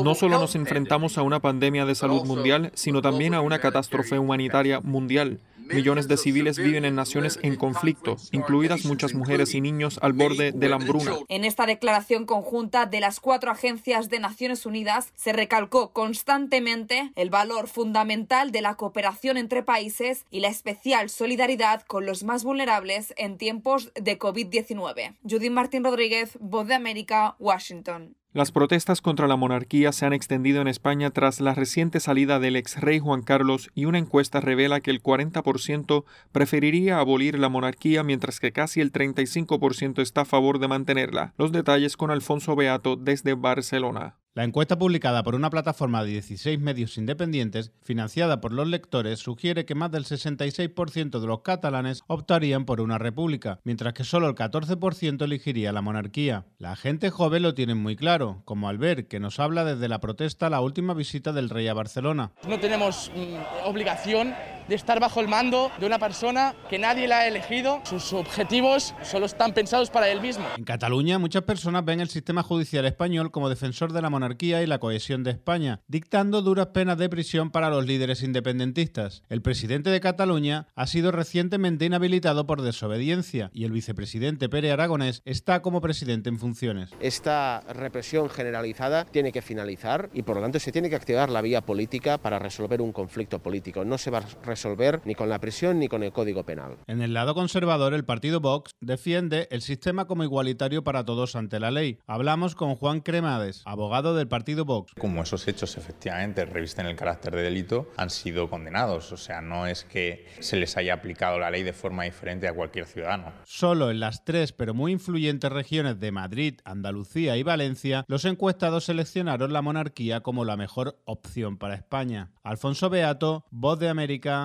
No 0.04 0.14
solo 0.14 0.40
nos 0.40 0.56
enfrentamos 0.56 1.18
a 1.18 1.24
una 1.24 1.40
pandemia 1.40 1.86
de 1.86 1.96
salud 1.96 2.24
mundial, 2.24 2.72
sino 2.76 3.02
también 3.02 3.34
a 3.34 3.42
una 3.42 3.58
catástrofe 3.58 4.20
humanitaria 4.20 4.82
mundial. 4.82 5.40
Millones 5.66 6.08
de 6.08 6.18
civiles 6.18 6.58
viven 6.58 6.86
en 6.86 6.96
naciones 6.96 7.40
en 7.42 7.56
conflicto, 7.56 8.18
incluidas 8.32 8.86
muchas 8.86 9.14
mujeres 9.14 9.54
y 9.54 9.62
niños 9.62 10.00
al 10.02 10.14
borde 10.14 10.52
de 10.52 10.70
la 10.70 10.76
hambruna. 10.76 11.14
En 11.28 11.44
esta 11.44 11.66
declaración 11.66 12.26
conjunta 12.26 12.86
de 12.86 13.00
las 13.00 13.20
cuatro 13.20 13.52
agencias 13.52 14.10
de 14.10 14.20
Naciones 14.20 14.66
Unidas 14.66 15.12
se 15.16 15.34
recalcó 15.34 15.92
constantemente 15.92 17.12
el 17.16 17.30
valor 17.30 17.68
fundamental 17.68 18.52
de 18.52 18.62
la 18.62 18.76
cooperación 18.76 19.38
entre 19.38 19.64
países 19.64 20.26
y 20.32 20.40
la 20.40 20.50
especial 20.50 21.10
solidaridad 21.10 21.82
con 21.84 22.06
los 22.06 22.24
más 22.24 22.44
vulnerables 22.44 23.14
en 23.18 23.38
tiempos 23.38 23.92
de 23.96 24.20
COVID-19. 24.20 25.16
Judith 25.30 25.52
Martín 25.52 25.84
Rodríguez, 25.84 26.38
Voz 26.40 26.68
de 26.68 26.76
América, 26.76 27.36
Washington. 27.40 28.16
Las 28.36 28.52
protestas 28.52 29.00
contra 29.00 29.30
la 29.30 29.38
monarquía 29.38 29.94
se 29.94 30.06
han 30.06 30.12
extendido 30.12 30.60
en 30.60 30.68
España 30.68 31.10
tras 31.10 31.40
la 31.40 31.54
reciente 31.54 32.02
salida 32.02 32.38
del 32.38 32.58
ex 32.58 32.82
rey 32.82 33.00
Juan 33.00 33.22
Carlos 33.22 33.72
y 33.76 33.86
una 33.86 33.98
encuesta 33.98 34.42
revela 34.42 34.82
que 34.82 34.92
el 34.92 35.02
40% 35.02 36.04
preferiría 36.34 37.00
abolir 37.00 37.40
la 37.40 37.48
monarquía 37.48 38.04
mientras 38.04 38.42
que 38.42 38.52
casi 38.52 38.82
el 38.82 38.92
35% 38.92 40.02
está 40.02 40.22
a 40.22 40.26
favor 40.26 40.60
de 40.60 40.68
mantenerla. 40.68 41.34
Los 41.38 41.54
detalles 41.54 41.96
con 41.96 42.12
Alfonso 42.12 42.58
Beato 42.58 42.98
desde 42.98 43.36
Barcelona. 43.36 44.18
La 44.36 44.44
encuesta 44.44 44.78
publicada 44.78 45.24
por 45.24 45.34
una 45.34 45.50
plataforma 45.50 46.04
de 46.04 46.12
16 46.12 46.60
medios 46.60 46.98
independientes, 46.98 47.72
financiada 47.82 48.42
por 48.42 48.52
los 48.52 48.68
lectores, 48.68 49.20
sugiere 49.20 49.64
que 49.64 49.76
más 49.76 49.92
del 49.92 50.04
66% 50.04 51.22
de 51.22 51.26
los 51.26 51.40
catalanes 51.40 52.02
optarían 52.08 52.66
por 52.66 52.82
una 52.82 52.98
república, 52.98 53.62
mientras 53.64 53.94
que 53.94 54.04
solo 54.04 54.28
el 54.28 54.36
14% 54.36 55.24
elegiría 55.24 55.72
la 55.72 55.82
monarquía. 55.82 56.44
La 56.58 56.76
gente 56.76 57.12
joven 57.12 57.44
lo 57.44 57.54
tiene 57.54 57.76
muy 57.76 57.96
claro, 57.96 58.42
como 58.44 58.68
al 58.68 58.78
ver 58.78 59.08
que 59.08 59.22
nos 59.22 59.40
habla 59.40 59.64
desde 59.64 59.88
la 59.88 60.02
protesta 60.02 60.50
la 60.50 60.60
última 60.60 60.94
visita 60.94 61.32
del 61.32 61.50
rey 61.50 61.70
a 61.70 61.74
Barcelona. 61.74 62.34
No 62.46 62.60
tenemos 62.60 63.14
mm, 63.16 63.70
obligación 63.70 64.34
de 64.68 64.76
estar 64.76 65.00
bajo 65.00 65.20
el 65.22 65.28
mando 65.28 65.72
de 65.80 65.86
una 65.86 66.00
persona 66.00 66.56
que 66.70 66.80
nadie 66.80 67.08
la 67.08 67.20
ha 67.20 67.28
elegido. 67.28 67.82
Sus 67.86 68.14
objetivos 68.14 68.94
solo 69.04 69.26
están 69.26 69.54
pensados 69.54 69.90
para 69.90 70.10
él 70.10 70.22
mismo. 70.22 70.46
En 70.58 70.64
Cataluña, 70.64 71.20
muchas 71.20 71.44
personas 71.44 71.86
ven 71.86 72.00
el 72.00 72.10
sistema 72.10 72.44
judicial 72.44 72.86
español 72.86 73.32
como 73.32 73.50
defensor 73.50 73.94
de 73.94 74.02
la 74.02 74.10
monarquía 74.10 74.62
y 74.62 74.68
la 74.68 74.80
cohesión 74.80 75.24
de 75.24 75.32
España, 75.32 75.82
dictando 75.88 76.42
duras 76.42 76.68
penas 76.68 76.98
de 76.98 77.10
prisión 77.10 77.52
para 77.52 77.70
los 77.70 77.86
líderes 77.86 78.24
independentistas. 78.24 79.24
El 79.30 79.42
presidente 79.42 79.90
de 79.90 80.00
Cataluña 80.00 80.68
ha 80.76 80.88
sido 80.88 81.12
recientemente 81.12 81.86
inhabilitado 81.86 82.48
por 82.48 82.62
desobediencia 82.62 83.50
y 83.54 83.66
el 83.66 83.72
vicepresidente 83.72 84.50
Pere 84.50 84.72
Aragonés 84.72 85.22
está 85.26 85.62
como 85.62 85.82
presidente 85.82 86.30
en 86.30 86.40
funciones. 86.40 86.90
Esta 87.00 87.62
represión 87.70 88.30
generalizada 88.30 89.06
tiene 89.06 89.32
que 89.32 89.42
finalizar 89.42 90.10
y 90.14 90.24
por 90.24 90.36
lo 90.38 90.42
tanto 90.42 90.60
se 90.60 90.72
tiene 90.72 90.90
que 90.90 90.96
activar 90.96 91.30
la 91.30 91.42
vía 91.42 91.62
política 91.62 92.18
para 92.18 92.40
resolver 92.40 92.82
un 92.82 92.92
conflicto 92.92 93.40
político. 93.40 93.86
No 93.86 93.98
se 93.98 94.12
va 94.12 94.20
a 94.20 94.22
resolver 94.56 95.02
ni 95.04 95.16
con 95.16 95.28
la 95.28 95.40
prisión 95.40 95.80
ni 95.80 95.90
con 95.90 96.02
el 96.02 96.14
Código 96.14 96.46
Penal. 96.46 96.78
En 96.88 97.02
el 97.02 97.14
lado 97.14 97.36
conservador, 97.36 97.94
el 97.94 98.06
partido 98.06 98.40
Vox 98.40 98.72
defiende 98.80 99.50
el 99.52 99.62
sistema 99.62 100.08
como 100.08 100.24
igualitario 100.24 100.82
para 100.84 101.04
todos 101.04 101.36
ante 101.36 101.60
la 101.60 101.72
ley. 101.72 102.00
Hablamos 102.08 102.56
con 102.56 102.76
Juan 102.76 103.02
Cremades, 103.02 103.64
abogado 103.66 104.16
del 104.16 104.30
partido 104.30 104.64
Vox. 104.64 104.94
Como 104.98 105.24
esos 105.24 105.46
hechos 105.50 105.78
efectivamente 105.78 106.46
revisten 106.46 106.86
el 106.86 106.96
carácter 106.96 107.36
de 107.36 107.42
delito, 107.42 107.92
han 107.98 108.10
sido 108.10 108.50
condenados. 108.50 109.12
O 109.12 109.18
sea, 109.18 109.42
no 109.42 109.68
es 109.68 109.84
que 109.84 110.26
se 110.40 110.56
les 110.56 110.78
haya 110.78 110.94
aplicado 110.94 111.38
la 111.38 111.52
ley 111.52 111.64
de 111.64 111.74
forma 111.74 112.06
diferente 112.06 112.48
a 112.48 112.54
cualquier 112.54 112.86
ciudadano. 112.86 113.34
Solo 113.44 113.92
en 113.92 114.00
las 114.00 114.24
tres 114.24 114.54
pero 114.54 114.74
muy 114.74 114.94
influyentes 114.94 115.52
regiones 115.52 116.00
de 116.00 116.14
Madrid, 116.14 116.62
Andalucía 116.64 117.36
y 117.36 117.44
Valencia, 117.44 118.06
los 118.08 118.24
encuestados 118.24 118.86
seleccionaron 118.86 119.52
la 119.52 119.62
monarquía 119.62 120.22
como 120.22 120.46
la 120.46 120.56
mejor 120.56 120.98
opción 121.04 121.58
para 121.58 121.76
España. 121.76 122.32
Alfonso 122.44 122.90
Beato, 122.90 123.44
Voz 123.52 123.80
de 123.80 123.90
América, 123.90 124.45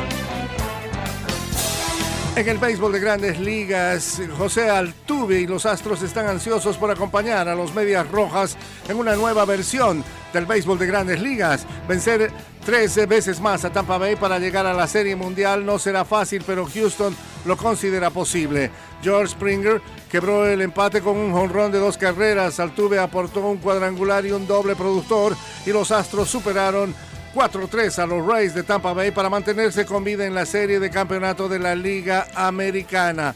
En 2.33 2.47
el 2.47 2.59
béisbol 2.59 2.93
de 2.93 2.99
grandes 3.01 3.39
ligas, 3.39 4.21
José 4.37 4.69
Altuve 4.69 5.41
y 5.41 5.47
los 5.47 5.65
Astros 5.65 6.01
están 6.01 6.27
ansiosos 6.27 6.77
por 6.77 6.89
acompañar 6.89 7.49
a 7.49 7.55
los 7.55 7.75
Medias 7.75 8.09
Rojas 8.09 8.55
en 8.87 8.95
una 8.95 9.17
nueva 9.17 9.43
versión 9.43 10.01
del 10.31 10.45
béisbol 10.45 10.79
de 10.79 10.87
grandes 10.87 11.21
ligas. 11.21 11.65
Vencer 11.89 12.31
13 12.65 13.05
veces 13.05 13.41
más 13.41 13.65
a 13.65 13.69
Tampa 13.71 13.97
Bay 13.97 14.15
para 14.15 14.39
llegar 14.39 14.65
a 14.65 14.73
la 14.73 14.87
Serie 14.87 15.15
Mundial 15.15 15.65
no 15.65 15.77
será 15.77 16.05
fácil, 16.05 16.41
pero 16.47 16.65
Houston 16.65 17.13
lo 17.43 17.57
considera 17.57 18.09
posible. 18.11 18.71
George 19.03 19.33
Springer 19.33 19.81
quebró 20.09 20.47
el 20.47 20.61
empate 20.61 21.01
con 21.01 21.17
un 21.17 21.33
jonrón 21.33 21.71
de 21.73 21.79
dos 21.79 21.97
carreras. 21.97 22.61
Altuve 22.61 22.97
aportó 22.97 23.41
un 23.41 23.57
cuadrangular 23.57 24.25
y 24.25 24.31
un 24.31 24.47
doble 24.47 24.77
productor 24.77 25.35
y 25.65 25.71
los 25.71 25.91
Astros 25.91 26.29
superaron 26.29 26.95
4-3 27.33 27.99
a 27.99 28.05
los 28.05 28.25
Rays 28.25 28.53
de 28.53 28.63
Tampa 28.63 28.93
Bay 28.93 29.11
para 29.11 29.29
mantenerse 29.29 29.85
con 29.85 30.03
vida 30.03 30.25
en 30.25 30.35
la 30.35 30.45
serie 30.45 30.79
de 30.79 30.89
campeonato 30.89 31.47
de 31.47 31.59
la 31.59 31.75
Liga 31.75 32.27
Americana. 32.35 33.33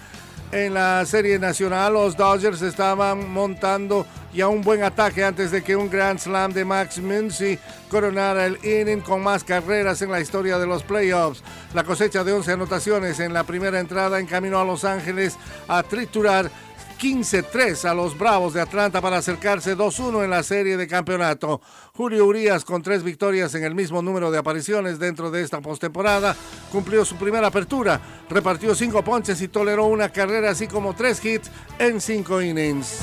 En 0.51 0.73
la 0.73 1.05
serie 1.05 1.39
nacional, 1.39 1.93
los 1.93 2.15
Dodgers 2.15 2.61
estaban 2.61 3.29
montando 3.29 4.05
ya 4.33 4.47
un 4.49 4.61
buen 4.61 4.83
ataque 4.83 5.23
antes 5.23 5.49
de 5.51 5.63
que 5.63 5.75
un 5.75 5.89
Grand 5.89 6.19
Slam 6.19 6.51
de 6.51 6.65
Max 6.65 6.99
Muncy 6.99 7.57
coronara 7.89 8.45
el 8.45 8.59
inning 8.63 9.01
con 9.01 9.23
más 9.23 9.43
carreras 9.43 10.01
en 10.01 10.11
la 10.11 10.19
historia 10.19 10.57
de 10.57 10.67
los 10.67 10.83
playoffs. 10.83 11.41
La 11.73 11.83
cosecha 11.83 12.23
de 12.23 12.33
11 12.33 12.51
anotaciones 12.51 13.19
en 13.21 13.33
la 13.33 13.43
primera 13.43 13.79
entrada 13.79 14.19
encaminó 14.19 14.59
a 14.59 14.65
Los 14.65 14.83
Ángeles 14.83 15.37
a 15.67 15.83
triturar 15.83 16.51
15-3 16.97 17.85
a 17.85 17.93
los 17.93 18.17
Bravos 18.17 18.53
de 18.53 18.61
Atlanta 18.61 19.01
para 19.01 19.17
acercarse 19.17 19.75
2-1 19.75 20.23
en 20.23 20.29
la 20.29 20.43
serie 20.43 20.77
de 20.77 20.87
campeonato. 20.87 21.61
Julio 21.93 22.25
Urias, 22.25 22.65
con 22.65 22.81
tres 22.81 23.03
victorias 23.03 23.53
en 23.55 23.63
el 23.63 23.75
mismo 23.75 24.01
número 24.01 24.31
de 24.31 24.37
apariciones 24.37 24.99
dentro 24.99 25.31
de 25.31 25.41
esta 25.43 25.61
postemporada, 25.61 26.35
cumplió 26.71 27.05
su 27.05 27.15
primera 27.15 27.47
apertura, 27.47 27.99
repartió 28.29 28.73
cinco 28.75 29.03
ponches 29.03 29.41
y 29.41 29.47
toleró 29.47 29.85
una 29.85 30.09
carrera, 30.09 30.51
así 30.51 30.67
como 30.67 30.95
tres 30.95 31.23
hits 31.23 31.51
en 31.79 32.01
cinco 32.01 32.41
innings. 32.41 32.99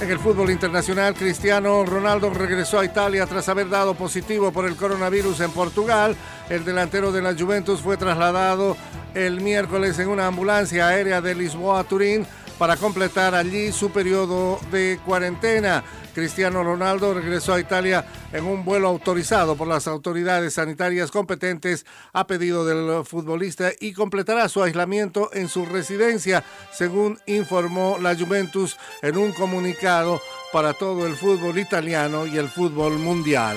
En 0.00 0.10
el 0.10 0.18
fútbol 0.18 0.50
internacional, 0.50 1.14
Cristiano 1.14 1.82
Ronaldo 1.86 2.28
regresó 2.28 2.80
a 2.80 2.84
Italia 2.84 3.26
tras 3.26 3.48
haber 3.48 3.70
dado 3.70 3.94
positivo 3.94 4.52
por 4.52 4.66
el 4.66 4.76
coronavirus 4.76 5.40
en 5.40 5.50
Portugal. 5.50 6.14
El 6.50 6.64
delantero 6.64 7.10
de 7.10 7.22
la 7.22 7.34
Juventus 7.34 7.80
fue 7.80 7.96
trasladado 7.96 8.76
el 9.14 9.40
miércoles 9.40 9.98
en 9.98 10.08
una 10.08 10.26
ambulancia 10.26 10.88
aérea 10.88 11.20
de 11.20 11.34
Lisboa 11.34 11.80
a 11.80 11.84
Turín 11.84 12.26
para 12.58 12.76
completar 12.76 13.34
allí 13.34 13.72
su 13.72 13.90
periodo 13.90 14.60
de 14.70 14.98
cuarentena. 15.04 15.84
Cristiano 16.14 16.62
Ronaldo 16.62 17.12
regresó 17.12 17.54
a 17.54 17.60
Italia 17.60 18.06
en 18.32 18.44
un 18.44 18.64
vuelo 18.64 18.86
autorizado 18.86 19.56
por 19.56 19.66
las 19.66 19.88
autoridades 19.88 20.54
sanitarias 20.54 21.10
competentes 21.10 21.84
a 22.12 22.26
pedido 22.26 22.64
del 22.64 23.04
futbolista 23.04 23.72
y 23.80 23.92
completará 23.92 24.48
su 24.48 24.62
aislamiento 24.62 25.30
en 25.32 25.48
su 25.48 25.66
residencia, 25.66 26.44
según 26.72 27.18
informó 27.26 27.98
la 28.00 28.14
Juventus 28.14 28.76
en 29.02 29.16
un 29.16 29.32
comunicado 29.32 30.20
para 30.52 30.72
todo 30.72 31.04
el 31.06 31.16
fútbol 31.16 31.58
italiano 31.58 32.26
y 32.26 32.38
el 32.38 32.48
fútbol 32.48 32.98
mundial. 32.98 33.56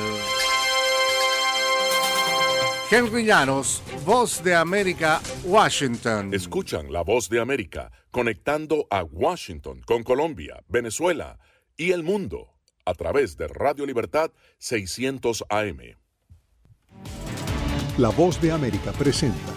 Henry 2.89 3.25
Llanos, 3.25 3.83
Voz 4.05 4.41
de 4.41 4.55
América, 4.55 5.19
Washington. 5.43 6.33
Escuchan 6.33 6.89
la 6.89 7.01
Voz 7.01 7.27
de 7.27 7.41
América 7.41 7.91
conectando 8.11 8.87
a 8.89 9.03
Washington 9.03 9.81
con 9.85 10.03
Colombia, 10.03 10.63
Venezuela 10.69 11.37
y 11.75 11.91
el 11.91 12.03
mundo 12.03 12.53
a 12.85 12.93
través 12.93 13.35
de 13.35 13.49
Radio 13.49 13.85
Libertad 13.85 14.31
600 14.59 15.43
AM. 15.49 15.79
La 17.97 18.09
Voz 18.09 18.39
de 18.39 18.53
América 18.53 18.93
presenta 18.93 19.56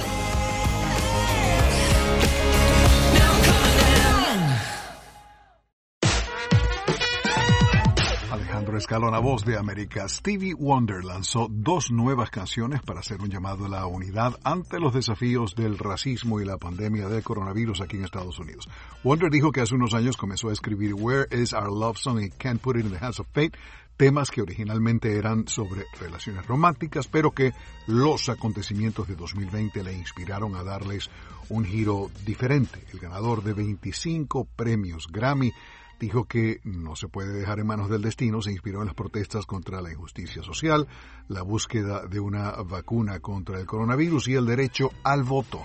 Escalona, 8.91 9.19
voz 9.19 9.45
de 9.45 9.57
América. 9.57 10.05
Stevie 10.09 10.53
Wonder 10.53 11.05
lanzó 11.05 11.47
dos 11.49 11.91
nuevas 11.91 12.29
canciones 12.29 12.81
para 12.81 12.99
hacer 12.99 13.21
un 13.21 13.29
llamado 13.29 13.65
a 13.65 13.69
la 13.69 13.85
unidad 13.85 14.37
ante 14.43 14.81
los 14.81 14.93
desafíos 14.93 15.55
del 15.55 15.77
racismo 15.77 16.41
y 16.41 16.45
la 16.45 16.57
pandemia 16.57 17.07
del 17.07 17.23
coronavirus 17.23 17.79
aquí 17.79 17.95
en 17.95 18.03
Estados 18.03 18.37
Unidos. 18.37 18.67
Wonder 19.01 19.31
dijo 19.31 19.53
que 19.53 19.61
hace 19.61 19.75
unos 19.75 19.93
años 19.93 20.17
comenzó 20.17 20.49
a 20.49 20.51
escribir 20.51 20.93
Where 20.93 21.25
is 21.31 21.53
Our 21.53 21.71
Love 21.71 21.99
Song 21.99 22.19
y 22.19 22.31
Can't 22.31 22.59
Put 22.59 22.75
It 22.75 22.85
in 22.85 22.91
the 22.91 22.97
Hands 22.97 23.17
of 23.21 23.27
Fate, 23.31 23.57
temas 23.95 24.29
que 24.29 24.41
originalmente 24.41 25.15
eran 25.17 25.47
sobre 25.47 25.85
relaciones 25.97 26.45
románticas, 26.45 27.07
pero 27.07 27.31
que 27.31 27.53
los 27.87 28.27
acontecimientos 28.27 29.07
de 29.07 29.15
2020 29.15 29.85
le 29.85 29.93
inspiraron 29.93 30.53
a 30.57 30.63
darles 30.63 31.09
un 31.47 31.63
giro 31.63 32.11
diferente. 32.25 32.83
El 32.91 32.99
ganador 32.99 33.41
de 33.41 33.53
25 33.53 34.49
premios 34.53 35.07
Grammy 35.09 35.53
dijo 36.01 36.25
que 36.25 36.59
no 36.63 36.95
se 36.95 37.07
puede 37.07 37.31
dejar 37.31 37.59
en 37.59 37.67
manos 37.67 37.87
del 37.87 38.01
destino, 38.01 38.41
se 38.41 38.51
inspiró 38.51 38.79
en 38.79 38.87
las 38.87 38.95
protestas 38.95 39.45
contra 39.45 39.81
la 39.81 39.91
injusticia 39.91 40.41
social, 40.41 40.87
la 41.27 41.43
búsqueda 41.43 42.07
de 42.07 42.19
una 42.19 42.51
vacuna 42.63 43.19
contra 43.19 43.59
el 43.59 43.67
coronavirus 43.67 44.27
y 44.29 44.33
el 44.33 44.47
derecho 44.47 44.89
al 45.03 45.21
voto. 45.21 45.61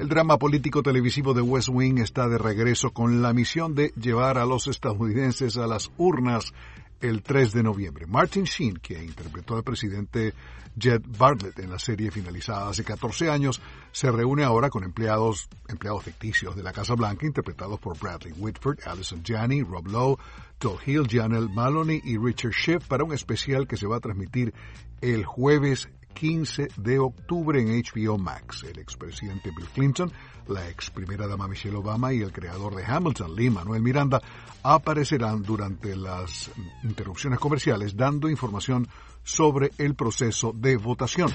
El 0.00 0.08
drama 0.08 0.38
político 0.38 0.82
televisivo 0.82 1.34
de 1.34 1.42
West 1.42 1.68
Wing 1.70 1.98
está 1.98 2.26
de 2.26 2.38
regreso 2.38 2.92
con 2.92 3.20
la 3.20 3.34
misión 3.34 3.74
de 3.74 3.92
llevar 4.00 4.38
a 4.38 4.46
los 4.46 4.66
estadounidenses 4.66 5.58
a 5.58 5.66
las 5.66 5.92
urnas 5.98 6.54
el 7.02 7.22
3 7.22 7.52
de 7.52 7.62
noviembre. 7.62 8.06
Martin 8.06 8.44
Sheen, 8.44 8.76
que 8.76 9.02
interpretó 9.02 9.56
al 9.56 9.64
presidente 9.64 10.32
Jed 10.78 11.02
Bartlett 11.18 11.58
en 11.58 11.70
la 11.70 11.78
serie 11.78 12.10
finalizada 12.10 12.70
hace 12.70 12.84
14 12.84 13.28
años, 13.28 13.60
se 13.90 14.10
reúne 14.10 14.44
ahora 14.44 14.70
con 14.70 14.84
empleados, 14.84 15.48
empleados 15.68 16.04
ficticios 16.04 16.56
de 16.56 16.62
la 16.62 16.72
Casa 16.72 16.94
Blanca, 16.94 17.26
interpretados 17.26 17.78
por 17.78 17.98
Bradley 17.98 18.32
Whitford, 18.32 18.78
Allison 18.86 19.22
Janney, 19.22 19.62
Rob 19.62 19.88
Lowe, 19.88 20.18
Todd 20.58 20.78
Hill, 20.86 21.08
Janelle 21.10 21.52
Maloney 21.52 22.00
y 22.04 22.16
Richard 22.16 22.52
Schiff 22.52 22.86
para 22.86 23.04
un 23.04 23.12
especial 23.12 23.66
que 23.66 23.76
se 23.76 23.86
va 23.86 23.96
a 23.96 24.00
transmitir 24.00 24.54
el 25.00 25.24
jueves 25.24 25.88
15 26.14 26.68
de 26.76 26.98
octubre 26.98 27.60
en 27.60 27.82
HBO 27.82 28.18
Max. 28.18 28.64
El 28.64 28.78
expresidente 28.78 29.50
Bill 29.50 29.68
Clinton, 29.68 30.12
la 30.48 30.68
ex 30.68 30.90
primera 30.90 31.26
dama 31.26 31.48
Michelle 31.48 31.76
Obama 31.76 32.12
y 32.12 32.20
el 32.20 32.32
creador 32.32 32.74
de 32.74 32.84
Hamilton, 32.84 33.34
Lee 33.34 33.50
Manuel 33.50 33.82
Miranda, 33.82 34.20
aparecerán 34.62 35.42
durante 35.42 35.96
las 35.96 36.50
interrupciones 36.82 37.38
comerciales 37.38 37.96
dando 37.96 38.28
información 38.28 38.88
sobre 39.22 39.70
el 39.78 39.94
proceso 39.94 40.52
de 40.54 40.76
votación. 40.76 41.30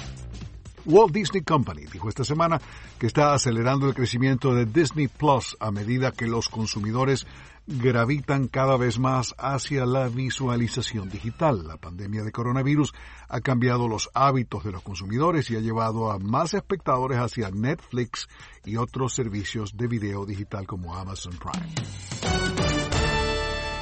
Walt 0.86 1.13
Disney 1.13 1.43
Company 1.43 1.86
dijo 1.91 2.07
esta 2.07 2.23
semana 2.23 2.61
que 2.97 3.07
está 3.07 3.34
acelerando 3.34 3.88
el 3.88 3.93
crecimiento 3.93 4.55
de 4.55 4.65
Disney 4.65 5.09
Plus 5.09 5.57
a 5.59 5.69
medida 5.69 6.13
que 6.13 6.28
los 6.28 6.47
consumidores 6.47 7.28
gravitan 7.68 8.47
cada 8.47 8.78
vez 8.78 8.97
más 8.97 9.36
hacia 9.38 9.86
la 9.86 10.07
visualización 10.07 11.09
digital. 11.09 11.68
La 11.68 11.78
pandemia 11.78 12.24
de 12.24 12.32
coronavirus 12.32 12.93
ha 13.28 13.41
cambiado 13.41 13.89
los 13.89 14.09
hábitos 14.13 14.63
de 14.63 14.72
los 14.72 14.82
consumidores 14.82 15.51
y 15.51 15.57
ha 15.57 15.59
llevado 15.59 16.09
a 16.09 16.18
más 16.18 16.53
espectadores 16.53 17.20
hacia 17.20 17.51
Netflix 17.51 18.30
y 18.63 18.78
otros 18.78 19.13
servicios 19.13 19.76
de 19.76 19.88
video 19.88 20.26
digital 20.26 20.65
como 20.65 20.95
Amazon 20.95 21.38
Prime. 21.38 21.68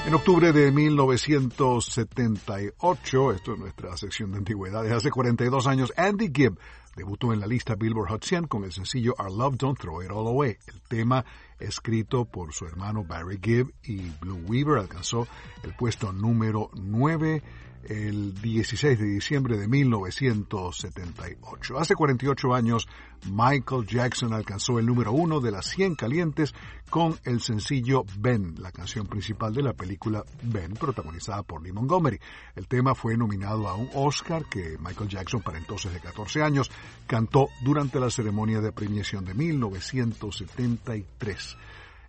En 0.07 0.13
octubre 0.13 0.53
de 0.53 0.71
1978, 0.71 3.31
esto 3.31 3.53
es 3.53 3.59
nuestra 3.59 3.97
sección 3.97 4.31
de 4.31 4.37
antigüedades, 4.37 4.91
hace 4.91 5.09
42 5.09 5.65
años, 5.65 5.91
Andy 5.97 6.29
Gibb 6.31 6.59
debutó 6.95 7.33
en 7.33 7.39
la 7.39 7.47
lista 7.47 7.73
Billboard 7.75 8.09
Hot 8.09 8.23
100 8.23 8.45
con 8.47 8.63
el 8.63 8.71
sencillo 8.71 9.15
Our 9.17 9.31
Love 9.31 9.55
Don't 9.57 9.79
Throw 9.79 10.03
It 10.03 10.11
All 10.11 10.27
Away. 10.27 10.57
El 10.67 10.79
tema, 10.81 11.25
escrito 11.59 12.25
por 12.25 12.53
su 12.53 12.65
hermano 12.65 13.03
Barry 13.03 13.39
Gibb 13.41 13.73
y 13.83 14.09
Blue 14.21 14.41
Weaver, 14.47 14.79
alcanzó 14.79 15.27
el 15.63 15.73
puesto 15.75 16.11
número 16.11 16.69
9 16.73 17.41
el 17.85 18.33
16 18.41 18.99
de 18.99 19.05
diciembre 19.05 19.57
de 19.57 19.67
1978. 19.67 21.77
Hace 21.77 21.95
48 21.95 22.53
años, 22.53 22.87
Michael 23.29 23.85
Jackson 23.87 24.33
alcanzó 24.33 24.79
el 24.79 24.85
número 24.85 25.11
uno 25.11 25.39
de 25.39 25.51
las 25.51 25.65
100 25.67 25.95
calientes 25.95 26.53
con 26.89 27.17
el 27.23 27.41
sencillo 27.41 28.03
Ben, 28.19 28.55
la 28.59 28.71
canción 28.71 29.07
principal 29.07 29.53
de 29.53 29.63
la 29.63 29.73
película 29.73 30.23
Ben, 30.43 30.73
protagonizada 30.73 31.41
por 31.43 31.63
Lee 31.63 31.71
Montgomery. 31.71 32.19
El 32.55 32.67
tema 32.67 32.93
fue 32.95 33.17
nominado 33.17 33.67
a 33.67 33.75
un 33.75 33.89
Oscar 33.93 34.45
que 34.45 34.77
Michael 34.79 35.09
Jackson, 35.09 35.41
para 35.41 35.57
entonces 35.57 35.91
de 35.93 35.99
14 35.99 36.43
años, 36.43 36.71
cantó 37.07 37.49
durante 37.63 37.99
la 37.99 38.09
ceremonia 38.09 38.61
de 38.61 38.71
premiación 38.71 39.25
de 39.25 39.33
1973. 39.33 41.57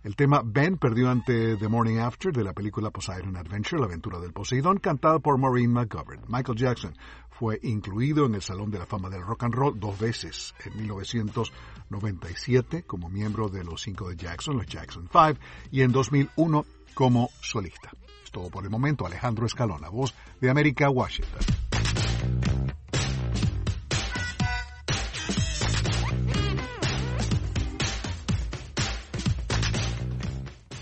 El 0.07 0.15
tema 0.15 0.41
Ben 0.41 0.77
perdió 0.77 1.09
ante 1.09 1.57
The 1.57 1.67
Morning 1.67 1.97
After 1.97 2.31
de 2.31 2.41
la 2.41 2.53
película 2.53 2.91
Poseidon 2.91 3.35
Adventure, 3.35 3.77
la 3.77 3.87
aventura 3.87 4.19
del 4.19 4.31
Poseidón, 4.31 4.77
cantada 4.77 5.19
por 5.19 5.37
Maureen 5.37 5.73
McGovern. 5.73 6.21
Michael 6.29 6.57
Jackson 6.57 6.95
fue 7.29 7.59
incluido 7.63 8.25
en 8.25 8.35
el 8.35 8.41
Salón 8.41 8.71
de 8.71 8.79
la 8.79 8.85
Fama 8.85 9.09
del 9.09 9.21
Rock 9.21 9.43
and 9.43 9.53
Roll 9.53 9.77
dos 9.77 9.99
veces, 9.99 10.55
en 10.63 10.77
1997 10.77 12.83
como 12.83 13.09
miembro 13.09 13.49
de 13.49 13.65
los 13.65 13.81
cinco 13.81 14.07
de 14.07 14.15
Jackson, 14.15 14.55
los 14.55 14.65
Jackson 14.65 15.09
Five, 15.11 15.35
y 15.71 15.81
en 15.81 15.91
2001 15.91 16.65
como 16.93 17.29
solista. 17.41 17.91
Es 18.23 18.31
todo 18.31 18.49
por 18.49 18.63
el 18.63 18.69
momento. 18.69 19.05
Alejandro 19.05 19.45
Escalona, 19.45 19.89
voz 19.89 20.15
de 20.39 20.49
América, 20.49 20.89
Washington. 20.89 21.66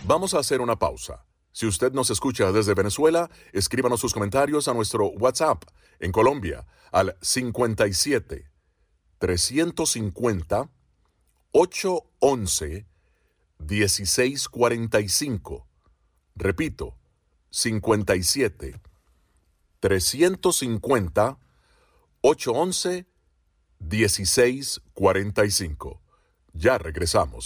Vamos 0.07 0.35
a 0.35 0.39
hacer 0.39 0.61
una 0.61 0.77
pausa. 0.77 1.25
Si 1.51 1.65
usted 1.65 1.91
nos 1.91 2.11
escucha 2.11 2.51
desde 2.51 2.75
Venezuela, 2.75 3.27
escríbanos 3.53 3.99
sus 3.99 4.13
comentarios 4.13 4.67
a 4.67 4.75
nuestro 4.75 5.07
WhatsApp 5.07 5.63
en 5.99 6.11
Colombia 6.11 6.67
al 6.91 7.17
57 7.21 8.45
350 9.17 10.69
811 11.53 12.85
1645. 13.57 15.67
Repito, 16.35 16.95
57 17.49 18.79
350 19.79 21.39
811 22.21 23.07
1645. 23.79 26.01
Ya 26.53 26.77
regresamos. 26.77 27.45